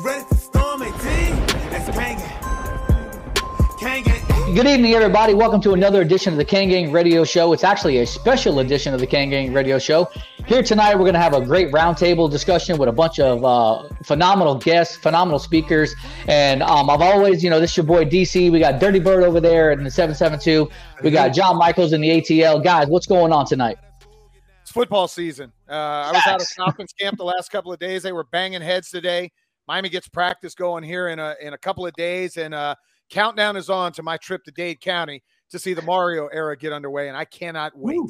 [0.00, 0.94] You ready to storm 18?
[1.68, 1.94] That's
[3.78, 4.54] Kane gang.
[4.54, 5.34] Good evening, everybody.
[5.34, 7.52] Welcome to another edition of the Kane Gang Radio Show.
[7.52, 10.08] It's actually a special edition of the Kane Gang Radio Show.
[10.46, 13.90] Here tonight, we're going to have a great roundtable discussion with a bunch of uh,
[14.02, 15.94] phenomenal guests, phenomenal speakers.
[16.26, 18.50] And um, I've always, you know, this is your boy DC.
[18.50, 20.70] We got Dirty Bird over there in the 772.
[21.02, 22.64] We got John Michaels in the ATL.
[22.64, 23.76] Guys, what's going on tonight?
[24.62, 25.52] It's football season.
[25.68, 28.02] Uh, I was out of Falcons camp the last couple of days.
[28.02, 29.30] They were banging heads today.
[29.70, 32.74] Miami gets practice going here in a in a couple of days, and uh,
[33.08, 36.72] countdown is on to my trip to Dade County to see the Mario era get
[36.72, 38.00] underway, and I cannot wait.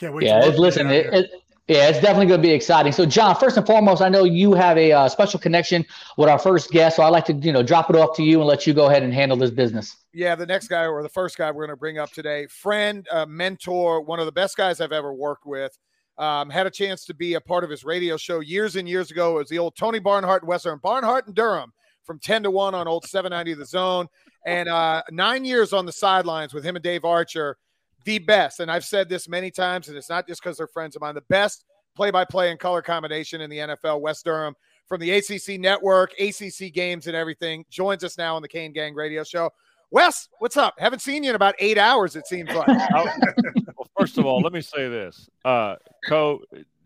[0.00, 0.26] Can't wait.
[0.26, 1.30] Yeah, to it, listen, it, it,
[1.68, 2.90] yeah, it's definitely going to be exciting.
[2.90, 6.40] So, John, first and foremost, I know you have a uh, special connection with our
[6.40, 8.66] first guest, so I'd like to, you know, drop it off to you and let
[8.66, 9.96] you go ahead and handle this business.
[10.12, 13.06] Yeah, the next guy or the first guy we're going to bring up today, friend,
[13.12, 15.78] uh, mentor, one of the best guys I've ever worked with.
[16.18, 19.10] Um, had a chance to be a part of his radio show years and years
[19.10, 19.36] ago.
[19.36, 21.72] It was the old Tony Barnhart in Western Barnhart and Durham
[22.04, 24.06] from 10 to 1 on old 790 The Zone.
[24.46, 27.56] And uh, nine years on the sidelines with him and Dave Archer,
[28.04, 28.60] the best.
[28.60, 31.14] And I've said this many times, and it's not just because they're friends of mine,
[31.14, 31.64] the best
[31.96, 34.54] play by play and color combination in the NFL, Wes Durham
[34.86, 37.64] from the ACC network, ACC games, and everything.
[37.68, 39.50] Joins us now on the Kane Gang radio show.
[39.90, 40.74] Wes, what's up?
[40.78, 42.68] Haven't seen you in about eight hours, it seems like.
[43.98, 45.28] first of all, let me say this.
[45.44, 45.76] Uh,
[46.08, 46.40] Co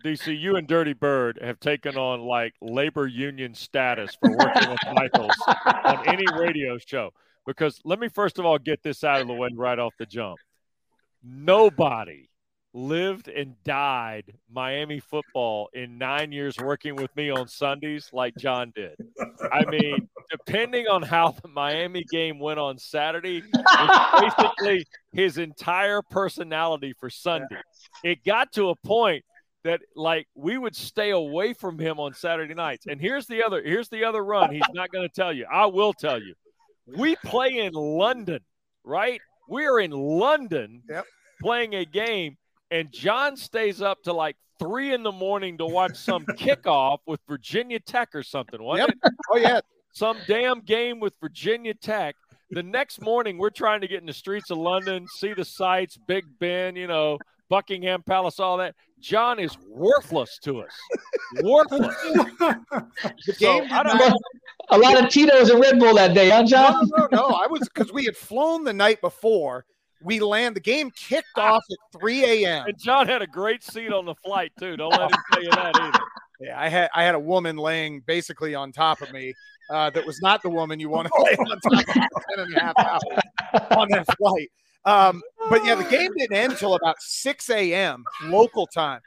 [0.04, 4.78] DC, you and Dirty Bird have taken on like labor union status for working with
[4.94, 5.36] Michaels
[5.84, 7.10] on any radio show.
[7.46, 10.06] Because let me first of all get this out of the way right off the
[10.06, 10.38] jump.
[11.22, 12.29] Nobody
[12.72, 18.72] lived and died Miami football in nine years working with me on Sundays like John
[18.74, 18.96] did.
[19.52, 26.02] I mean, depending on how the Miami game went on Saturday, it's basically his entire
[26.02, 27.60] personality for Sunday.
[28.04, 29.24] It got to a point
[29.64, 32.86] that like we would stay away from him on Saturday nights.
[32.86, 34.52] And here's the other here's the other run.
[34.52, 35.46] He's not going to tell you.
[35.50, 36.34] I will tell you.
[36.86, 38.40] We play in London,
[38.84, 39.20] right?
[39.48, 41.04] We're in London Yep.
[41.40, 42.36] playing a game
[42.70, 47.20] and John stays up to like three in the morning to watch some kickoff with
[47.28, 48.62] Virginia Tech or something.
[48.62, 48.98] Wasn't Yep.
[49.04, 49.12] it?
[49.32, 49.60] oh, yeah.
[49.92, 52.14] Some damn game with Virginia Tech.
[52.52, 55.96] The next morning, we're trying to get in the streets of London, see the sights,
[56.06, 58.74] Big Ben, you know, Buckingham Palace, all that.
[59.00, 60.72] John is worthless to us.
[61.42, 61.96] Worthless.
[63.26, 64.16] The So, game did I don't not-
[64.70, 66.90] A lot of Tito's and Red Bull that day, huh, No, John?
[66.96, 67.26] no, no.
[67.28, 69.64] I was because we had flown the night before.
[70.02, 70.56] We land.
[70.56, 72.66] The game kicked off at 3 a.m.
[72.66, 74.76] And John had a great seat on the flight, too.
[74.76, 75.98] Don't let him tell you that either.
[76.40, 79.34] Yeah, I had I had a woman laying basically on top of me.
[79.68, 82.46] Uh, that was not the woman you want to lay on top of for 10
[82.46, 84.50] and a half hours on that flight.
[84.84, 88.02] Um, but yeah, the game didn't end until about 6 a.m.
[88.24, 89.00] local time.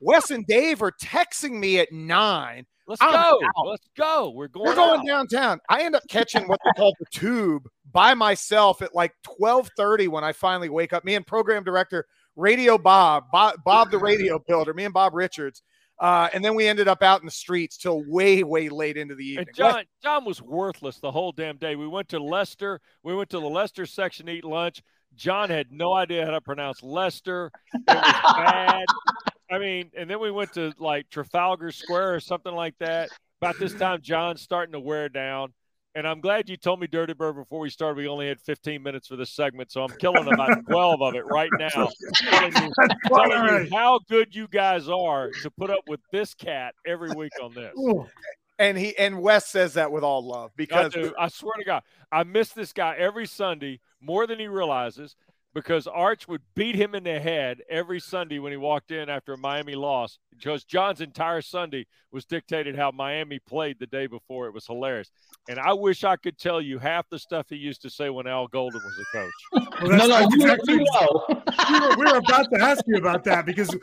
[0.00, 2.66] Wes and Dave are texting me at nine.
[2.86, 3.40] Let's I'm go.
[3.44, 3.66] out.
[3.66, 4.30] Let's go.
[4.30, 4.66] We're going.
[4.66, 5.28] We're going out.
[5.30, 5.60] downtown.
[5.68, 10.22] I end up catching what they call the tube by myself at like 12:30 when
[10.22, 11.02] I finally wake up.
[11.02, 12.04] Me and program director
[12.36, 15.62] Radio Bob, Bob, Bob the radio builder, me and Bob Richards.
[15.98, 19.14] Uh, and then we ended up out in the streets till way, way late into
[19.14, 19.46] the evening.
[19.48, 21.74] And John, John was worthless the whole damn day.
[21.74, 22.82] We went to Leicester.
[23.02, 24.82] We went to the Leicester section to eat lunch.
[25.14, 27.50] John had no idea how to pronounce Leicester.
[27.72, 28.84] It was bad.
[29.50, 33.08] I mean, and then we went to like Trafalgar Square or something like that.
[33.40, 35.54] About this time, John's starting to wear down.
[35.96, 38.82] And I'm glad you told me, Dirty Bird, before we started, we only had 15
[38.82, 39.72] minutes for this segment.
[39.72, 41.88] So I'm killing about 12 of it right now.
[42.16, 42.70] telling you,
[43.08, 47.32] telling you how good you guys are to put up with this cat every week
[47.42, 47.72] on this.
[48.58, 51.14] And he and Wes says that with all love I because do.
[51.18, 51.82] I swear to God,
[52.12, 55.16] I miss this guy every Sunday more than he realizes
[55.56, 59.32] because Arch would beat him in the head every Sunday when he walked in after
[59.32, 60.18] a Miami loss.
[60.30, 64.48] Because John's entire Sunday was dictated how Miami played the day before.
[64.48, 65.10] It was hilarious.
[65.48, 68.26] And I wish I could tell you half the stuff he used to say when
[68.26, 69.68] Al Golden was a coach.
[69.82, 71.24] well, No, no, you, exactly- you know.
[71.70, 73.74] we, were, we were about to ask you about that because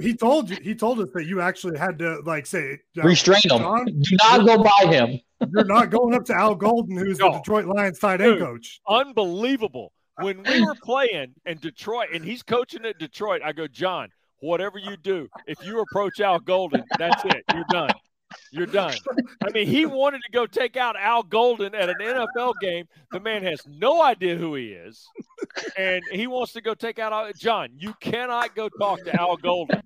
[0.00, 3.40] he told you he told us that you actually had to like say uh, Restrain
[3.50, 3.84] him.
[4.00, 5.20] Do not go by him.
[5.50, 8.80] you're not going up to Al Golden, who's the Detroit Lions tight end coach.
[8.88, 9.92] Unbelievable.
[10.20, 14.08] When we were playing in Detroit and he's coaching at Detroit, I go, John,
[14.40, 17.44] whatever you do, if you approach Al Golden, that's it.
[17.54, 17.90] You're done.
[18.50, 18.94] You're done.
[19.44, 22.86] I mean, he wanted to go take out Al Golden at an NFL game.
[23.12, 25.06] The man has no idea who he is,
[25.78, 27.68] and he wants to go take out Al- John.
[27.76, 29.80] You cannot go talk to Al Golden.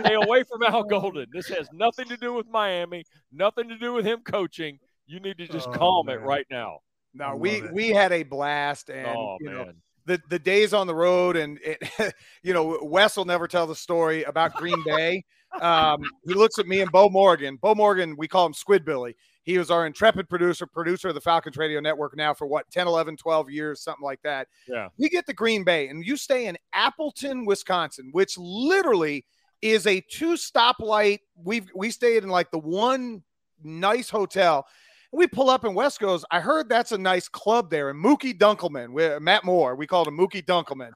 [0.00, 1.26] Stay away from Al Golden.
[1.32, 3.04] This has nothing to do with Miami.
[3.32, 4.78] Nothing to do with him coaching.
[5.06, 6.78] You need to just Oh, calm it right now.
[7.14, 7.72] No, we it.
[7.72, 9.72] we had a blast, and oh you know
[10.06, 13.76] the the days on the road, and it, you know Wes will never tell the
[13.76, 15.24] story about Green Bay.
[15.60, 17.56] Um, he looks at me and Bo Morgan.
[17.56, 19.16] Bo Morgan, we call him Squid Billy.
[19.44, 22.86] He was our intrepid producer, producer of the Falcons Radio Network now for what 10,
[22.86, 24.48] 11, 12 years, something like that.
[24.66, 24.88] Yeah.
[24.98, 29.26] We get to Green Bay, and you stay in Appleton, Wisconsin, which literally
[29.62, 31.18] is a two stoplight.
[31.36, 33.22] We've we stayed in like the one
[33.62, 34.66] nice hotel.
[35.14, 37.90] We pull up and Wes goes, I heard that's a nice club there.
[37.90, 40.90] And Mookie Dunkelman, we, uh, Matt Moore, we called him Mookie Dunkelman.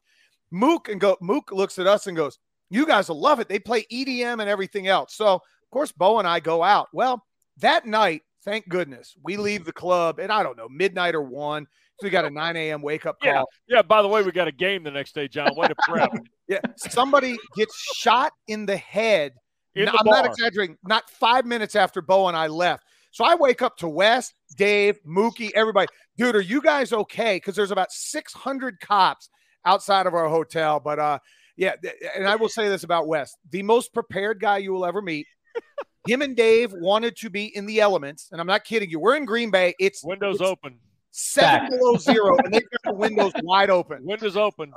[0.50, 2.38] Mook and go, Mook looks at us and goes,
[2.70, 3.48] You guys will love it.
[3.48, 5.14] They play EDM and everything else.
[5.14, 6.88] So, of course, Bo and I go out.
[6.92, 7.24] Well,
[7.58, 9.42] that night, thank goodness, we mm-hmm.
[9.42, 11.66] leave the club at I don't know, midnight or one.
[12.00, 12.80] So we got a 9 a.m.
[12.80, 13.32] wake up call.
[13.32, 13.42] Yeah.
[13.68, 13.82] Yeah.
[13.82, 15.50] By the way, we got a game the next day, John.
[15.56, 16.10] Way to prep.
[16.48, 19.34] Yeah, somebody gets shot in the head.
[19.74, 20.78] In No, the I'm not exaggerating.
[20.82, 22.84] Not five minutes after Bo and I left.
[23.18, 25.88] So I wake up to Wes, Dave, Mookie, everybody.
[26.16, 27.34] Dude, are you guys okay?
[27.34, 29.28] Because there's about 600 cops
[29.64, 30.78] outside of our hotel.
[30.78, 31.18] But uh,
[31.56, 31.72] yeah,
[32.14, 35.26] and I will say this about Wes: the most prepared guy you will ever meet.
[36.06, 39.00] Him and Dave wanted to be in the elements, and I'm not kidding you.
[39.00, 39.74] We're in Green Bay.
[39.80, 40.78] It's Windows it's open.
[41.10, 41.72] seven Fact.
[41.72, 43.98] below zero, and they've got the windows wide open.
[44.04, 44.72] Windows open.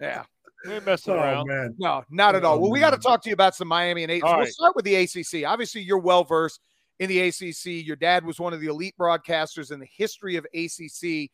[0.00, 0.22] Yeah.
[0.66, 1.48] We ain't messing Oh around.
[1.48, 1.74] man.
[1.78, 2.56] No, not at all.
[2.56, 4.22] Oh, Well, we got to talk to you about some Miami and eight.
[4.22, 4.48] So we'll right.
[4.48, 5.46] start with the ACC.
[5.46, 6.60] Obviously, you're well versed
[6.98, 7.86] in the ACC.
[7.86, 11.30] Your dad was one of the elite broadcasters in the history of ACC.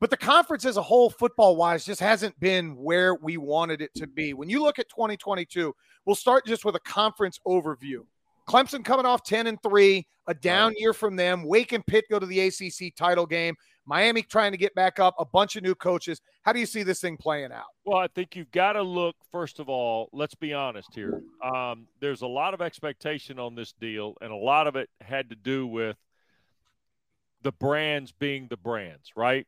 [0.00, 3.94] But the conference as a whole, football wise, just hasn't been where we wanted it
[3.94, 4.34] to be.
[4.34, 5.74] When you look at 2022,
[6.04, 8.00] we'll start just with a conference overview.
[8.48, 11.44] Clemson coming off 10 and 3, a down year from them.
[11.44, 13.54] Wake and Pitt go to the ACC title game.
[13.86, 16.20] Miami trying to get back up, a bunch of new coaches.
[16.42, 17.66] How do you see this thing playing out?
[17.84, 21.22] Well, I think you've got to look, first of all, let's be honest here.
[21.42, 25.30] Um, there's a lot of expectation on this deal, and a lot of it had
[25.30, 25.96] to do with
[27.42, 29.46] the brands being the brands, right?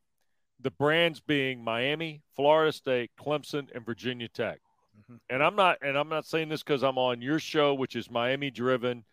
[0.61, 4.61] The brands being Miami, Florida State, Clemson, and Virginia Tech.
[4.97, 5.21] Mhm.
[5.29, 8.11] And I'm not and I'm not saying this because I'm on your show, which is
[8.11, 9.05] Miami driven.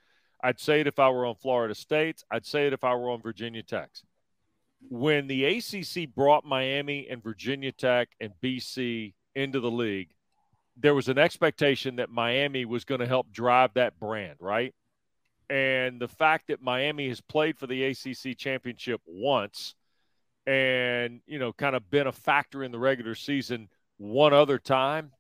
[0.44, 2.24] I'd say it if I were on Florida State.
[2.31, 3.89] I'd say it if I were on Virginia Tech.
[4.89, 10.13] when the ACC brought Miami and Virginia Tech and BC into the league,
[10.75, 14.74] there was an expectation that Miami was going to help drive that brand, right?
[15.50, 19.75] And the fact that Miami has played for the ACC championship once
[20.45, 25.12] and, you know, kind of been a factor in the regular season one other time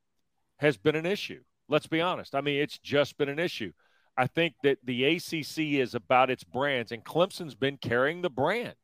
[0.63, 1.41] has been an issue.
[1.67, 2.35] Let's be honest.
[2.35, 3.71] I mean, it's just been an issue.
[4.15, 8.75] I think that the ACC is about its brands, and Clemson's been carrying the brand.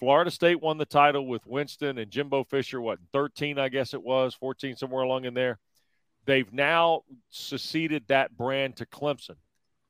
[0.00, 4.02] Florida State won the title with Winston and Jimbo Fisher, what, 13, I guess it
[4.02, 5.58] was, 14, somewhere along in there.
[6.26, 9.36] They've now seceded that brand to Clemson.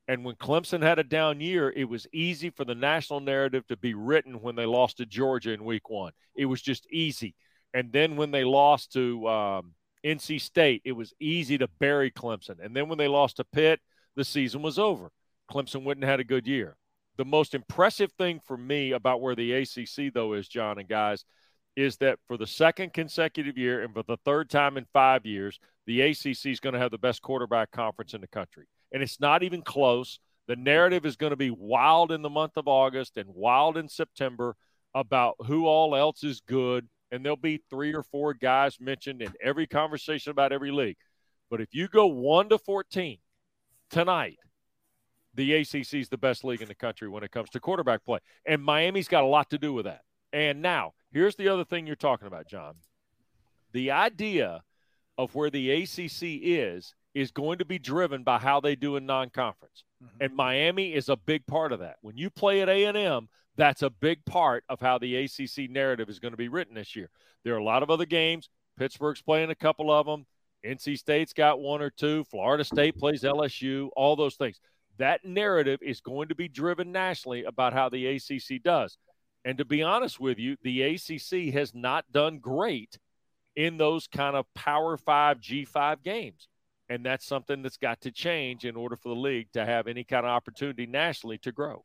[0.07, 3.77] And when Clemson had a down year, it was easy for the national narrative to
[3.77, 6.13] be written when they lost to Georgia in week one.
[6.37, 7.35] It was just easy.
[7.73, 9.73] And then when they lost to um,
[10.05, 12.62] NC State, it was easy to bury Clemson.
[12.62, 13.81] And then when they lost to Pitt,
[14.17, 15.11] the season was over.
[15.51, 16.77] Clemson wouldn't had a good year.
[17.17, 21.25] The most impressive thing for me about where the ACC, though, is, John and guys,
[21.77, 25.58] is that for the second consecutive year and for the third time in five years,
[25.87, 28.67] the ACC is going to have the best quarterback conference in the country.
[28.93, 30.19] And it's not even close.
[30.46, 33.89] The narrative is going to be wild in the month of August and wild in
[33.89, 34.56] September
[34.94, 36.87] about who all else is good.
[37.15, 40.97] And there'll be three or four guys mentioned in every conversation about every league.
[41.49, 43.19] But if you go 1 to 14
[43.89, 44.39] tonight,
[45.33, 48.19] the ACC is the best league in the country when it comes to quarterback play.
[48.44, 50.01] And Miami's got a lot to do with that.
[50.33, 52.75] And now, here's the other thing you're talking about, John.
[53.71, 54.65] The idea
[55.17, 59.06] of where the ACC is is going to be driven by how they do in
[59.06, 59.85] non-conference.
[60.03, 60.17] Mm-hmm.
[60.21, 61.97] And Miami is a big part of that.
[62.01, 66.19] When you play at A&M, that's a big part of how the ACC narrative is
[66.19, 67.11] going to be written this year.
[67.44, 68.49] There are a lot of other games.
[68.79, 70.27] Pittsburgh's playing a couple of them.
[70.65, 72.25] NC State's got one or two.
[72.25, 74.61] Florida State plays LSU, all those things.
[74.99, 78.96] That narrative is going to be driven nationally about how the ACC does.
[79.44, 82.99] And to be honest with you, the ACC has not done great
[83.56, 86.49] in those kind of Power 5, G5 games.
[86.89, 90.05] And that's something that's got to change in order for the league to have any
[90.05, 91.84] kind of opportunity nationally to grow.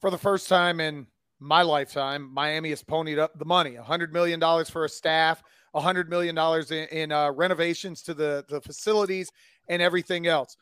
[0.00, 1.06] For the first time in
[1.38, 5.42] my lifetime, Miami has ponied up the money $100 million for a staff,
[5.74, 6.36] $100 million
[6.70, 9.30] in, in uh, renovations to the, the facilities
[9.68, 10.56] and everything else.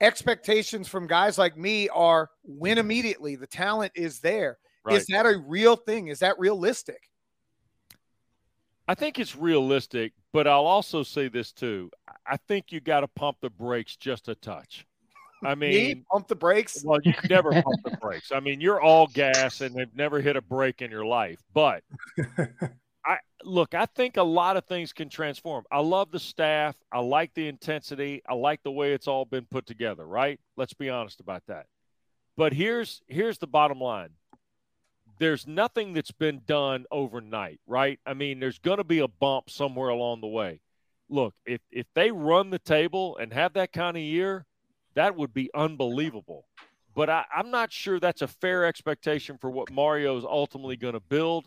[0.00, 3.36] expectations from guys like me are win immediately.
[3.36, 4.58] The talent is there.
[4.90, 5.24] Is Right.
[5.24, 6.08] that a real thing?
[6.08, 7.08] Is that realistic?
[8.88, 11.90] I think it's realistic, but I'll also say this too.
[12.24, 14.86] I think you got to pump the brakes just a touch.
[15.44, 16.82] I Me, mean, pump the brakes.
[16.84, 18.32] well, you never pump the brakes.
[18.32, 21.38] I mean, you're all gas and they've never hit a brake in your life.
[21.54, 21.82] But
[23.04, 25.64] I look, I think a lot of things can transform.
[25.70, 26.76] I love the staff.
[26.90, 28.22] I like the intensity.
[28.28, 30.40] I like the way it's all been put together, right?
[30.56, 31.66] Let's be honest about that.
[32.36, 34.10] But here's here's the bottom line.
[35.18, 37.98] There's nothing that's been done overnight, right?
[38.04, 40.60] I mean, there's going to be a bump somewhere along the way.
[41.08, 44.44] Look, if if they run the table and have that kind of year,
[44.96, 46.46] that would be unbelievable.
[46.94, 50.94] But I, I'm not sure that's a fair expectation for what Mario is ultimately going
[50.94, 51.46] to build.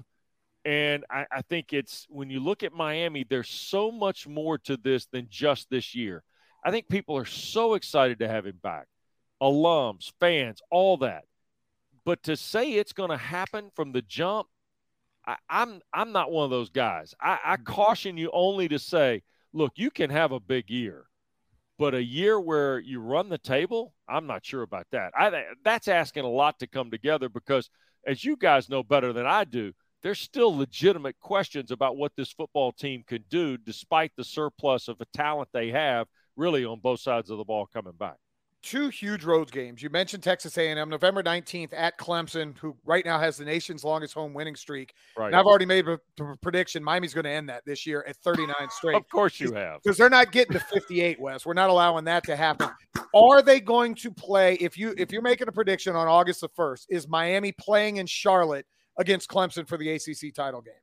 [0.64, 4.78] And I, I think it's when you look at Miami, there's so much more to
[4.78, 6.24] this than just this year.
[6.64, 8.88] I think people are so excited to have him back,
[9.42, 11.24] alums, fans, all that.
[12.06, 14.48] But to say it's going to happen from the jump,
[15.26, 17.16] I, I'm I'm not one of those guys.
[17.22, 21.06] I, I caution you only to say, look, you can have a big year,
[21.80, 25.14] but a year where you run the table, I'm not sure about that.
[25.18, 27.70] I that's asking a lot to come together because,
[28.06, 29.72] as you guys know better than I do,
[30.04, 34.98] there's still legitimate questions about what this football team could do despite the surplus of
[34.98, 38.18] the talent they have really on both sides of the ball coming back.
[38.62, 39.82] Two huge road games.
[39.82, 44.14] You mentioned Texas A&M, November 19th at Clemson, who right now has the nation's longest
[44.14, 44.94] home winning streak.
[45.18, 45.28] Right.
[45.28, 46.00] And I've already made a,
[46.42, 46.84] prediction.
[46.84, 49.82] Miami's going to end that this year at 39 straight Of course you have.
[49.84, 51.20] because they're not getting to 58.
[51.20, 52.70] Wes, we're not allowing that to happen.
[53.14, 54.56] Are they going to play?
[54.56, 58.06] If you if you're making a prediction on August the first, is Miami playing in
[58.06, 58.66] Charlotte
[58.98, 60.74] against Clemson for the ACC title game?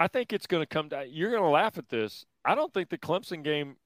[0.00, 1.06] I think it's going to come down.
[1.10, 2.26] You're going to laugh at this.
[2.44, 3.76] I don't think the Clemson game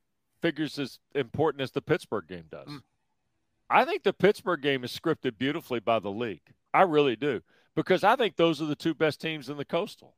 [0.41, 2.69] figures as important as the Pittsburgh game does.
[2.69, 2.83] Mm.
[3.69, 6.53] I think the Pittsburgh game is scripted beautifully by the league.
[6.73, 7.43] I really do.
[7.75, 10.17] Because I think those are the two best teams in the coastal.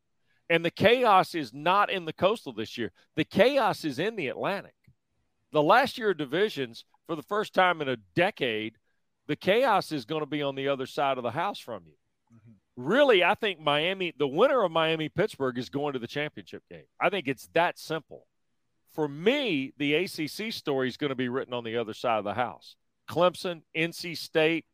[0.50, 2.92] And the chaos is not in the coastal this year.
[3.16, 4.74] The chaos is in the Atlantic.
[5.52, 8.76] The last year of divisions, for the first time in a decade,
[9.26, 11.94] the chaos is going to be on the other side of the house from you
[12.78, 16.84] really, I think Miami, the winner of Miami Pittsburgh is going to the championship game.
[17.00, 18.26] I think it's that simple.
[18.92, 22.24] For me, the ACC story is going to be written on the other side of
[22.24, 22.76] the house.
[23.08, 24.66] Clemson, NC State.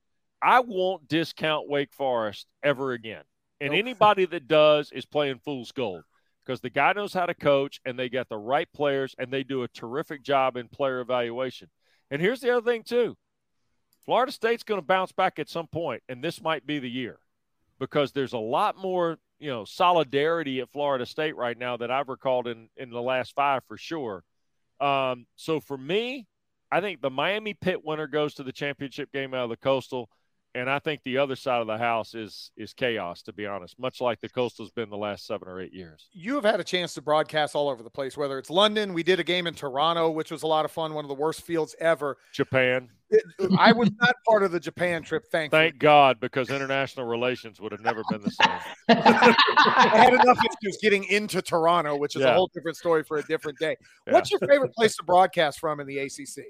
[0.42, 3.22] I won't discount Wake Forest ever again.
[3.60, 3.78] And Nope.
[3.78, 6.02] anybody that does is playing fool's gold
[6.44, 9.42] because the guy knows how to coach and they got the right players and they
[9.42, 11.70] do a terrific job in player evaluation.
[12.10, 13.16] And here's the other thing, too
[14.04, 17.18] Florida State's going to bounce back at some point, and this might be the year
[17.78, 22.08] because there's a lot more, you know, solidarity at Florida State right now that I've
[22.08, 24.24] recalled in in the last five for sure.
[24.80, 26.26] Um, so for me,
[26.72, 30.08] I think the Miami Pitt winner goes to the championship game out of the Coastal,
[30.54, 33.22] and I think the other side of the house is is chaos.
[33.22, 36.08] To be honest, much like the Coastal's been the last seven or eight years.
[36.12, 38.94] You have had a chance to broadcast all over the place, whether it's London.
[38.94, 41.14] We did a game in Toronto, which was a lot of fun, one of the
[41.14, 42.16] worst fields ever.
[42.32, 42.88] Japan,
[43.58, 45.64] I was not part of the Japan trip, thankfully.
[45.64, 48.58] thank God, because international relations would have never been the same.
[48.88, 53.22] I had enough issues getting into Toronto, which is a whole different story for a
[53.24, 53.76] different day.
[54.06, 54.14] Yeah.
[54.14, 56.44] What's your favorite place to broadcast from in the ACC?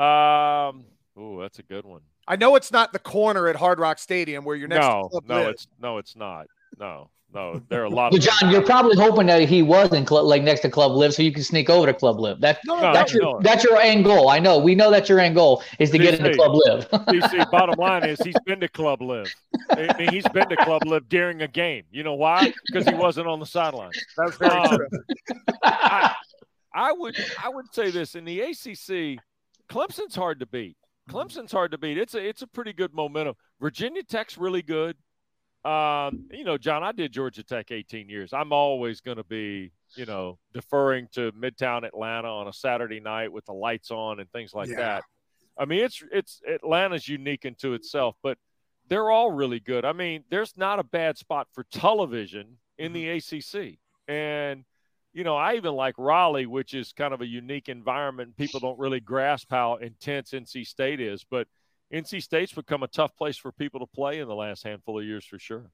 [0.00, 0.84] Um,
[1.16, 2.02] oh, that's a good one.
[2.28, 5.08] I know it's not the corner at Hard Rock Stadium where you're next no, to
[5.08, 5.48] Club no, Live.
[5.48, 6.46] it's no, it's not.
[6.78, 9.92] No, no, there are a lot But of John, you're probably hoping that he was
[9.92, 12.40] in club, like next to Club Live, so you can sneak over to Club Live.
[12.40, 13.40] That, No, No, that's your no.
[13.40, 14.28] that's your end goal.
[14.28, 14.58] I know.
[14.58, 16.36] We know that's your end goal is to get into DC.
[16.36, 16.88] Club Live.
[17.06, 19.32] DC, bottom line is he's been to Club Live.
[19.70, 21.84] I mean, he's been to Club Live during a game.
[21.90, 22.52] You know why?
[22.66, 23.90] Because he wasn't on the sideline.
[24.16, 24.88] That's very Um, true.
[25.64, 26.14] I,
[26.74, 29.18] I would I would say this in the ACC,
[29.70, 30.76] Clemson's hard to beat.
[31.08, 31.98] Clemson's hard to beat.
[31.98, 33.34] It's a it's a pretty good momentum.
[33.60, 34.96] Virginia Tech's really good.
[35.64, 38.32] Um, you know, John, I did Georgia Tech 18 years.
[38.32, 43.32] I'm always going to be, you know, deferring to Midtown Atlanta on a Saturday night
[43.32, 44.76] with the lights on and things like Yeah.
[44.76, 45.04] that.
[45.58, 48.38] I mean, it's it's Atlanta's unique into itself, but
[48.88, 49.84] they're all really good.
[49.84, 53.78] I mean, there's not a bad spot for television in the ACC.
[54.06, 54.64] And
[55.18, 58.36] you know, I even like Raleigh, which is kind of a unique environment.
[58.36, 61.48] People don't really grasp how intense NC State is, but
[61.92, 65.04] NC State's become a tough place for people to play in the last handful of
[65.04, 65.72] years for sure.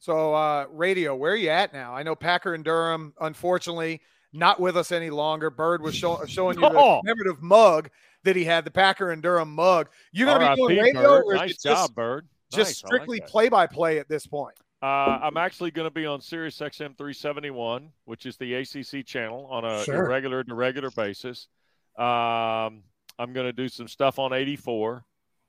[0.00, 1.94] So, uh, radio, where are you at now?
[1.94, 4.00] I know Packer and Durham, unfortunately,
[4.32, 5.50] not with us any longer.
[5.50, 7.90] Bird was show, showing you the commemorative mug
[8.24, 9.88] that he had, the Packer and Durham mug.
[10.10, 11.36] You're going to be doing radio, Bird.
[11.36, 12.26] Nice job, just, Bird.
[12.50, 12.82] just Nice.
[12.82, 13.28] Like strictly that.
[13.28, 14.56] play by play at this point?
[14.84, 19.46] Uh, I'm actually going to be on Sirius XM 371, which is the ACC channel,
[19.50, 20.06] on a Sure.
[20.06, 21.48] regular to regular basis.
[21.96, 22.82] Um,
[23.18, 25.02] I'm going to do some stuff on 84.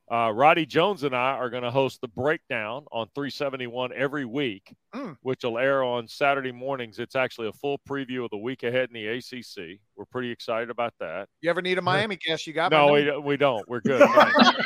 [0.10, 4.74] Uh, Roddy Jones and I are going to host the breakdown on 371 every week,
[4.94, 5.18] Mm.
[5.22, 6.98] which will air on Saturday mornings.
[7.00, 9.82] It's actually a full preview of the week ahead in the ACC.
[9.98, 11.30] We're pretty excited about that.
[11.42, 12.46] You ever need a Miami guest?
[12.48, 13.68] You got my No, we, don't- we don't.
[13.70, 14.02] We're good.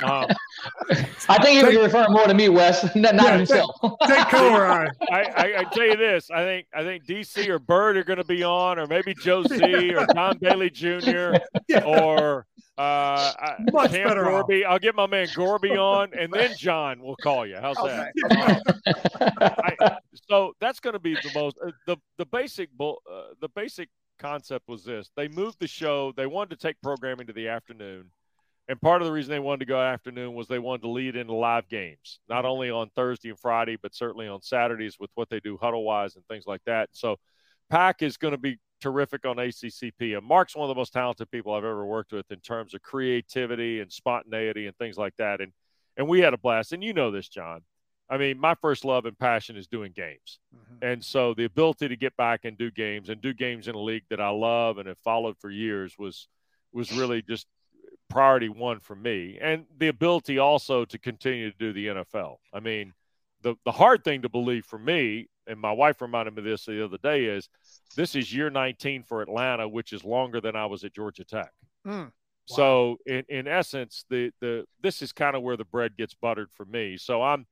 [0.01, 0.27] Um,
[1.27, 3.75] I think he was referring more to me, Wes, not, not Yeah, himself.
[4.07, 4.87] Take Cobra Eye.
[5.11, 6.31] I, I, I tell you this.
[6.31, 9.43] I think I think DC or Bird are going to be on, or maybe Joe
[9.43, 11.33] Z or Don Bailey Jr.
[11.67, 11.83] Yeah.
[11.85, 12.45] or
[12.77, 12.81] uh,
[13.37, 14.47] I- Much Cam better off.
[14.47, 14.63] Gorby.
[14.63, 17.57] I'll get my man Gorby on, and then John will call you.
[17.59, 18.13] How's that?
[18.31, 19.75] Okay.
[19.81, 19.97] I,
[20.29, 23.89] so that's going to be the most uh, the the basic bull, uh, the basic
[24.19, 26.13] concept was this: they moved the show.
[26.15, 28.11] They wanted to take programming to the afternoon,
[28.67, 31.15] and part of the reason they wanted to go afternoon was they wanted to lead
[31.15, 35.29] into live games, not only on Thursday and Friday, but certainly on Saturdays with what
[35.29, 36.89] they do huddle wise and things like that.
[36.91, 37.17] So,
[37.69, 41.31] Pack is going to be terrific on ACCP, and Mark's one of the most talented
[41.31, 45.41] people I've ever worked with in terms of creativity and spontaneity and things like that.
[45.41, 45.51] And
[45.97, 46.71] and we had a blast.
[46.71, 47.61] And you know this, John.
[48.09, 50.39] I mean, my first love and passion is doing games.
[50.81, 53.79] And so the ability to get back and do games and do games in a
[53.79, 56.27] league that I love and have followed for years was
[56.71, 57.47] was really just
[58.09, 59.37] priority one for me.
[59.41, 62.37] And the ability also to continue to do the NFL.
[62.53, 62.93] I mean,
[63.41, 66.65] the the hard thing to believe for me, and my wife reminded me of this
[66.65, 67.49] the other day, is
[67.95, 71.51] this is year 19 for Atlanta, which is longer than I was at Georgia Tech.
[71.85, 72.11] Mm.
[72.45, 76.49] So in, in essence, the the this is kind of where the bread gets buttered
[76.51, 76.97] for me.
[76.97, 77.45] So I'm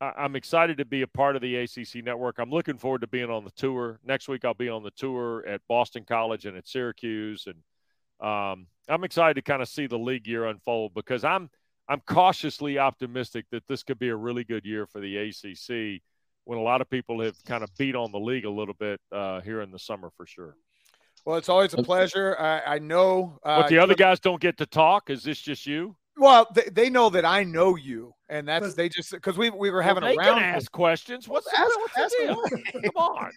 [0.00, 2.38] I'm excited to be a part of the ACC network.
[2.38, 4.44] I'm looking forward to being on the tour next week.
[4.44, 9.34] I'll be on the tour at Boston College and at Syracuse, and um, I'm excited
[9.34, 11.48] to kind of see the league year unfold because I'm
[11.88, 16.02] I'm cautiously optimistic that this could be a really good year for the ACC.
[16.44, 19.00] When a lot of people have kind of beat on the league a little bit
[19.10, 20.56] uh, here in the summer for sure.
[21.24, 22.36] Well, it's always a pleasure.
[22.38, 23.38] I, I know.
[23.42, 25.10] Uh, But the other guys don't get to talk.
[25.10, 25.96] Is this just you?
[26.18, 29.50] Well, they, they know that I know you, and that's But- they just because we
[29.50, 30.40] we were having well, a they round.
[30.40, 31.28] can ask questions.
[31.28, 32.26] What's, Ask- what's the
[32.72, 32.82] deal?
[32.82, 33.30] Come on.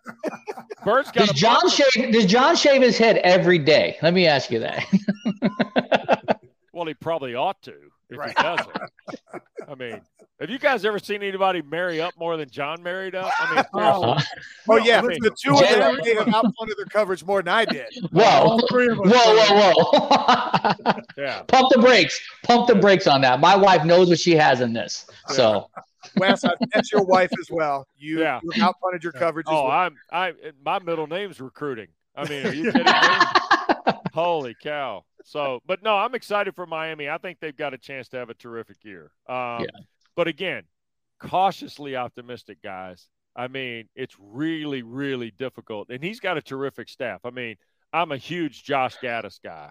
[0.85, 1.73] Bird's got Does a John mouth.
[1.73, 2.13] shave?
[2.13, 3.97] Does John shave his head every day?
[4.01, 6.39] Let me ask you that.
[6.73, 7.73] Well, he probably ought to
[8.09, 8.29] if Right.
[8.37, 8.77] he doesn't.
[9.67, 9.99] I mean,
[10.39, 13.31] have you guys ever seen anybody marry up more than John married up?
[13.39, 14.03] I mean, seriously.
[14.11, 14.21] Uh,
[14.69, 17.53] Oh yeah, listen, the two of them Jalen- may have outfunded their coverage more than
[17.53, 17.87] I did.
[18.11, 20.93] whoa, All three of whoa, whoa, whoa!
[21.17, 21.41] yeah.
[21.43, 22.19] Pump the brakes.
[22.43, 23.39] Pump the brakes on that.
[23.39, 25.05] My wife knows what she has in this.
[25.29, 25.69] So
[26.17, 26.53] Wes, I've
[26.91, 27.87] your wife as well.
[27.97, 28.39] You, Yeah.
[28.43, 29.47] you outfunded your coverage.
[29.47, 29.71] as Oh, well.
[29.71, 31.87] I'm I my middle name's recruiting.
[32.15, 33.93] I mean, are you kidding me?
[34.13, 35.03] Holy cow.
[35.25, 37.09] So, but no, I'm excited for Miami.
[37.09, 39.11] I think they've got a chance to have a terrific year.
[39.27, 39.67] Um, Yeah.
[40.19, 40.63] But again,
[41.21, 43.07] cautiously optimistic, guys.
[43.37, 45.87] I mean, it's really, really difficult.
[45.91, 47.21] And he's got a terrific staff.
[47.23, 47.55] I mean,
[47.93, 49.69] I'm a huge Josh Gattis guy.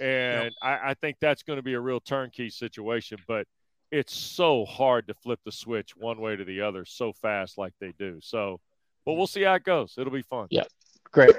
[0.00, 3.18] And I, I think that's going to be a real turnkey situation.
[3.28, 3.46] But
[3.90, 7.74] it's so hard to flip the switch one way to the other so fast like
[7.78, 8.20] they do.
[8.22, 8.58] So,
[9.04, 9.32] but we'll mm-hmm.
[9.32, 9.96] see how it goes.
[9.98, 10.46] It'll be fun.
[10.48, 10.64] Yeah.
[11.12, 11.34] Great.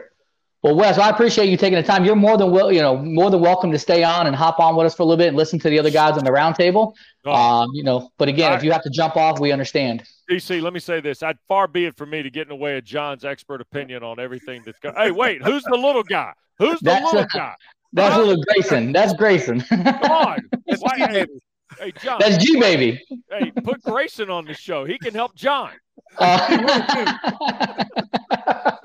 [0.63, 2.06] Well, Wes, I appreciate you taking the time.
[2.06, 4.76] You're more than will, you know, more than welcome to stay on and hop on
[4.76, 6.93] with us for a little bit and listen to the other guys on the roundtable.
[7.26, 10.04] Oh, Um, you know, but again, All if you have to jump off, we understand.
[10.30, 11.24] DC, let me say this.
[11.24, 14.04] I'd far be it for me to get in the way of John's expert opinion
[14.04, 14.95] on everything that's going.
[14.95, 16.32] Hey, wait, who's the little guy?
[16.60, 17.56] Who's the That's- little guy?
[17.93, 18.21] That's Huh?
[18.21, 18.91] little Grayson.
[18.93, 19.62] That's Grayson.
[19.69, 20.39] Come on.
[20.80, 21.32] Why, hey, G-Baby.
[21.80, 22.19] hey, John.
[22.21, 23.02] That's G baby.
[23.32, 24.86] hey, put Grayson on the show.
[24.86, 25.71] He can help John.
[26.17, 27.84] Uh,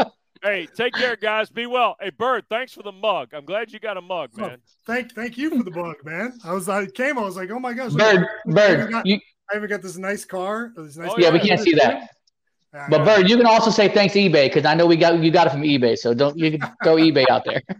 [0.47, 1.51] Hey, take care, guys.
[1.51, 1.97] Be well.
[2.01, 3.35] Hey, Bird, thanks for the mug.
[3.35, 4.59] I'm glad you got a mug, Oh, man.
[4.87, 6.39] Thank, thank you for the mug, man.
[6.45, 8.91] I was, I came, I was like, oh my gosh, look, Bird, I Bird, even
[8.93, 9.19] got, you,
[9.53, 10.73] I even got this nice car.
[10.77, 11.33] This nice Oh, yeah, car.
[11.33, 12.11] we can't see that.
[12.73, 13.05] Yeah, But.
[13.05, 15.51] Bird, you can also say thanks eBay because I know we got you got it
[15.51, 15.99] from eBay.
[15.99, 17.63] So don't you can throw eBay out there.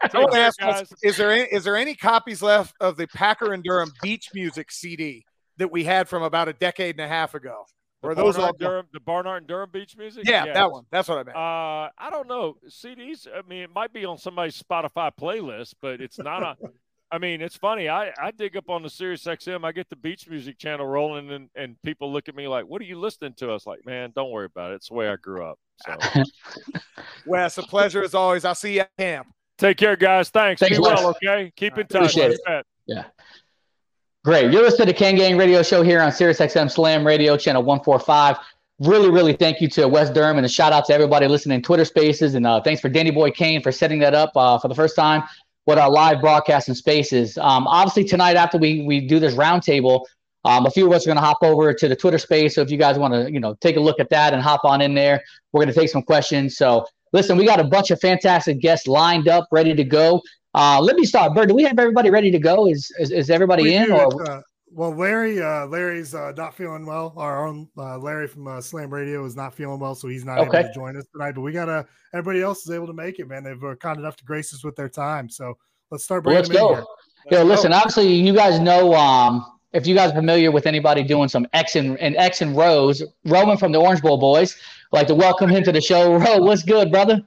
[0.00, 0.80] I Take want ask, guys.
[0.90, 4.30] Wes, is there any, is there any copies left of the Packer and Durham Beach
[4.32, 5.24] Music CD
[5.58, 7.64] that we had from about a decade and a half ago?
[8.02, 8.68] Or are The those Barnhart, all?
[8.68, 10.24] Durham, the Barnhart and Durham Beach music?
[10.26, 10.54] Yeah, Yes.
[10.54, 10.84] that one.
[10.90, 11.36] That's what I meant.
[11.36, 12.56] Uh, I don't know.
[12.68, 16.56] CDs, I mean, it might be on somebody's Spotify playlist, but it's not a.
[17.10, 17.88] I mean, it's funny.
[17.88, 19.64] I, I dig up on the Sirius XM.
[19.64, 22.80] I get the beach music channel rolling, and, and people look at me like, "What
[22.82, 24.76] are you listening to?" I was like, "Man, don't worry about it.
[24.76, 25.56] It's the way I grew up."
[25.86, 25.96] So
[27.26, 28.44] Wes, a pleasure as always.
[28.44, 29.28] I'll see you at camp.
[29.56, 30.30] take care, guys.
[30.30, 30.58] Thanks.
[30.60, 31.10] Thanks, Be well.
[31.10, 31.52] Okay.
[31.56, 32.16] Keep in touch.
[32.16, 32.40] Appreciate it.
[32.88, 33.06] bet.
[34.26, 34.50] Great.
[34.50, 38.36] You're listening to Kane Gang Radio Show here on Sirius XM Slam Radio Channel 145.
[38.80, 41.62] Really, really thank you to Wes Durham and a shout out to everybody listening in
[41.62, 42.34] Twitter Spaces.
[42.34, 44.96] And uh, thanks for Danny Boy Kane for setting that up uh, for the first
[44.96, 45.22] time
[45.66, 47.38] with our live broadcast in Spaces.
[47.38, 50.04] Um, obviously, tonight after we we do this roundtable,
[50.44, 52.56] um, a few of us are going to hop over to the Twitter space.
[52.56, 54.64] So if you guys want to, you know, take a look at that and hop
[54.64, 56.56] on in there, we're going to take some questions.
[56.56, 60.20] So listen, we got a bunch of fantastic guests lined up, ready to go.
[60.56, 61.34] Uh, let me start.
[61.34, 62.66] Bird, do we have everybody ready to go?
[62.66, 63.92] Is is, is everybody We in?
[63.92, 64.40] Or uh,
[64.72, 67.12] well, Larry, uh, Larry's uh, not feeling well.
[67.16, 70.38] Our own uh, Larry from uh, Slam Radio is not feeling well, so he's not
[70.38, 70.60] Okay.
[70.60, 71.32] able to join us tonight.
[71.32, 73.44] But we got uh, everybody else is able to make it, man.
[73.44, 75.28] They've uh, kind enough to grace us with their time.
[75.28, 75.56] So
[75.90, 76.86] let's start Well, bringing let's go.
[77.28, 77.38] here.
[77.40, 77.72] Yo, listen.
[77.72, 78.94] Obviously, you guys know.
[78.94, 82.56] Um, if you guys are familiar with anybody doing some X and, and X and
[82.56, 84.56] Rose, Roman from the Orange Bowl boys,
[84.92, 86.16] I'd like to welcome him to the show.
[86.18, 87.20] Ro, what's good, brother?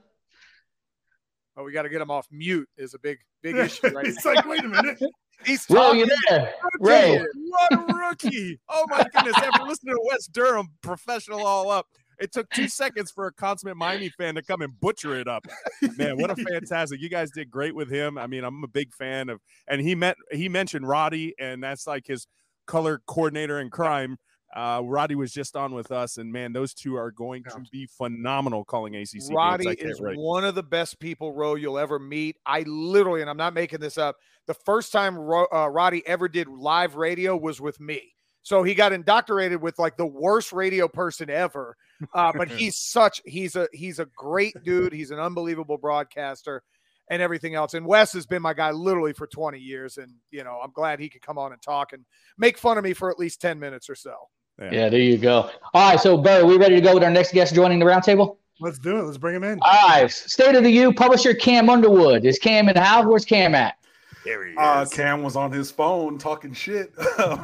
[1.56, 2.68] Oh, we got to get him off mute.
[2.76, 5.00] Is a big big issue right it's like, wait a minute.
[5.44, 6.00] He's Ro, talking.
[6.00, 6.54] you there?
[6.78, 7.24] Rookie.
[7.48, 8.60] What a rookie.
[8.68, 9.34] Oh my goodness.
[9.38, 11.86] After listening to Wes Durham professional all up,
[12.18, 15.46] it took two seconds for a consummate Miami fan to come and butcher it up.
[15.96, 17.00] Man, what a fantastic.
[17.00, 18.18] You guys did great with him.
[18.18, 21.86] I mean, I'm a big fan of and he met he mentioned Roddy, and that's
[21.86, 22.26] like his
[22.66, 24.18] color coordinator in crime.
[24.54, 27.86] Uh, Roddy was just on with us, and man, those two are going to be
[27.86, 29.30] phenomenal calling ACC.
[29.30, 32.36] Roddy can't is one of the best people, Ro, you'll ever meet.
[32.44, 36.28] I literally, and I'm not making this up, the first time Ro, uh, Roddy ever
[36.28, 38.14] did live radio was with me.
[38.42, 41.76] So he got indoctrinated with like the worst radio person ever.
[42.14, 44.92] Uh, but he's such he's a he's a great dude.
[44.92, 46.62] He's an unbelievable broadcaster
[47.10, 47.74] and everything else.
[47.74, 49.98] And Wes has been my guy literally for 20 years.
[49.98, 52.04] And you know, I'm glad he could come on and talk and
[52.38, 54.14] make fun of me for at least 10 minutes or so.
[54.60, 55.50] Yeah, there you go.
[55.74, 58.36] All right, so Bird, we ready to go with our next guest joining the roundtable?
[58.60, 59.02] Let's do it.
[59.02, 59.58] Let's bring him in.
[59.62, 62.26] All right, State of the U publisher Cam Underwood.
[62.26, 63.06] Is Cam in the house?
[63.06, 63.76] Where's Cam at?
[64.24, 64.90] There he Uh, is.
[64.92, 66.92] Cam was on his phone talking shit.
[67.16, 67.38] heard,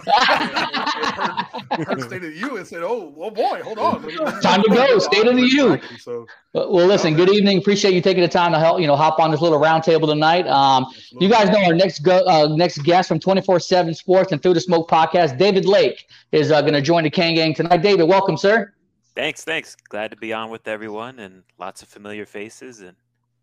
[1.86, 4.02] heard State of the U and said, "Oh, oh boy, hold on,
[4.42, 5.78] Time to go, State of the U.
[5.98, 7.14] So Well, well, listen.
[7.14, 7.58] Good evening.
[7.58, 8.80] Appreciate you taking the time to help.
[8.80, 10.46] You know, hop on this little roundtable tonight.
[10.48, 10.86] Um,
[11.18, 14.42] you guys know our next go, uh, next guest from Twenty Four Seven Sports and
[14.42, 17.82] Through the Smoke podcast, David Lake, is uh, going to join the Kane Gang tonight.
[17.82, 18.72] David, welcome, sir.
[19.14, 19.76] Thanks, thanks.
[19.88, 22.96] Glad to be on with everyone and lots of familiar faces and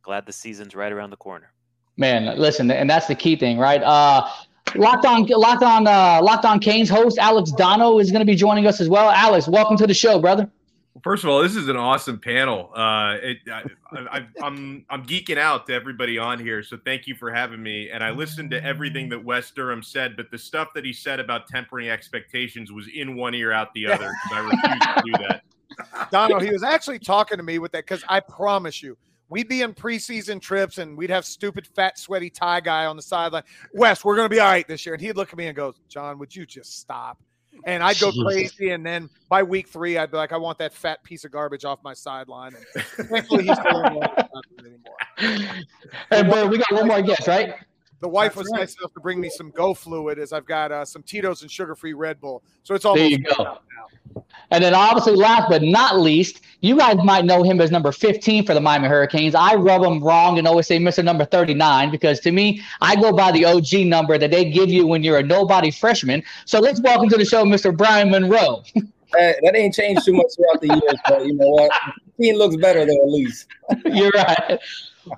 [0.04, 1.52] glad the season's right around the corner.
[1.98, 3.82] Man, listen, and that's the key thing, right?
[3.82, 4.28] Uh,
[4.76, 8.36] Locked on, Locked on, uh, Locked on Canes host Alex Dono is going to be
[8.36, 9.10] joining us as well.
[9.10, 10.50] Alex, welcome to the show, brother.
[11.04, 12.72] First of all, this is an awesome panel.
[12.74, 17.16] Uh, it, I, I, I'm I'm geeking out to everybody on here, so thank you
[17.16, 17.90] for having me.
[17.90, 21.20] And I listened to everything that Wes Durham said, but the stuff that he said
[21.20, 24.12] about tempering expectations was in one ear, out the other.
[24.32, 26.10] I refuse to do that.
[26.12, 28.98] Dono, he was actually talking to me with that because I promise you,
[29.34, 33.02] we'd be in preseason trips and we'd have stupid, fat, sweaty tie guy on the
[33.02, 33.42] sideline.
[33.74, 34.94] Wes, we're going to be all right this year.
[34.94, 37.20] And he'd look at me and go, John, would you just stop?
[37.66, 38.70] And I'd go crazy.
[38.70, 41.66] And then by week three, I'd be like, I want that fat piece of garbage
[41.66, 42.54] off my sideline.
[42.76, 44.78] And thankfully, he's still in love with me
[45.18, 45.64] anymore.
[46.12, 47.56] Hey, we got one more guest, right?
[48.02, 48.60] The wife That's was right.
[48.60, 51.50] nice enough to bring me some Go fluid as I've got uh, some Tito's and
[51.50, 52.44] sugar-free Red Bull.
[52.62, 53.60] So it's all There you go.
[54.52, 58.46] And then obviously, last but not least, you guys might know him as number 15
[58.46, 59.36] for the Miami Hurricanes.
[59.36, 61.04] I rub him wrong and always say Mr.
[61.04, 64.88] Number 39 because to me, I go by the OG number that they give you
[64.88, 66.24] when you're a nobody freshman.
[66.46, 67.76] So let's welcome to the show, Mr.
[67.76, 68.64] Bryan Monroe.
[69.16, 71.72] That, that ain't changed too much throughout the years, but you know what?
[72.18, 73.46] He looks better though, at least.
[73.86, 74.60] You're right.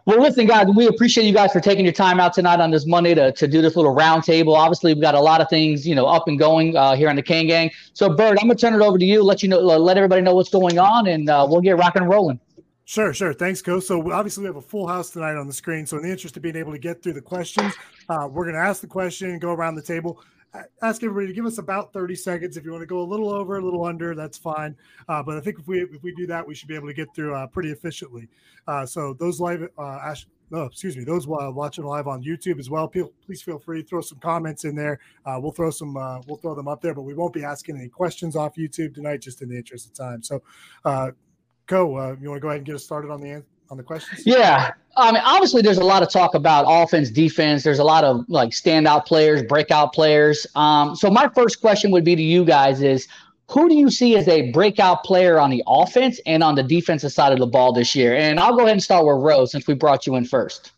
[0.06, 2.86] Well, listen, guys, we appreciate you guys for taking your time out tonight on this
[2.88, 4.56] Monday to, to do this little roundtable.
[4.56, 7.16] Obviously, we've got a lot of things, you know, up and going uh, here on
[7.16, 7.70] the Kane Gang.
[7.94, 10.34] So, Bird, I'm gonna turn it over to you, let you know, let everybody know
[10.34, 12.40] what's going on, and uh, we'll get rocking and rolling.
[12.86, 13.34] Sure, sure.
[13.34, 13.86] Thanks, Coach.
[13.86, 15.88] So obviously we have a full house tonight on the screen.
[15.88, 17.74] So in the interest of being able to get through the questions,
[18.10, 20.22] uh, we're going to ask the question, go around the table,
[20.82, 22.58] ask everybody to give us about 30 seconds.
[22.58, 24.76] If you want to go a little over, a little under, that's fine.
[25.08, 26.94] Uh, but I think if we if we do that, we should be able to
[26.94, 28.28] get through uh, pretty efficiently.
[28.68, 32.60] Uh, so those live, uh, Ash, no, excuse me, those uh, watching live on YouTube
[32.60, 35.00] as well, please feel free to throw some comments in there.
[35.26, 35.96] Uh, we'll throw some,
[36.28, 39.22] we'll throw them up there, but we won't be asking any questions off YouTube tonight,
[39.22, 40.22] just in the interest of time.
[40.22, 40.42] So,
[41.68, 44.26] Co, you want to go ahead and get us started on the on the questions?
[44.26, 44.72] Yeah.
[44.98, 47.64] I mean, obviously, there's a lot of talk about offense, defense.
[47.64, 50.48] There's a lot of like standout players, breakout players.
[50.56, 53.08] Um, so my first question would be to you guys: Is
[53.50, 57.12] who do you see as a breakout player on the offense and on the defensive
[57.12, 58.16] side of the ball this year?
[58.16, 60.72] And I'll go ahead and start with Rose since we brought you in first.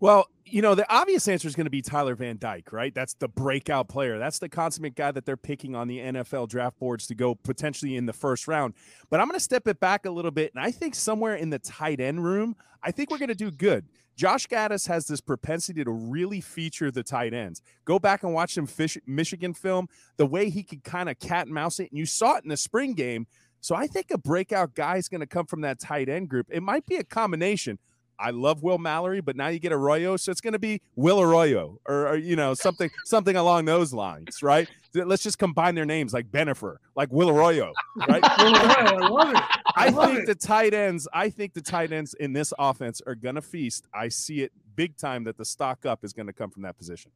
[0.00, 2.94] Well, you know, the obvious answer is going to be Tyler Van Dyke, right?
[2.94, 4.18] That's the breakout player.
[4.18, 7.96] That's the consummate guy that they're picking on the NFL draft boards to go potentially
[7.96, 8.74] in the first round.
[9.10, 10.52] But I'm going to step it back a little bit.
[10.54, 13.50] And I think somewhere in the tight end room, I think we're going to do
[13.50, 13.86] good.
[14.16, 17.62] Josh Gattis has this propensity to really feature the tight ends.
[17.84, 21.46] Go back and watch some fish, Michigan film, the way he could kind of cat
[21.46, 21.90] and mouse it.
[21.90, 23.28] And you saw it in the spring game.
[23.60, 26.48] So I think a breakout guy is going to come from that tight end group.
[26.50, 27.78] It might be a combination.
[28.18, 31.20] I love Will Mallory, but now you get Arroyo, so it's going to be Will
[31.20, 34.68] Arroyo, or, or, you know something something along those lines, right?
[34.94, 37.72] Let's just combine their names like Bennifer, like Will Arroyo,
[38.08, 38.22] right?
[38.24, 39.42] I love it.
[39.76, 40.26] I love think it.
[40.26, 41.06] the tight ends.
[41.12, 43.86] I think the tight ends in this offense are going to feast.
[43.94, 46.76] I see it big time that the stock up is going to come from that
[46.76, 47.10] position.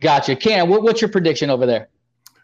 [0.00, 0.36] Gotcha.
[0.36, 1.88] Cam, what, what's your prediction over there?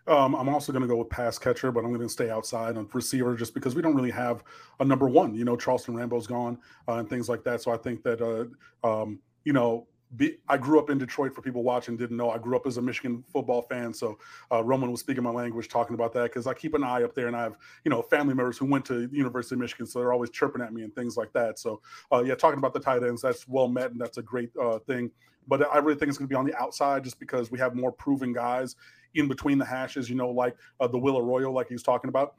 [0.06, 2.76] Um, I'm also going to go with pass catcher, but I'm going to stay outside
[2.76, 4.44] on receiver just because we don't really have
[4.80, 5.34] a number one.
[5.34, 7.62] You know, Charleston Rambo's gone uh, and things like that.
[7.62, 9.86] So I think that, uh, um, you know,
[10.16, 12.30] be, I grew up in Detroit for people watching didn't know.
[12.30, 14.18] I grew up as a Michigan football fan, so
[14.52, 17.14] uh, Roman was speaking my language talking about that because I keep an eye up
[17.14, 19.86] there, and I have you know family members who went to the University of Michigan,
[19.86, 21.58] so they're always chirping at me and things like that.
[21.58, 21.80] So
[22.12, 24.78] uh, yeah, talking about the tight ends, that's well met, and that's a great uh,
[24.80, 25.10] thing.
[25.48, 27.74] But I really think it's going to be on the outside just because we have
[27.74, 28.76] more proven guys
[29.14, 32.34] in between the hashes, you know, like uh, the Will Arroyo, like he's talking about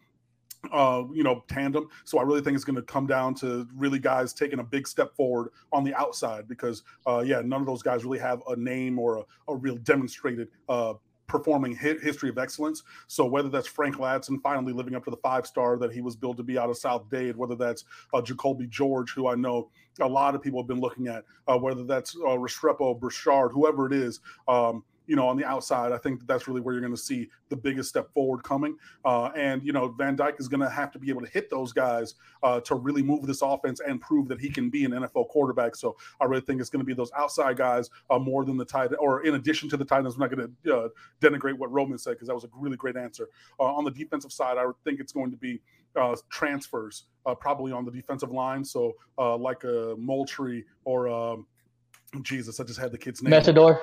[0.71, 1.87] uh, you know, tandem.
[2.03, 4.87] So I really think it's going to come down to really guys taking a big
[4.87, 8.55] step forward on the outside because, uh, yeah, none of those guys really have a
[8.55, 10.93] name or a, a real demonstrated uh,
[11.27, 12.83] performing hit history of excellence.
[13.07, 16.15] So whether that's Frank Ladson finally living up to the five star that he was
[16.15, 19.69] billed to be out of South Dade, whether that's uh, Jacolby George, who I know
[20.01, 23.87] a lot of people have been looking at, uh, whether that's uh, Restrepo, Brashard, whoever
[23.87, 24.19] it is.
[24.47, 27.01] Um, you know, on the outside, I think that that's really where you're going to
[27.01, 28.77] see the biggest step forward coming.
[29.03, 31.49] Uh, and, you know, Van Dyke is going to have to be able to hit
[31.49, 34.91] those guys uh, to really move this offense and prove that he can be an
[34.91, 35.75] NFL quarterback.
[35.75, 38.65] So I really think it's going to be those outside guys uh, more than the
[38.65, 40.15] tight, or in addition to the tight ends.
[40.15, 40.89] I'm not going to uh,
[41.21, 43.29] denigrate what Roman said because that was a really great answer.
[43.59, 45.61] Uh, on the defensive side, I think it's going to be
[45.95, 47.03] uh, transfers,
[47.39, 48.65] probably on the defensive line.
[48.65, 51.45] So, like a Moultrie or um,
[52.23, 53.31] Jesus, I just had the kid's name.
[53.31, 53.79] Mesidor.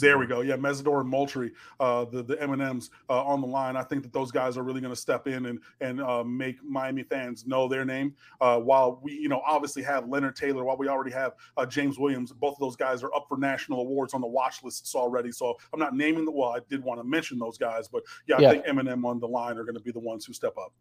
[0.00, 0.40] There we go.
[0.40, 3.76] Yeah, Mesidor and Moultrie, uh, the the M and M's uh, on the line.
[3.76, 6.62] I think that those guys are really going to step in and and uh, make
[6.62, 8.14] Miami fans know their name.
[8.40, 11.98] Uh, while we, you know, obviously have Leonard Taylor, while we already have uh, James
[11.98, 15.32] Williams, both of those guys are up for national awards on the watch lists already.
[15.32, 16.30] So I'm not naming the.
[16.30, 18.50] Well, I did want to mention those guys, but yeah, I Yeah.
[18.52, 20.72] think Eminem on the line are going to be the ones who step up.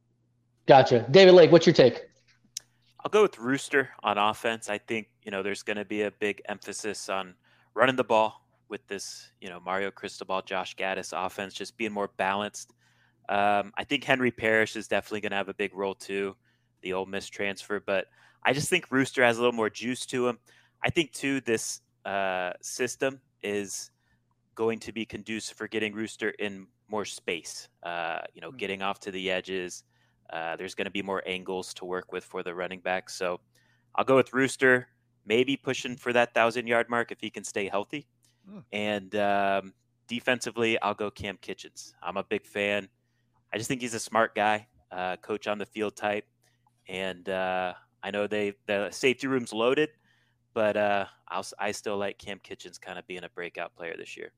[0.66, 1.06] Gotcha.
[1.12, 2.04] David Lake, what's your take?
[3.04, 4.70] I'll go with Rooster on offense.
[4.70, 7.36] I think, you know, there's going to be a big emphasis on
[7.74, 12.10] running the ball with this, you know, Mario Cristobal, Josh Gattis offense, just being more
[12.16, 12.72] balanced.
[13.28, 16.38] Um, I think Henry Parrish is definitely going to have a big role too,
[16.82, 17.82] the Ole Miss transfer.
[17.86, 18.06] But
[18.42, 20.40] I just think Rooster has a little more juice to him.
[20.82, 23.92] I think too this uh, system is
[24.56, 27.68] going to be conducive for getting Rooster in more space.
[27.84, 29.84] Uh, you know, getting off to the edges.
[30.34, 33.10] Uh, there's going to be more angles to work with for the running back.
[33.12, 33.42] So
[33.96, 34.90] I'll go with Rooster,
[35.26, 38.08] maybe pushing for that thousand yard mark if he can stay healthy.
[38.72, 39.74] And um,
[40.08, 41.94] defensively, I'll go Cam Kinchens.
[42.04, 42.90] I'm a big fan.
[43.54, 46.26] I just think he's a smart guy, uh, coach on the field type.
[46.88, 49.92] And uh, I know they the safety room's loaded,
[50.54, 53.96] but uh, I'll, s- I still like Cam Kinchens kind of being a breakout player
[53.98, 54.34] this year.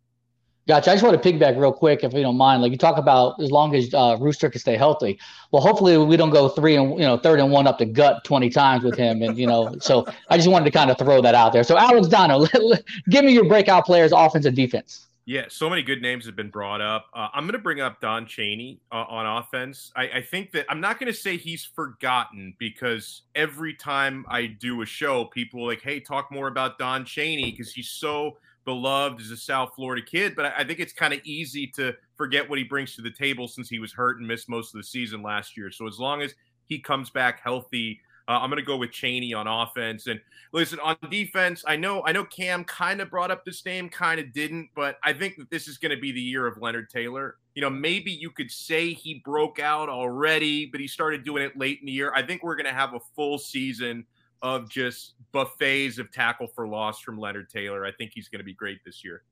[0.68, 0.90] Gotcha.
[0.90, 2.64] I just want to piggyback real quick, if you don't mind.
[2.64, 5.20] Like you talk about, as long as uh, Rooster can stay healthy.
[5.52, 8.24] Well, hopefully we don't go three and you know third and one up the gut
[8.24, 9.76] twenty times with him, and you know.
[9.80, 11.64] So I just wanted to kind of throw that out there.
[11.64, 12.48] So Alex Dono,
[13.10, 15.08] give me your breakout players, offense and defense.
[15.28, 17.08] Yeah, so many good names have been brought up.
[17.12, 19.92] Uh, I'm going to bring up Don Chaney uh, on offense.
[19.96, 24.46] I, I think that I'm not going to say he's forgotten because every time I
[24.46, 28.38] do a show, people are like, "Hey, talk more about Don Chaney because he's so
[28.66, 32.50] beloved as a South Florida kid." But I, think it's kind of easy to forget
[32.50, 34.84] what he brings to the table since he was hurt and missed most of the
[34.84, 35.72] season last year.
[35.72, 36.34] So as long as
[36.66, 40.08] he comes back healthy, uh, I'm going to go with Chaney on offense.
[40.08, 40.20] And
[40.52, 44.20] listen, on defense, I know I know Cam kind of brought up this name, kind
[44.20, 46.90] of didn't, but I think that this is going to be the year of Leonard
[46.90, 47.36] Taylor.
[47.54, 51.58] You know, maybe you could say he broke out already, but he started doing it
[51.58, 52.12] late in the year.
[52.16, 54.06] I think we're going to have a full season
[54.42, 57.86] of just buffets of tackle for loss from Leonard Taylor.
[57.86, 59.24] I think he's going to be great this year.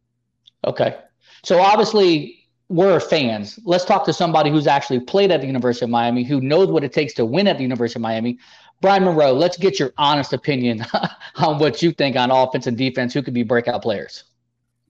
[0.65, 0.97] Okay.
[1.43, 3.59] So obviously we're fans.
[3.63, 6.83] Let's talk to somebody who's actually played at the University of Miami, who knows what
[6.83, 8.39] it takes to win at the University of Miami.
[8.81, 10.85] Bryan Monroe, let's get your honest opinion
[11.35, 13.13] on what you think on offense and defense.
[13.13, 14.23] Who could be breakout players?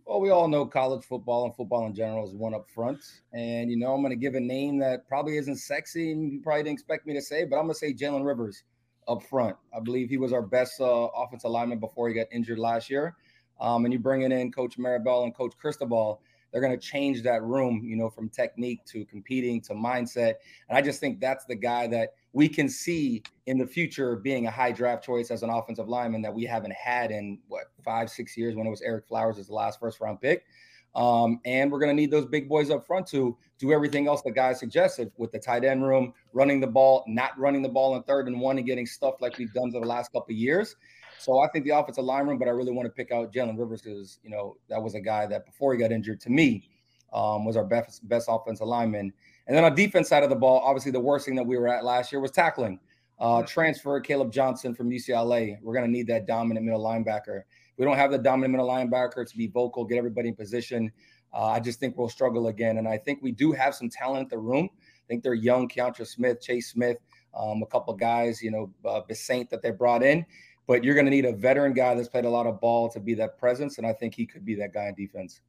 [0.05, 2.99] Well, we all know college football and football in general is one up front.
[3.33, 6.41] And, you know, I'm going to give a name that probably isn't sexy and you
[6.41, 8.63] probably didn't expect me to say, but I'm going to say Jalen Rivers
[9.07, 9.55] up front.
[9.75, 13.15] I believe he was our best uh, offensive lineman before he got injured last year.
[13.59, 17.41] Um, and you bringing in Coach Mirabal and Coach Cristobal, they're going to change that
[17.43, 20.35] room, you know, from technique to competing to mindset.
[20.69, 24.45] And I just think that's the guy that we can see in the future being
[24.45, 28.09] a high draft choice as an offensive lineman that we haven't had in what five,
[28.09, 30.45] six years when it was Ereck Flowers as the last first round pick.
[30.95, 34.21] Um, and we're going to need those big boys up front to do everything else
[34.21, 37.95] the guys suggested with the tight end room, running the ball, not running the ball
[37.95, 40.37] in third and one and getting stuff like we've done for the last couple of
[40.37, 40.75] years.
[41.17, 43.57] So I think the offensive line room, but I really want to pick out Jalen
[43.57, 46.69] Rivers because you know that was a guy that before he got injured, to me,
[47.13, 49.13] um, was our best best offensive lineman.
[49.47, 51.67] And then on defense side of the ball, obviously the worst thing that we were
[51.67, 52.79] at last year was tackling.
[53.19, 55.57] Uh, transfer Caleb Johnson from UCLA.
[55.61, 57.43] We're going to need that dominant middle linebacker.
[57.83, 60.89] We don't have the dominant middle linebacker to be vocal, get everybody in position.
[61.33, 62.77] Uh, I just think we'll struggle again.
[62.77, 64.69] And I think we do have some talent in the room.
[64.73, 66.97] I think they're young, Keontra Smith, Chase Smith,
[67.37, 70.25] um, a couple guys, you know, uh, Saint that they brought in.
[70.65, 73.01] But you're going to need a veteran guy that's played a lot of ball to
[73.01, 73.79] be that presence.
[73.79, 75.41] And I think he could be that guy in defense.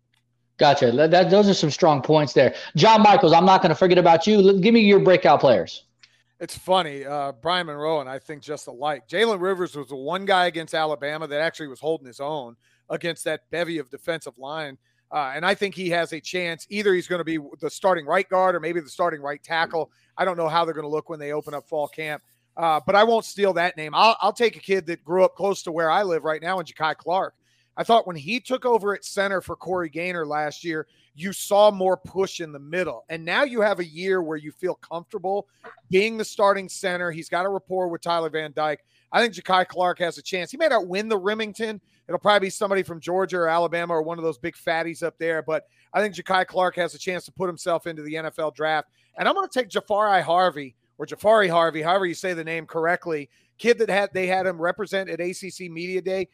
[0.56, 0.90] Gotcha.
[0.90, 2.56] That, those are some strong points there.
[2.74, 4.58] John Michaels, I'm not going to forget about you.
[4.58, 5.84] Give me your breakout players.
[6.40, 7.04] It's funny.
[7.04, 9.08] Uh, Bryan Monroe and I think just alike.
[9.08, 12.56] Jalen Rivers was the one guy against Alabama that actually was holding his own
[12.90, 14.76] against that bevy of defensive line.
[15.12, 16.66] Uh, and I think he has a chance.
[16.70, 19.92] Either he's going to be the starting right guard or maybe the starting right tackle.
[20.16, 22.22] I don't know how they're going to look when they open up fall camp.
[22.56, 23.94] Uh, but I won't steal that name.
[23.94, 26.60] I'll, I'll, take a kid that grew up close to where I live right now
[26.60, 27.34] in Jakai Clark.
[27.76, 31.70] I thought when he took over at center for Corey Gaynor last year, you saw
[31.70, 33.04] more push in the middle.
[33.08, 35.48] And now you have a year where you feel comfortable
[35.90, 37.10] being the starting center.
[37.10, 38.84] He's got a rapport with Tyler Van Dyke.
[39.12, 40.50] I think Jakai Clark has a chance.
[40.50, 41.80] He may not win the Rimington.
[42.08, 45.16] It'll probably be somebody from Georgia or Alabama or one of those big fatties up
[45.18, 45.40] there.
[45.40, 48.88] But I think Jakai Clark has a chance to put himself into the NFL draft.
[49.16, 52.66] And I'm going to take Jahfari Harvey or Jahfari Harvey, however you say the name
[52.66, 53.30] correctly.
[53.56, 56.28] Kid that had they had him represent at ACC Media Day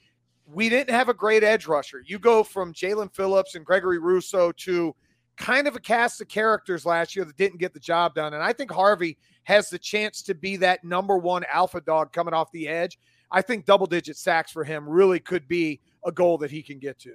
[0.52, 2.02] we didn't have a great edge rusher.
[2.04, 4.94] You go from Jaelan Phillips and Gregory Rousseau to
[5.36, 8.34] kind of a cast of characters last year that didn't get the job done.
[8.34, 12.34] And I think Harvey has the chance to be that number one alpha dog coming
[12.34, 12.98] off the edge.
[13.30, 16.78] I think double digit sacks for him really could be a goal that he can
[16.78, 17.14] get to.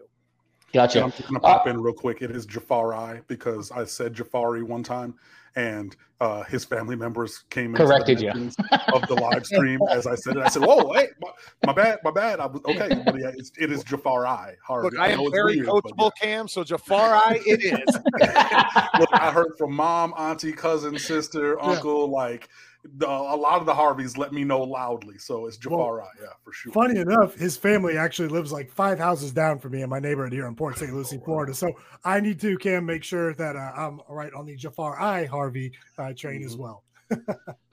[0.73, 0.99] Gotcha.
[0.99, 2.21] Yeah, I'm just gonna pop uh, in real quick.
[2.21, 5.15] It is Jahfari because I said Jahfari one time,
[5.55, 10.37] and uh, his family members came corrected you of the live stream as I said
[10.37, 10.43] it.
[10.43, 11.29] I said, "Whoa, hey, my,
[11.65, 14.55] my bad, my bad." I was okay, but yeah, it's, it is Jahfari.
[14.81, 16.27] Look, I, I am very weird, coachable, yeah.
[16.27, 16.47] Cam.
[16.47, 17.95] So Jahfari, it is.
[18.99, 22.15] Look, I heard from mom, auntie, cousin, sister, uncle, yeah.
[22.15, 22.49] like
[22.97, 25.17] the, a lot of the Harveys let me know loudly.
[25.17, 26.71] So it's Jahfari, well, yeah, for sure.
[26.71, 30.33] Funny enough, his family actually lives like five houses down from me in my neighborhood
[30.33, 30.93] here in Port St.
[30.93, 31.53] Lucie, Florida.
[31.53, 31.71] So
[32.03, 36.13] I need to, Cam, make sure that uh, I'm right on the Jahfari Harvey uh,
[36.13, 36.45] train mm-hmm.
[36.45, 36.83] as well.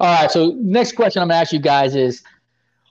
[0.01, 0.31] All right.
[0.31, 2.23] So next question I'm going to ask you guys is,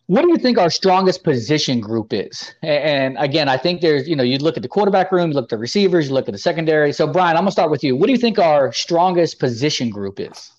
[0.07, 2.53] what do you think our strongest position group is?
[2.63, 5.45] And again, I think there's, you know, you look at the quarterback room, you look
[5.45, 6.91] at the receivers, you look at the secondary.
[6.91, 7.95] So Bryan, I'm gonna start with you.
[7.95, 10.51] What do you think our strongest position group is?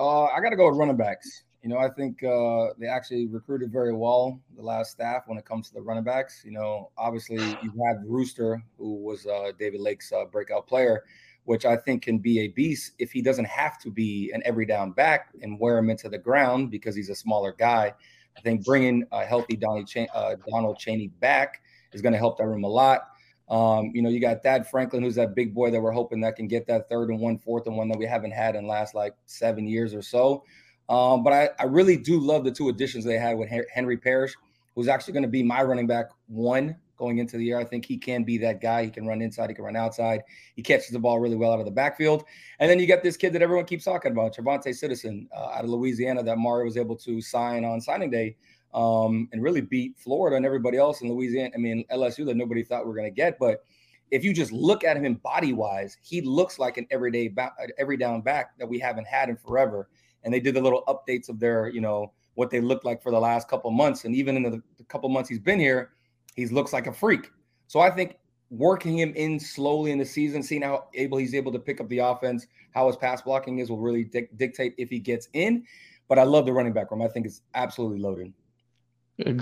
[0.00, 1.44] Uh, I got to go with running backs.
[1.62, 5.44] You know, I think uh, they actually recruited very well the last staff when it
[5.44, 6.40] comes to the running backs.
[6.42, 11.04] You know, obviously you have Rooster, who was uh, David Lake's uh, breakout player,
[11.44, 14.64] which I think can be a beast if he doesn't have to be an every
[14.64, 17.92] down back and wear him into the ground because he's a smaller guy.
[18.38, 21.60] I think bringing a healthy Ch- uh, Donald Chaney back
[21.92, 23.02] is going to help that room a lot.
[23.50, 26.36] Um, you know, you got Thad Franklin, who's that big boy that we're hoping that
[26.36, 28.94] can get that third and one fourth and one that we haven't had in last
[28.94, 30.44] like seven years or so.
[30.88, 34.34] Um, but I, I really do love the two additions they had with Henry Parrish,
[34.74, 37.58] who's actually going to be my running back one going into the year.
[37.58, 38.84] I think he can be that guy.
[38.84, 40.22] He can run inside, he can run outside.
[40.54, 42.24] He catches the ball really well out of the backfield.
[42.60, 45.64] And then you got this kid that everyone keeps talking about, Travante Citizen uh, out
[45.64, 48.36] of Louisiana, that Mario was able to sign on signing day
[48.74, 51.50] um, and really beat Florida and everybody else in Louisiana.
[51.54, 53.38] I mean, LSU that nobody thought we are going to get.
[53.38, 53.64] But
[54.10, 57.96] if you just look at him body wise, he looks like an everyday back, every
[57.96, 59.88] down back that we haven't had in forever.
[60.24, 63.10] And they did the little updates of their, you know, what they looked like for
[63.10, 64.04] the last couple months.
[64.04, 65.90] And even in the, the couple months he's been here,
[66.34, 67.30] he looks like a freak.
[67.66, 68.16] So I think
[68.50, 71.88] working him in slowly in the season, seeing how able he's able to pick up
[71.88, 75.64] the offense, how his pass blocking is, will really dictate if he gets in.
[76.08, 77.02] But I love the running back room.
[77.02, 78.32] I think it's absolutely loaded.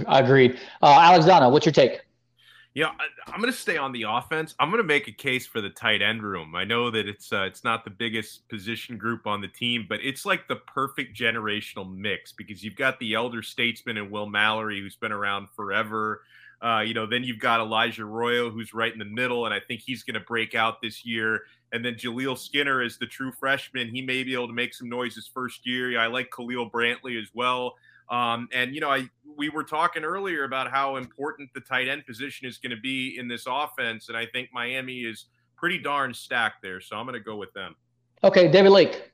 [0.07, 0.59] Agreed.
[0.83, 2.01] Uh, Alex Donna, what's your take?
[2.75, 2.91] Yeah,
[3.27, 4.55] I, am going to stay on the offense.
[4.61, 6.55] I'm going to make a case for the tight end room.
[6.55, 9.99] I know that it's uh, it's not the biggest position group on the team, but
[10.03, 14.81] it's like the perfect generational mix because you've got the elder statesman and Will Mallory,
[14.81, 16.23] who's been around forever.
[16.61, 19.61] Uh, you know, then you've got Elijah Arroyo, who's right in the middle, and I
[19.61, 21.43] think he's going to break out this year.
[21.73, 23.89] And then Jaleel Skinner is the true freshman.
[23.89, 25.99] He may be able to make some noise his first year.
[25.99, 27.75] I like Khalil Brantley as well.
[28.11, 32.05] Um, and you know, I we were talking earlier about how important the tight end
[32.07, 36.13] position is going to be in this offense, and I think Miami is pretty darn
[36.13, 36.81] stacked there.
[36.81, 37.77] So I'm going to go with them.
[38.25, 39.13] Okay, David Lake.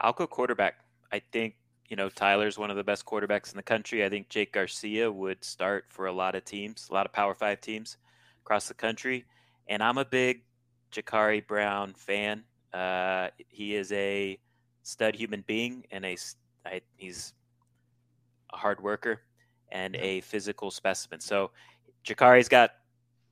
[0.00, 0.80] I'll go quarterback.
[1.12, 1.54] I think
[1.88, 4.04] you know Tyler's one of the best quarterbacks in the country.
[4.04, 7.34] I think Jake Garcia would start for a lot of teams, a lot of Power
[7.34, 7.96] Five teams
[8.42, 9.24] across the country,
[9.68, 10.42] and I'm a big
[10.92, 12.44] Jacurri Brown fan.
[12.72, 14.38] Uh, he is a
[14.82, 16.16] stud human being and a
[16.64, 17.32] I, he's
[18.52, 19.22] a hard worker,
[19.72, 21.20] and a physical specimen.
[21.20, 21.50] So
[22.04, 22.72] Jacurri's got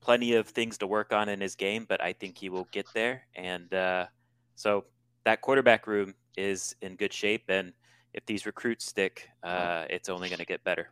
[0.00, 2.86] plenty of things to work on in his game, but I think he will get
[2.92, 3.22] there.
[3.34, 4.06] And uh,
[4.54, 4.84] so
[5.24, 7.44] that quarterback room is in good shape.
[7.48, 7.72] And
[8.12, 10.90] if these recruits stick, uh, it's only going to get better.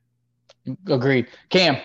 [0.89, 1.29] Agreed.
[1.51, 1.77] Cam.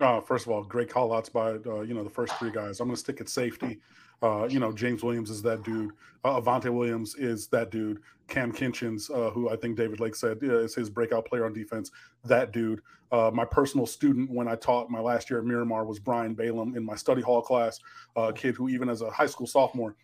[0.00, 2.80] Uh, first of all, great call outs by uh, you know the first three guys.
[2.80, 3.80] I'm going to stick at safety.
[4.22, 5.92] Uh, you know, James Williams is that dude.
[6.24, 8.00] Uh, Avantae Williams is that dude.
[8.28, 11.52] Cam Kinchens, uh, who I think David Lake said uh, is his breakout player on
[11.52, 11.90] defense,
[12.24, 12.80] that dude.
[13.10, 16.76] Uh, my personal student when I taught my last year at Miramar was Brian Balom
[16.76, 17.80] in my study hall class,
[18.14, 19.96] a kid who even as a high school sophomore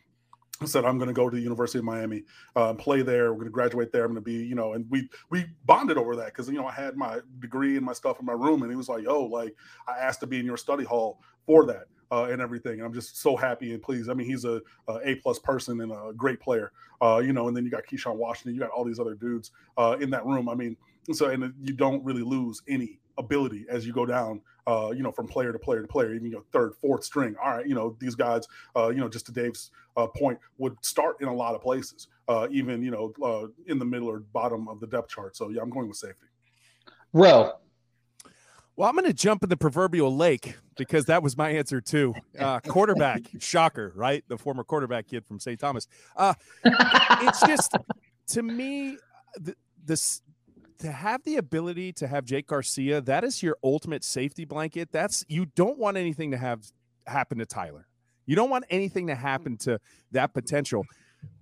[0.64, 3.32] said I'm going to go to the University of Miami, uh, play there.
[3.32, 4.04] We're going to graduate there.
[4.04, 6.66] I'm going to be, you know, and we we bonded over that because you know
[6.66, 9.24] I had my degree and my stuff in my room, and he was like, "Yo,
[9.24, 9.54] like
[9.86, 12.74] I asked to be in your study hall for that." Uh, and everything.
[12.74, 14.08] And I'm just so happy and pleased.
[14.08, 16.70] I mean, he's a, a plus person and a great player,
[17.02, 17.48] uh, you know.
[17.48, 20.24] And then you got Keyshawn Washington, you got all these other dudes uh, in that
[20.24, 20.48] room.
[20.48, 20.76] I mean,
[21.12, 25.12] so and you don't really lose any ability as you go down, uh, you know,
[25.12, 27.34] from player to player to player, even your third, fourth string.
[27.42, 30.76] All right, you know, these guys, uh, you know, just to Dave's uh, point, would
[30.84, 34.20] start in a lot of places, uh, even you know, uh, in the middle or
[34.20, 35.36] bottom of the depth chart.
[35.36, 36.26] So yeah, I'm going with safety.
[37.12, 37.52] Row.
[38.76, 42.14] Well, I'm going to jump in the proverbial lake because that was my answer too.
[42.38, 44.22] Uh, quarterback, shocker, right?
[44.28, 45.58] The former quarterback kid from St.
[45.58, 45.88] Thomas.
[46.14, 47.74] Uh, it's just
[48.28, 48.98] to me,
[49.42, 50.20] th- this
[50.78, 54.90] to have the ability to have Jake Garcia, that is your ultimate safety blanket.
[54.92, 56.62] That's you don't want anything to have
[57.06, 57.86] happen to Tyler.
[58.26, 59.78] You don't want anything to happen to
[60.10, 60.84] that potential,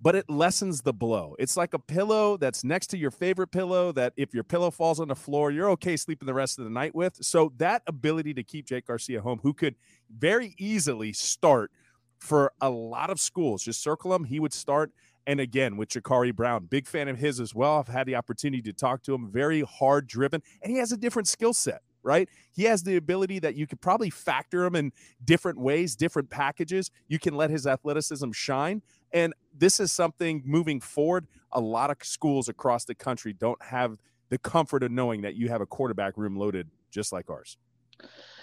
[0.01, 1.35] but it lessens the blow.
[1.39, 4.99] It's like a pillow that's next to your favorite pillow that if your pillow falls
[4.99, 7.17] on the floor, you're okay sleeping the rest of the night with.
[7.21, 9.75] So that ability to keep Jake Garcia home, who could
[10.15, 11.71] very easily start
[12.19, 14.91] for a lot of schools, just circle him, he would start
[15.27, 17.79] and again with Jacurri Brown, big fan of his as well.
[17.79, 20.97] I've had the opportunity to talk to him, very hard driven, and he has a
[20.97, 22.29] different skill set, right?
[22.53, 24.91] He has the ability that you could probably factor him in
[25.23, 26.91] different ways, different packages.
[27.07, 28.81] You can let his athleticism shine.
[29.11, 31.27] And this is something moving forward.
[31.51, 33.97] A lot of schools across the country don't have
[34.29, 37.57] the comfort of knowing that you have a quarterback room loaded just like ours.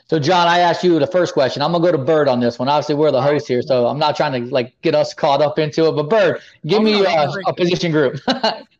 [0.08, 1.62] So, John, I asked you the first question.
[1.62, 2.68] I'm gonna go to Bird on this one.
[2.68, 5.58] Obviously, we're the host here, so I'm not trying to like get us caught up
[5.58, 5.92] into it.
[5.92, 8.20] But Bird, give Oh, me no, uh, I a position group.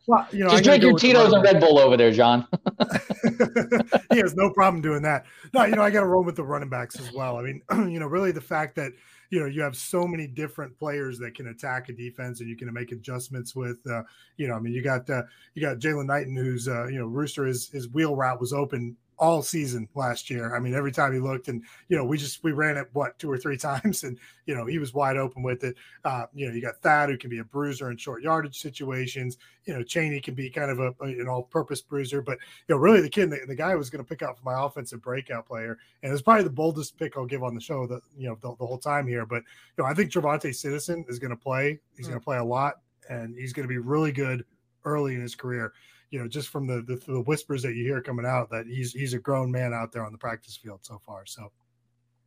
[0.05, 1.43] Well, you know, Just drink your Tito's and.
[1.43, 2.45] Red Bull over there, John.
[4.11, 5.25] he has no problem doing that.
[5.53, 7.37] No, you know, I got to roll with the running backs as well.
[7.37, 8.91] I mean, you know, really the fact that
[9.29, 12.57] you know you have so many different players that can attack a defense and you
[12.57, 13.79] can make adjustments with.
[13.89, 14.03] Uh,
[14.35, 15.23] you know, I mean, you got uh,
[15.55, 18.97] you got Jaylan Knighton, who's uh, you know Rooster his his wheel route was open
[19.17, 20.55] all season last year.
[20.55, 23.17] I mean, every time he looked, and you know, we just we ran it what
[23.19, 25.75] two or three times, and you know, he was wide open with it.
[26.03, 29.37] Uh, you know, you got Thad who can be a bruiser in short yardage situations.
[29.65, 32.37] You know, Chaney can be kind of a, an all-purpose bruiser, but
[32.67, 34.43] you know, really the kid, the, the guy I was going to pick out for
[34.43, 37.87] my offensive breakout player, and it's probably the boldest pick I'll give on the show
[37.87, 39.25] that you know the, the whole time here.
[39.25, 39.43] But
[39.77, 41.79] you know, I think Trevante Citizen is going to play.
[41.95, 42.75] He's going to play a lot,
[43.09, 44.45] and he's going to be really good
[44.85, 45.71] early in his career
[46.13, 48.93] you know, just from the, the the whispers that you hear coming out that he's
[48.93, 51.25] he's a grown man out there on the practice field so far.
[51.25, 51.51] So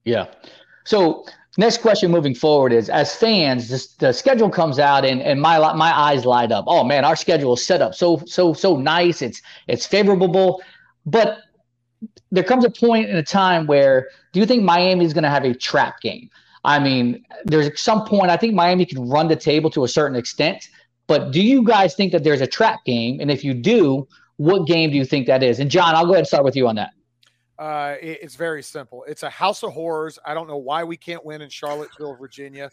[0.05, 0.27] Yeah.
[0.85, 1.25] So
[1.57, 5.59] next question moving forward is as fans, this, the schedule comes out and, and my
[5.75, 6.65] my eyes light up.
[6.67, 9.23] Oh man, our schedule is set up so so so nice.
[9.23, 10.61] It's it's favorable,
[11.07, 11.39] but
[12.33, 15.31] there comes a point in a time where do you think Miami is going to
[15.31, 16.29] have a trap game?
[16.65, 20.17] I mean, there's some point I think Miami can run the table to a certain
[20.17, 20.69] extent,
[21.07, 23.21] but do you guys think that there's a trap game?
[23.21, 25.61] And if you do, what game do you think that is?
[25.61, 26.91] And John, I'll go ahead and start with you on that.
[27.59, 29.05] Uh, it- it's very simple.
[29.09, 30.19] It's a house of horrors.
[30.27, 32.71] I don't know why we can't win in Charlottesville, Virginia.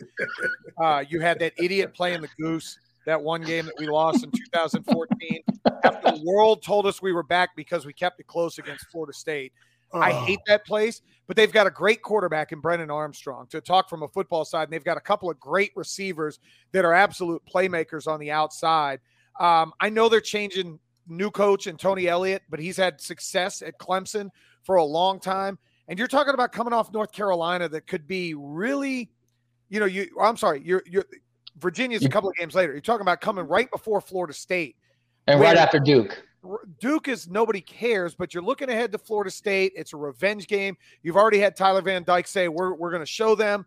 [0.77, 4.31] Uh, you had that idiot playing the goose that one game that we lost in
[4.31, 5.41] 2014.
[5.83, 9.13] After the world told us we were back because we kept it close against Florida
[9.13, 9.53] State.
[9.93, 10.25] I Oh.
[10.25, 13.47] hate that place, but they've got a great quarterback in Brennan Armstrong.
[13.47, 16.39] To talk from a football side, and they've got a couple of great receivers
[16.71, 18.99] that are absolute playmakers on the outside.
[19.39, 23.77] Um, I know they're changing new coach and Tony Elliott, but he's had success at
[23.77, 24.29] Clemson
[24.63, 25.57] for a long time.
[25.87, 29.11] And you're talking about coming off North Carolina that could be really,
[29.69, 31.05] you know, you I'm sorry, you're you're
[31.57, 32.71] Virginia's a couple of games later.
[32.71, 34.75] You're talking about coming right before Florida State.
[35.27, 36.23] And right after Duke.
[36.79, 39.73] Duke is nobody cares, but you're looking ahead to Florida State.
[39.75, 40.77] It's a revenge game.
[41.01, 43.65] You've already had Tyler Van Dyke say we're we're going to show them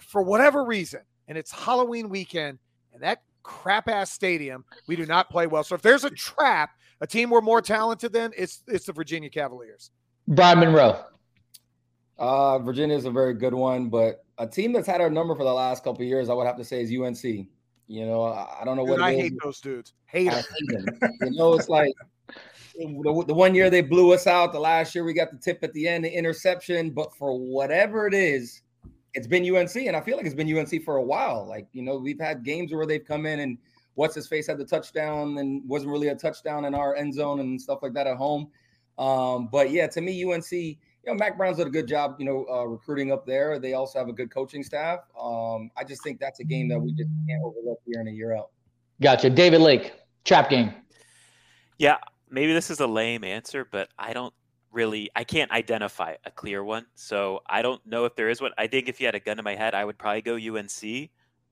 [0.00, 2.58] for whatever reason, and it's Halloween weekend,
[2.92, 5.64] and that crap ass stadium we do not play well.
[5.64, 9.30] So if there's a trap, a team we're more talented than, it's it's the Virginia
[9.30, 9.90] Cavaliers.
[10.28, 11.04] Bryan Monroe.
[12.18, 15.44] Uh, Virginia is a very good one, but a team that's had our number for
[15.44, 17.48] the last couple years, I would have to say, is UNC.
[17.92, 19.20] You know, I, don't know Dude, what I is.
[19.20, 19.92] hate those dudes.
[20.06, 20.44] Hate I them.
[20.58, 21.10] hate them.
[21.24, 21.92] You know, it's like
[22.74, 24.54] the, the one year they blew us out.
[24.54, 26.88] The last year we got the tip at the end, the interception.
[26.90, 28.62] But for whatever it is,
[29.12, 31.46] it's been UNC, and I feel like it's been UNC for a while.
[31.46, 33.58] Like you know, we've had games where they've come in and
[33.92, 37.40] what's his face had the touchdown and wasn't really a touchdown in our end zone
[37.40, 38.48] and stuff like that at home.
[38.96, 42.24] Um, but yeah, to me, UNC you know, Mack Brown's done a good job, you
[42.24, 43.58] know, uh, recruiting up there.
[43.58, 45.00] They also have a good coaching staff.
[45.20, 48.16] Um, I just think that's a game that we just can't overlook year in and
[48.16, 48.50] year out.
[49.00, 49.28] Gotcha.
[49.30, 49.92] David Lake,
[50.24, 50.72] trap game.
[51.78, 51.96] Yeah,
[52.30, 54.32] maybe this is a lame answer, but I don't
[54.70, 56.86] really I can't identify a clear one.
[56.94, 58.52] So I don't know if there is one.
[58.56, 61.10] I think if you had a gun to my head, I would probably go UNC,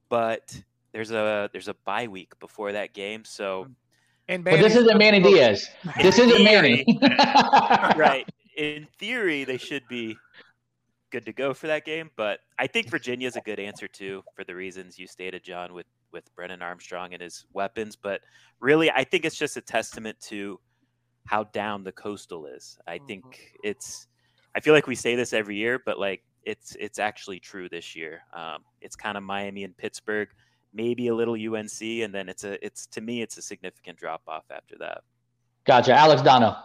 [0.09, 3.67] but there's a there's a bye week before that game, so
[4.29, 5.69] and But this isn't Manny Diaz.
[6.01, 6.85] This isn't Manny.
[7.97, 8.25] right.
[8.61, 10.19] In theory, they should be
[11.11, 14.23] good to go for that game, but I think Virginia is a good answer too
[14.37, 17.97] for the reasons you stated, John, with with Brennan Armstrong and his weapons.
[17.97, 18.21] But
[18.61, 20.61] really, I think it's just a testament to
[21.27, 22.79] how down the coastal is.
[22.87, 24.07] I think it's.
[24.55, 27.97] I feel like we say this every year, but like it's it's actually true this
[27.97, 28.21] year.
[28.35, 30.29] Um, it's kind of Miami and Pittsburgh,
[30.75, 34.21] maybe a little UNC, and then it's a it's to me it's a significant drop
[34.29, 35.03] off after that.
[35.65, 35.95] Gotcha.
[35.95, 36.57] Alex Dono.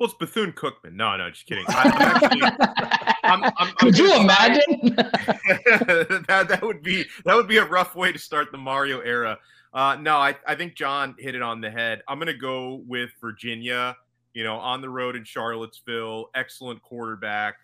[0.00, 0.94] Well, it's Bethune Cookman.
[0.94, 1.66] No, no, just kidding.
[1.68, 2.40] I, I'm actually,
[3.22, 4.94] I'm, I'm, Could you imagine?
[4.96, 9.38] that that would be that would be a rough way to start the Mario era.
[9.74, 12.00] Uh, no, I, I think John hit it on the head.
[12.08, 13.94] I'm gonna go with Virginia.
[14.32, 17.56] You know, on the road in Charlottesville, excellent quarterback.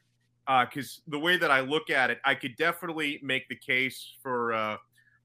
[0.47, 4.53] Because the way that I look at it, I could definitely make the case for
[4.53, 4.77] uh,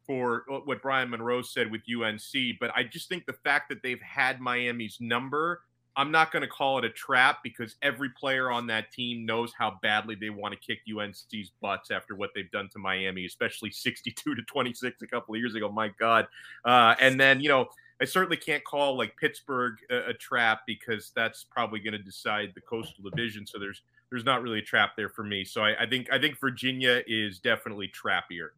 [0.08, 2.58] for what Bryan Monroe said with UNC.
[2.58, 5.64] But I just think the fact that they've had Miami's number
[5.96, 9.52] I'm not going to call it a trap because every player on that team knows
[9.58, 13.72] how badly they want to kick UNC's butts after what they've done to Miami, especially
[13.72, 15.70] 62 to 26 a couple of years ago.
[15.70, 16.28] My God.
[16.64, 17.68] Uh, and then, you know,
[18.02, 22.54] I certainly can't call like Pittsburgh a, a trap because that's probably going to decide
[22.56, 23.46] the coastal division.
[23.46, 25.46] So there's there's not really a trap there for me.
[25.46, 28.50] So I, I think I think Virginia is definitely trappier.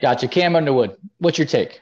[0.00, 0.28] Gotcha.
[0.28, 1.80] Cam Underwood, what's your take?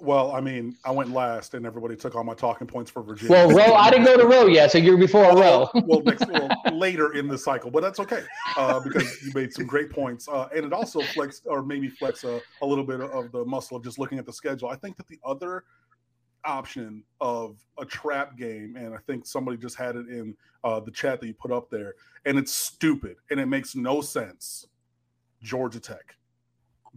[0.00, 3.30] Well, I mean, I went last, and everybody took all my talking points for Virginia.
[3.30, 5.68] Well, Roe, I didn't go to Roe yet, so you're before Roe.
[5.84, 8.24] well, next, well, later in the cycle, but that's okay
[8.56, 12.24] uh, because you made some great points, uh, and it also flexed or maybe flex
[12.24, 14.68] a, a little bit of the muscle of just looking at the schedule.
[14.68, 15.64] I think that the other
[16.44, 20.90] option of a trap game, and I think somebody just had it in uh, the
[20.90, 21.94] chat that you put up there,
[22.24, 24.66] and it's stupid and it makes no sense.
[25.42, 26.16] Georgia Tech,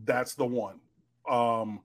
[0.04, 0.80] that's the one.
[1.30, 1.82] Um,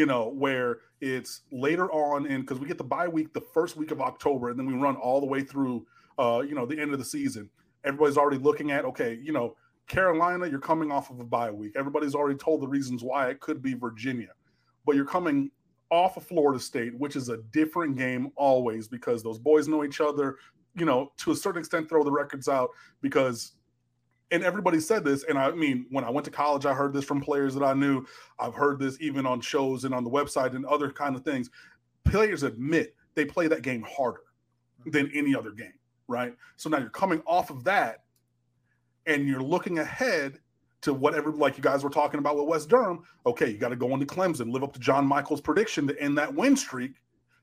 [0.00, 3.76] you know, where it's later on in because we get the bye week the first
[3.76, 5.86] week of October, and then we run all the way through,
[6.18, 7.50] uh, you know, the end of the season.
[7.84, 9.56] Everybody's already looking at okay, you know,
[9.88, 11.74] Carolina, you're coming off of a bye week.
[11.76, 14.30] Everybody's already told the reasons why it could be Virginia,
[14.86, 15.50] but you're coming
[15.90, 20.00] off of Florida State, which is a different game always because those boys know each
[20.00, 20.36] other.
[20.76, 22.70] You know, to a certain extent, throw the records out
[23.02, 23.52] because
[24.30, 27.04] and everybody said this and i mean when i went to college i heard this
[27.04, 28.04] from players that i knew.
[28.38, 31.50] I've heard this even on shows and on the website and other kind of things.
[32.04, 34.22] Players admit they play that game harder
[34.86, 35.74] than any other game
[36.10, 36.34] right?
[36.56, 38.02] So now you're coming off of that
[39.06, 40.40] and you're looking ahead
[40.82, 43.04] to whatever like you guys were talking about with Wes Durham.
[43.24, 46.18] Okay you got to go into clemson live up to john michael's prediction to end
[46.18, 46.92] that win streak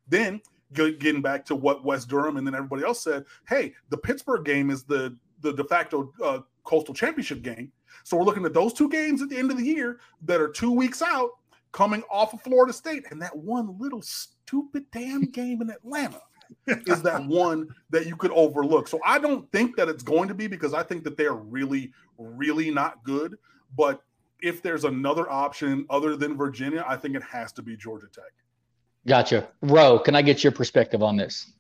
[0.08, 0.42] then
[0.74, 4.70] getting back to what Wes Durham and then everybody else said hey the pittsburgh game
[4.70, 7.72] is the the de facto uh, coastal championship game.
[8.04, 10.50] So we're looking at those two games at the end of the year that are
[10.50, 11.32] two weeks out,
[11.72, 16.22] coming off of Florida State, and that one little stupid damn game in Atlanta
[16.68, 18.88] is that one that you could overlook.
[18.88, 21.92] So I don't think that it's going to be because I think that they're really,
[22.18, 23.38] really not good.
[23.76, 24.02] But
[24.42, 28.32] if there's another option other than Virginia, I think it has to be Georgia Tech.
[29.08, 29.48] Gotcha.
[29.62, 31.52] Roe, can I get your perspective on this?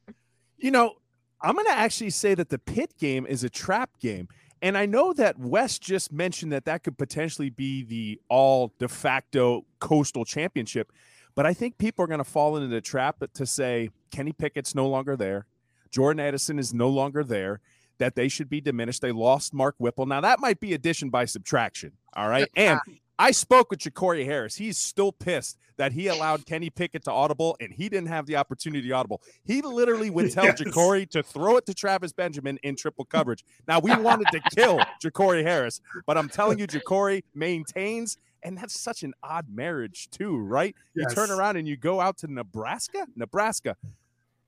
[0.58, 0.96] You know,
[1.42, 4.28] I'm going to actually say that the pit game is a trap game.
[4.62, 8.88] And I know that Wes just mentioned that that could potentially be the all de
[8.88, 10.92] facto coastal championship.
[11.36, 14.74] But I think people are going to fall into the trap to say Kenny Pickett's
[14.74, 15.46] no longer there.
[15.92, 17.62] Jordan Addison is no longer there,
[18.00, 19.02] that they should be diminished.
[19.02, 20.06] They lost Mark Whipple.
[20.06, 21.94] Now, that might be addition by subtraction.
[22.16, 22.50] All right.
[22.56, 22.80] And
[23.20, 24.56] I spoke with Jacory Harris.
[24.56, 28.36] He's still pissed that he allowed Kenny Pickett to audible and he didn't have the
[28.36, 29.22] opportunity to audible.
[29.44, 30.62] He literally would tell yes.
[30.62, 33.44] Jacory to throw it to Travis Benjamin in triple coverage.
[33.68, 38.80] Now we wanted to kill Jacory Harris, but I'm telling you, Jacory maintains, and that's
[38.80, 40.76] such an odd marriage too, right?
[40.96, 41.08] Yes.
[41.10, 43.78] You turn around and you go out to Nebraska, Nebraska.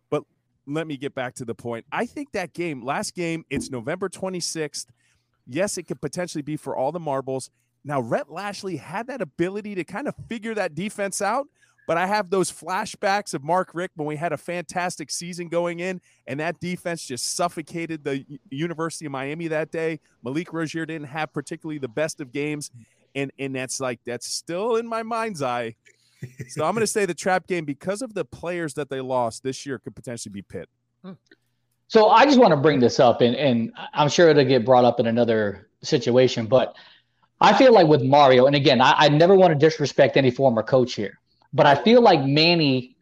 [0.09, 0.23] But
[0.67, 1.85] let me get back to the point.
[1.91, 4.85] I think that game, last game, it's November 26th.
[5.47, 7.49] Yes, it could potentially be for all the marbles.
[7.83, 11.47] Now, Rhett Lashlee had that ability to kind of figure that defense out,
[11.87, 15.79] but I have those flashbacks of Mark Richt when we had a fantastic season going
[15.79, 19.99] in, and that defense just suffocated the University of Miami that day.
[20.23, 22.69] Malik Rosier didn't have particularly the best of games,
[23.15, 25.75] and and that's like that's still in my mind's eye.
[26.49, 29.41] So I'm going to say the trap game because of the players that they lost
[29.41, 30.67] this year could potentially be Pitt.
[31.03, 31.13] Hmm.
[31.87, 34.85] So I just want to bring this up, and, and I'm sure it'll get brought
[34.85, 36.75] up in another situation, but
[37.41, 40.63] I feel like with Mario, and again, I, I never want to disrespect any former
[40.63, 41.19] coach here,
[41.53, 42.95] but I feel like Manny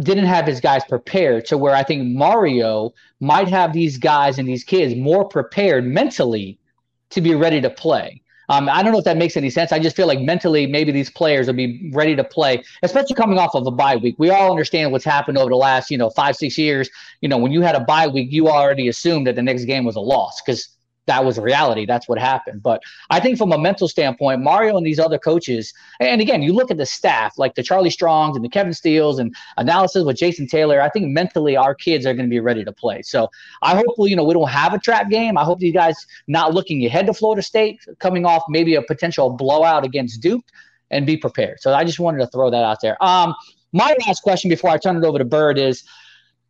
[0.00, 4.48] didn't have his guys prepared to where I think Mario might have these guys and
[4.48, 6.58] these kids more prepared mentally
[7.10, 8.20] to be ready to play.
[8.48, 9.72] Um, I don't know if that makes any sense.
[9.72, 13.38] I just feel like mentally, maybe these players will be ready to play, especially coming
[13.38, 14.16] off of a bye week.
[14.18, 16.90] We all understand what's happened over the last, you know, five, six years.
[17.22, 19.84] You know, when you had a bye week, you already assumed that the next game
[19.84, 20.73] was a loss because
[21.06, 21.86] that was reality.
[21.86, 22.62] That's what happened.
[22.62, 26.52] But I think from a mental standpoint, Mario and these other coaches, and again, you
[26.52, 30.16] look at the staff like the Charlie Strongs and the Kevin Steeles and analysis with
[30.16, 30.80] Jason Taylor.
[30.80, 33.02] I think mentally our kids are going to be ready to play.
[33.02, 33.28] So
[33.62, 35.36] I hope you know we don't have a trap game.
[35.36, 35.96] I hope these guys
[36.26, 40.44] not looking ahead to Florida State, coming off maybe a potential blowout against Duke,
[40.90, 41.60] and be prepared.
[41.60, 43.02] So I just wanted to throw that out there.
[43.02, 43.34] Um,
[43.72, 45.84] my last question before I turn it over to Bird is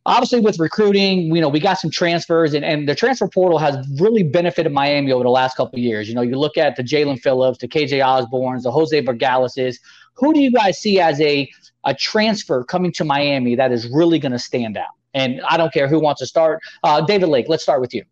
[0.06, 3.76] obviously with recruiting, you know, we got some transfers and, and the transfer portal has
[3.98, 6.08] really benefited Miami over the last couple of years.
[6.08, 9.78] You know, you look at the Jaelan Phillips, the KJ Osborns, the Jose Borregaleses.
[10.14, 11.50] Who do you guys see as a,
[11.84, 14.90] a transfer coming to Miami that is really going to stand out?
[15.14, 16.60] And I don't care who wants to start.
[16.82, 18.04] Uh, David Lake, let's start with you.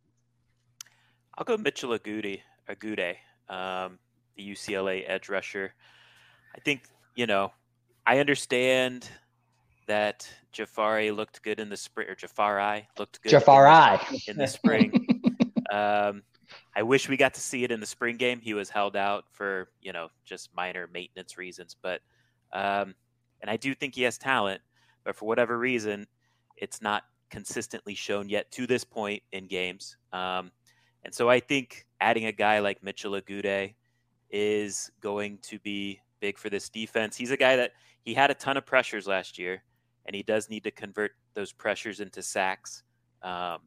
[1.37, 3.17] I'll go Mitchell Agude, Agude
[3.49, 3.99] um,
[4.37, 5.75] the UCLA edge rusher.
[6.55, 6.83] I think,
[7.15, 7.53] you know,
[8.07, 9.09] I understand–
[9.87, 14.01] that Jahfari looked good in the spring, or Jahfari looked good Jahfari.
[14.09, 15.23] In, the, in the spring.
[15.73, 16.23] um,
[16.75, 18.41] I wish we got to see it in the spring game.
[18.41, 22.01] He was held out for you know just minor maintenance reasons, but
[22.53, 22.95] um,
[23.41, 24.61] and I do think he has talent,
[25.05, 26.07] but for whatever reason,
[26.57, 29.97] it's not consistently shown yet to this point in games.
[30.13, 30.51] Um,
[31.05, 33.75] and so I think adding a guy like Mitchell Agude
[34.31, 37.17] is going to be big for this defense.
[37.17, 37.73] He's a guy that
[38.05, 39.63] he had a ton of pressures last year
[40.07, 42.83] and he does need to convert those pressures into sacks
[43.23, 43.59] um,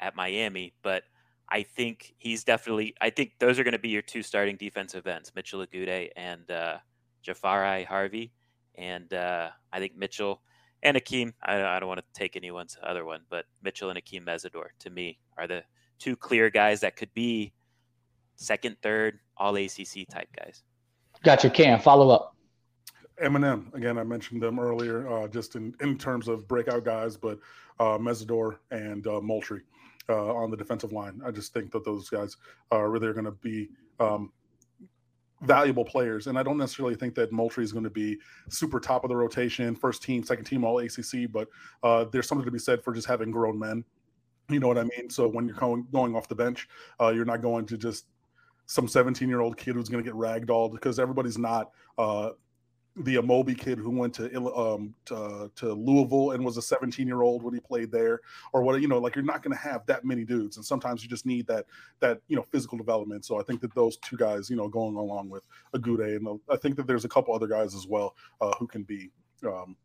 [0.00, 0.74] at Miami.
[0.82, 1.04] But
[1.48, 2.94] I think he's definitely.
[3.00, 6.50] I think those are going to be your two starting defensive ends: Mitchell Agude and
[6.50, 6.78] uh,
[7.26, 8.32] Jahfari Harvey.
[8.76, 10.42] And uh, I think Mitchell
[10.82, 11.32] and Akheem.
[11.42, 14.90] I, I don't want to take anyone's other one, but Mitchell and Akheem Mesidor to
[14.90, 15.64] me are the
[15.98, 17.52] two clear guys that could be
[18.36, 20.62] second, third, all ACC type guys.
[21.24, 21.80] Gotcha, Cam.
[21.80, 22.36] Follow up.
[23.22, 23.98] Eminem again.
[23.98, 27.38] I mentioned them earlier, uh, just in, in terms of breakout guys, but
[27.80, 29.62] uh, Mesidor and uh, Moultrie
[30.08, 31.20] uh, on the defensive line.
[31.24, 32.36] I just think that those guys
[32.70, 33.68] are really going to be
[34.00, 34.32] um,
[35.42, 39.04] valuable players, and I don't necessarily think that Moultrie is going to be super top
[39.04, 41.30] of the rotation, first team, second team, all ACC.
[41.30, 41.48] But
[41.82, 43.84] uh, there's something to be said for just having grown men.
[44.48, 45.10] You know what I mean?
[45.10, 46.68] So when you're going going off the bench,
[47.00, 48.06] uh, you're not going to just
[48.66, 52.30] some 17 year old kid who's going to get ragdolled because everybody's not uh,
[53.00, 57.22] the Amobi kid who went to um to, to Louisville and was a 17 year
[57.22, 58.20] old when he played there,
[58.52, 61.02] or what you know, like you're not going to have that many dudes, and sometimes
[61.02, 61.66] you just need that
[62.00, 63.24] that you know physical development.
[63.24, 66.56] So I think that those two guys, you know, going along with Agude, and I
[66.56, 69.10] think that there's a couple other guys as well uh, who can be
[69.46, 69.76] um,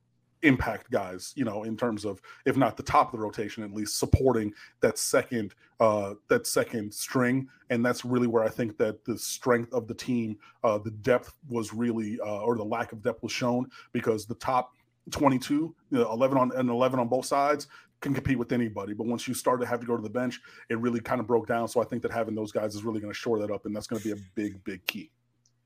[0.43, 3.73] impact guys, you know, in terms of if not the top of the rotation, at
[3.73, 7.47] least supporting that second uh that second string.
[7.69, 11.33] And that's really where I think that the strength of the team, uh the depth
[11.49, 14.73] was really uh or the lack of depth was shown because the top
[15.11, 17.67] 22, you know, 11 on and 11 on both sides
[18.03, 18.93] can compete with anybody.
[18.93, 21.25] But once you start to have to go to the bench, it really kind of
[21.25, 21.67] broke down.
[21.67, 23.75] So I think that having those guys is really going to shore that up, and
[23.75, 25.09] that's going to be a big, big key.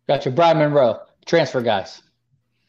[0.08, 0.32] Gotcha.
[0.32, 2.04] Bryan Monroe, transfer guys.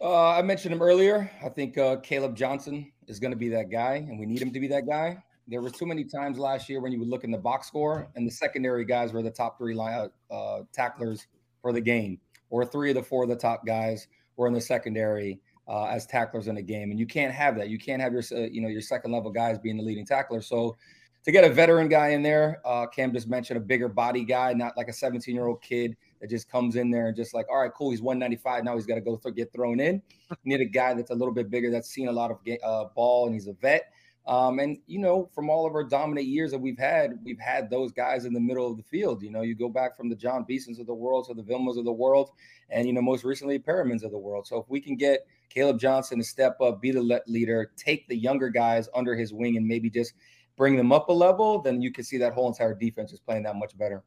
[0.01, 1.31] Uh, I mentioned him earlier.
[1.45, 4.53] I think uh, Caleb Johnson is going to be that guy, and we need him
[4.53, 5.23] to be that guy.
[5.49, 8.09] There were too many times last year when you would look in the box score,
[8.15, 11.27] and the secondary guys were the top three line, uh, tacklers
[11.63, 12.21] for the game,
[12.51, 16.07] or three of the four of the top guys were in the secondary uh, as
[16.07, 17.69] tacklers in the game, and you can't have that.
[17.69, 20.41] You can't have your uh, you know your second level guys being the leading tackler.
[20.43, 20.77] So
[21.25, 24.53] to get a veteran guy in there, uh, Cam just mentioned a bigger body guy,
[24.53, 27.47] not like a 17 year old kid that just comes in there and just like,
[27.49, 28.65] all right, cool, he's 195.
[28.65, 30.03] Now he's got to go th- get thrown in.
[30.31, 32.87] You need a guy that's a little bit bigger, that's seen a lot of uh,
[32.95, 33.93] ball, and he's a vet.
[34.27, 37.71] Um, and you know, from all of our dominant years that we've had, we've had
[37.71, 39.23] those guys in the middle of the field.
[39.23, 41.79] You know, you go back from the Jon Beasons of the world to the Vilmas
[41.79, 42.31] of the world,
[42.69, 44.47] and you know, most recently Perrimans of the world.
[44.47, 48.17] So if we can get Caleb Johnson to step up, be the leader, take the
[48.17, 50.13] younger guys under his wing, and maybe just
[50.59, 53.45] bring them up a level, then you can see that whole entire defense is playing
[53.45, 54.05] that much better.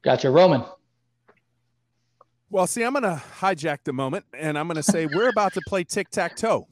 [0.00, 0.64] Gotcha, Roman.
[2.50, 5.52] Well, see, I'm going to hijack the moment and I'm going to say we're about
[5.52, 6.66] to play tic tac toe.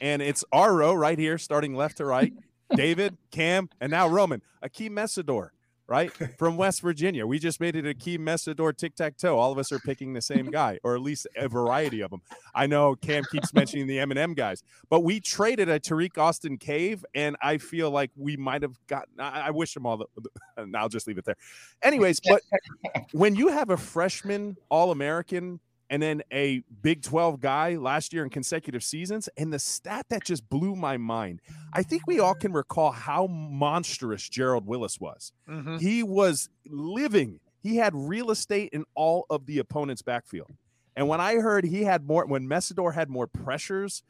[0.00, 2.32] And it's our row right here, starting left to right.
[2.74, 4.40] David, Cam, and now Roman.
[4.64, 5.50] Akheem Mesidor.
[5.88, 6.12] Right?
[6.38, 7.26] From West Virginia.
[7.26, 9.38] We just made it Akheem Mesidor tic tac toe.
[9.38, 12.20] All of us are picking the same guy, or at least a variety of them.
[12.54, 17.04] I know Cam keeps mentioning the M&M guys, but we traded a Tariq Austin Cave,
[17.14, 19.18] and I feel like we might have gotten.
[19.18, 19.96] I, I wish them all.
[19.96, 21.36] The, I'll just leave it there.
[21.82, 22.42] Anyways, but
[23.12, 25.60] when you have a freshman All American
[25.90, 29.28] and then a Big 12 guy last year in consecutive seasons.
[29.36, 31.40] And the stat that just blew my mind,
[31.72, 35.32] I think we all can recall how monstrous Gerald Willis was.
[35.48, 35.80] Mhm.
[35.80, 40.50] He was living, he had real estate in all of the opponent's backfield.
[40.94, 44.02] And when I heard he had more, when Mesidor had more pressures,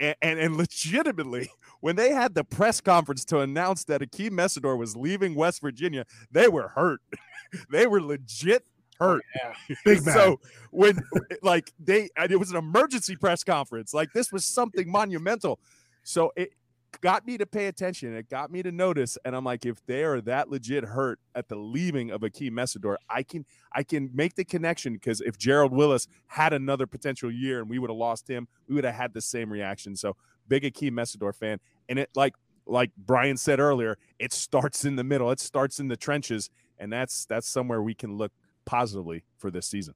[0.00, 1.48] and, and, and legitimately,
[1.80, 6.04] when they had the press conference to announce that Akheem Mesidor was leaving West Virginia,
[6.30, 7.00] they were hurt.
[7.70, 8.66] they were legit
[9.00, 9.24] Oh, hurt.
[9.84, 10.14] Big man.
[10.14, 10.40] so
[10.70, 10.98] when
[11.42, 15.58] like they it was an emergency press conference, like this was something monumental.
[16.02, 16.52] So it
[17.00, 18.14] got me to pay attention.
[18.14, 21.48] It got me to notice, and I'm like, if they are that legit hurt at
[21.48, 25.72] the leaving of Akheem Mesidor, I can I can make the connection because if Gerald
[25.72, 29.14] Willis had another potential year and we would have lost him, we would have had
[29.14, 29.96] the same reaction.
[29.96, 30.16] So
[30.48, 32.34] big Akheem Mesidor fan, and it like
[32.66, 35.30] like Bryan said earlier, it starts in the middle.
[35.30, 38.32] It starts in the trenches, and that's that's somewhere we can look
[38.64, 39.94] positively for this season.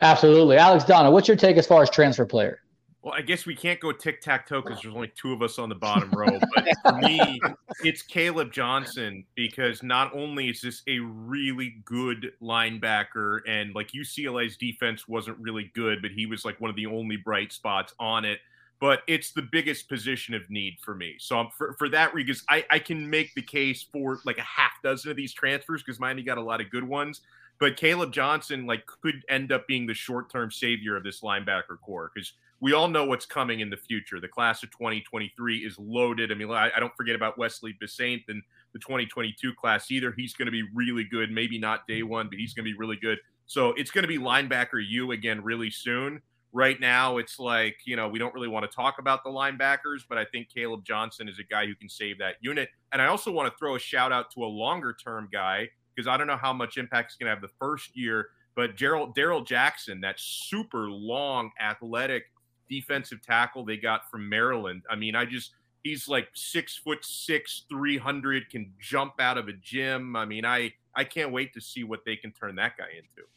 [0.00, 0.56] Absolutely.
[0.56, 2.60] Alex Donna, what's your take as far as transfer player?
[3.02, 5.58] Well, I guess we can't go tic tac toe because there's only two of us
[5.58, 6.38] on the bottom row.
[6.54, 7.40] But for me,
[7.84, 14.56] it's Caleb Johnson because not only is this a really good linebacker, and like UCLA's
[14.56, 18.24] defense wasn't really good, but he was like one of the only bright spots on
[18.24, 18.38] it.
[18.80, 21.16] But it's the biggest position of need for me.
[21.18, 24.42] So I'm, for, for that reason, I, I can make the case for like a
[24.42, 27.20] half dozen of these transfers because Miami got a lot of good ones.
[27.62, 32.10] But Caleb Johnson like could end up being the short-term savior of this linebacker corps
[32.12, 34.18] because we all know what's coming in the future.
[34.18, 36.32] The class of 2023 is loaded.
[36.32, 38.42] I mean, I, I don't forget about Wesley Bissainthe and
[38.72, 40.12] the 2022 class either.
[40.16, 41.30] He's going to be really good.
[41.30, 43.18] Maybe not day one, but he's going to be really good.
[43.46, 46.20] So it's going to be linebacker you again really soon.
[46.52, 50.00] Right now, it's like, you know, we don't really want to talk about the linebackers,
[50.08, 52.70] but I think Caleb Johnson is a guy who can save that unit.
[52.90, 56.08] And I also want to throw a shout out to a longer term guy because
[56.08, 59.14] I don't know how much impact he's going to have the first year, but Gerald
[59.14, 62.24] Darrell Jackson, that super long, athletic
[62.68, 64.82] defensive tackle they got from Maryland.
[64.90, 65.52] I mean, I just
[65.84, 70.16] he's like six foot six, three hundred, can jump out of a gym.
[70.16, 73.28] I mean, I I can't wait to see what they can turn that guy into.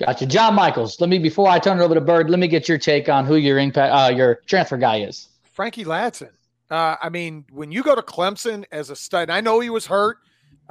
[0.00, 0.26] Gotcha.
[0.26, 2.78] John Michaels, let me before I turn it over to Bird, let me get your
[2.78, 5.28] take on who your impact uh, your transfer guy is.
[5.52, 6.30] Frankie Ladson.
[6.70, 9.86] Uh, I mean, when you go to Clemson as a stud, I know he was
[9.86, 10.18] hurt.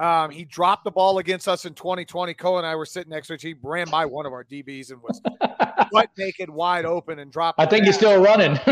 [0.00, 2.34] Um, he dropped the ball against us in 2020.
[2.34, 3.42] Cole and I were sitting next to each.
[3.42, 5.20] He ran by one of our DBs and was
[5.92, 7.60] butt naked, wide open, and dropped.
[7.60, 8.56] I think he's still running.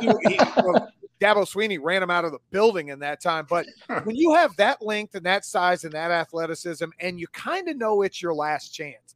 [0.00, 0.88] he, he, well,
[1.22, 3.46] Dabo Swinney ran him out of the building in that time.
[3.48, 3.66] But
[4.04, 7.76] when you have that length and that size and that athleticism, and you kind of
[7.76, 9.14] know it's your last chance,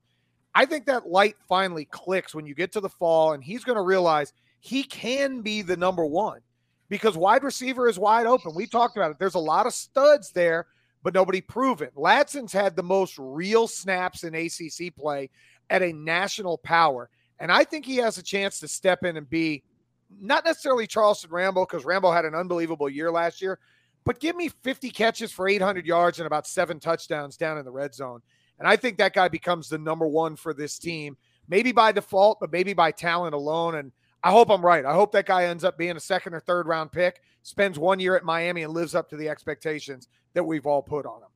[0.55, 3.77] I think that light finally clicks when you get to the fall, and he's going
[3.77, 6.41] to realize he can be the number one
[6.89, 8.55] because wide receiver is wide open.
[8.55, 9.19] We talked about it.
[9.19, 10.67] There's a lot of studs there,
[11.07, 11.89] but nobody proven.
[11.95, 15.31] Ladson's had the most real snaps in ACC play
[15.71, 17.09] at a national power.
[17.39, 19.63] And I think he has a chance to step in and be
[20.21, 23.61] not necessarily Charleston Rambo, because Rambo had an unbelievable year last year,
[24.05, 27.71] but give me 50 catches for 800 yards and about seven touchdowns down in the
[27.71, 28.21] red zone.
[28.59, 31.17] And I think that guy becomes the number one for this team,
[31.49, 33.77] maybe by default, but maybe by talent alone.
[33.77, 33.93] And
[34.23, 34.85] I hope I'm right.
[34.85, 38.01] I hope that guy ends up being a second or third round pick, spends one
[38.01, 41.29] year at Miami, and lives up to the expectations that we've all put on him.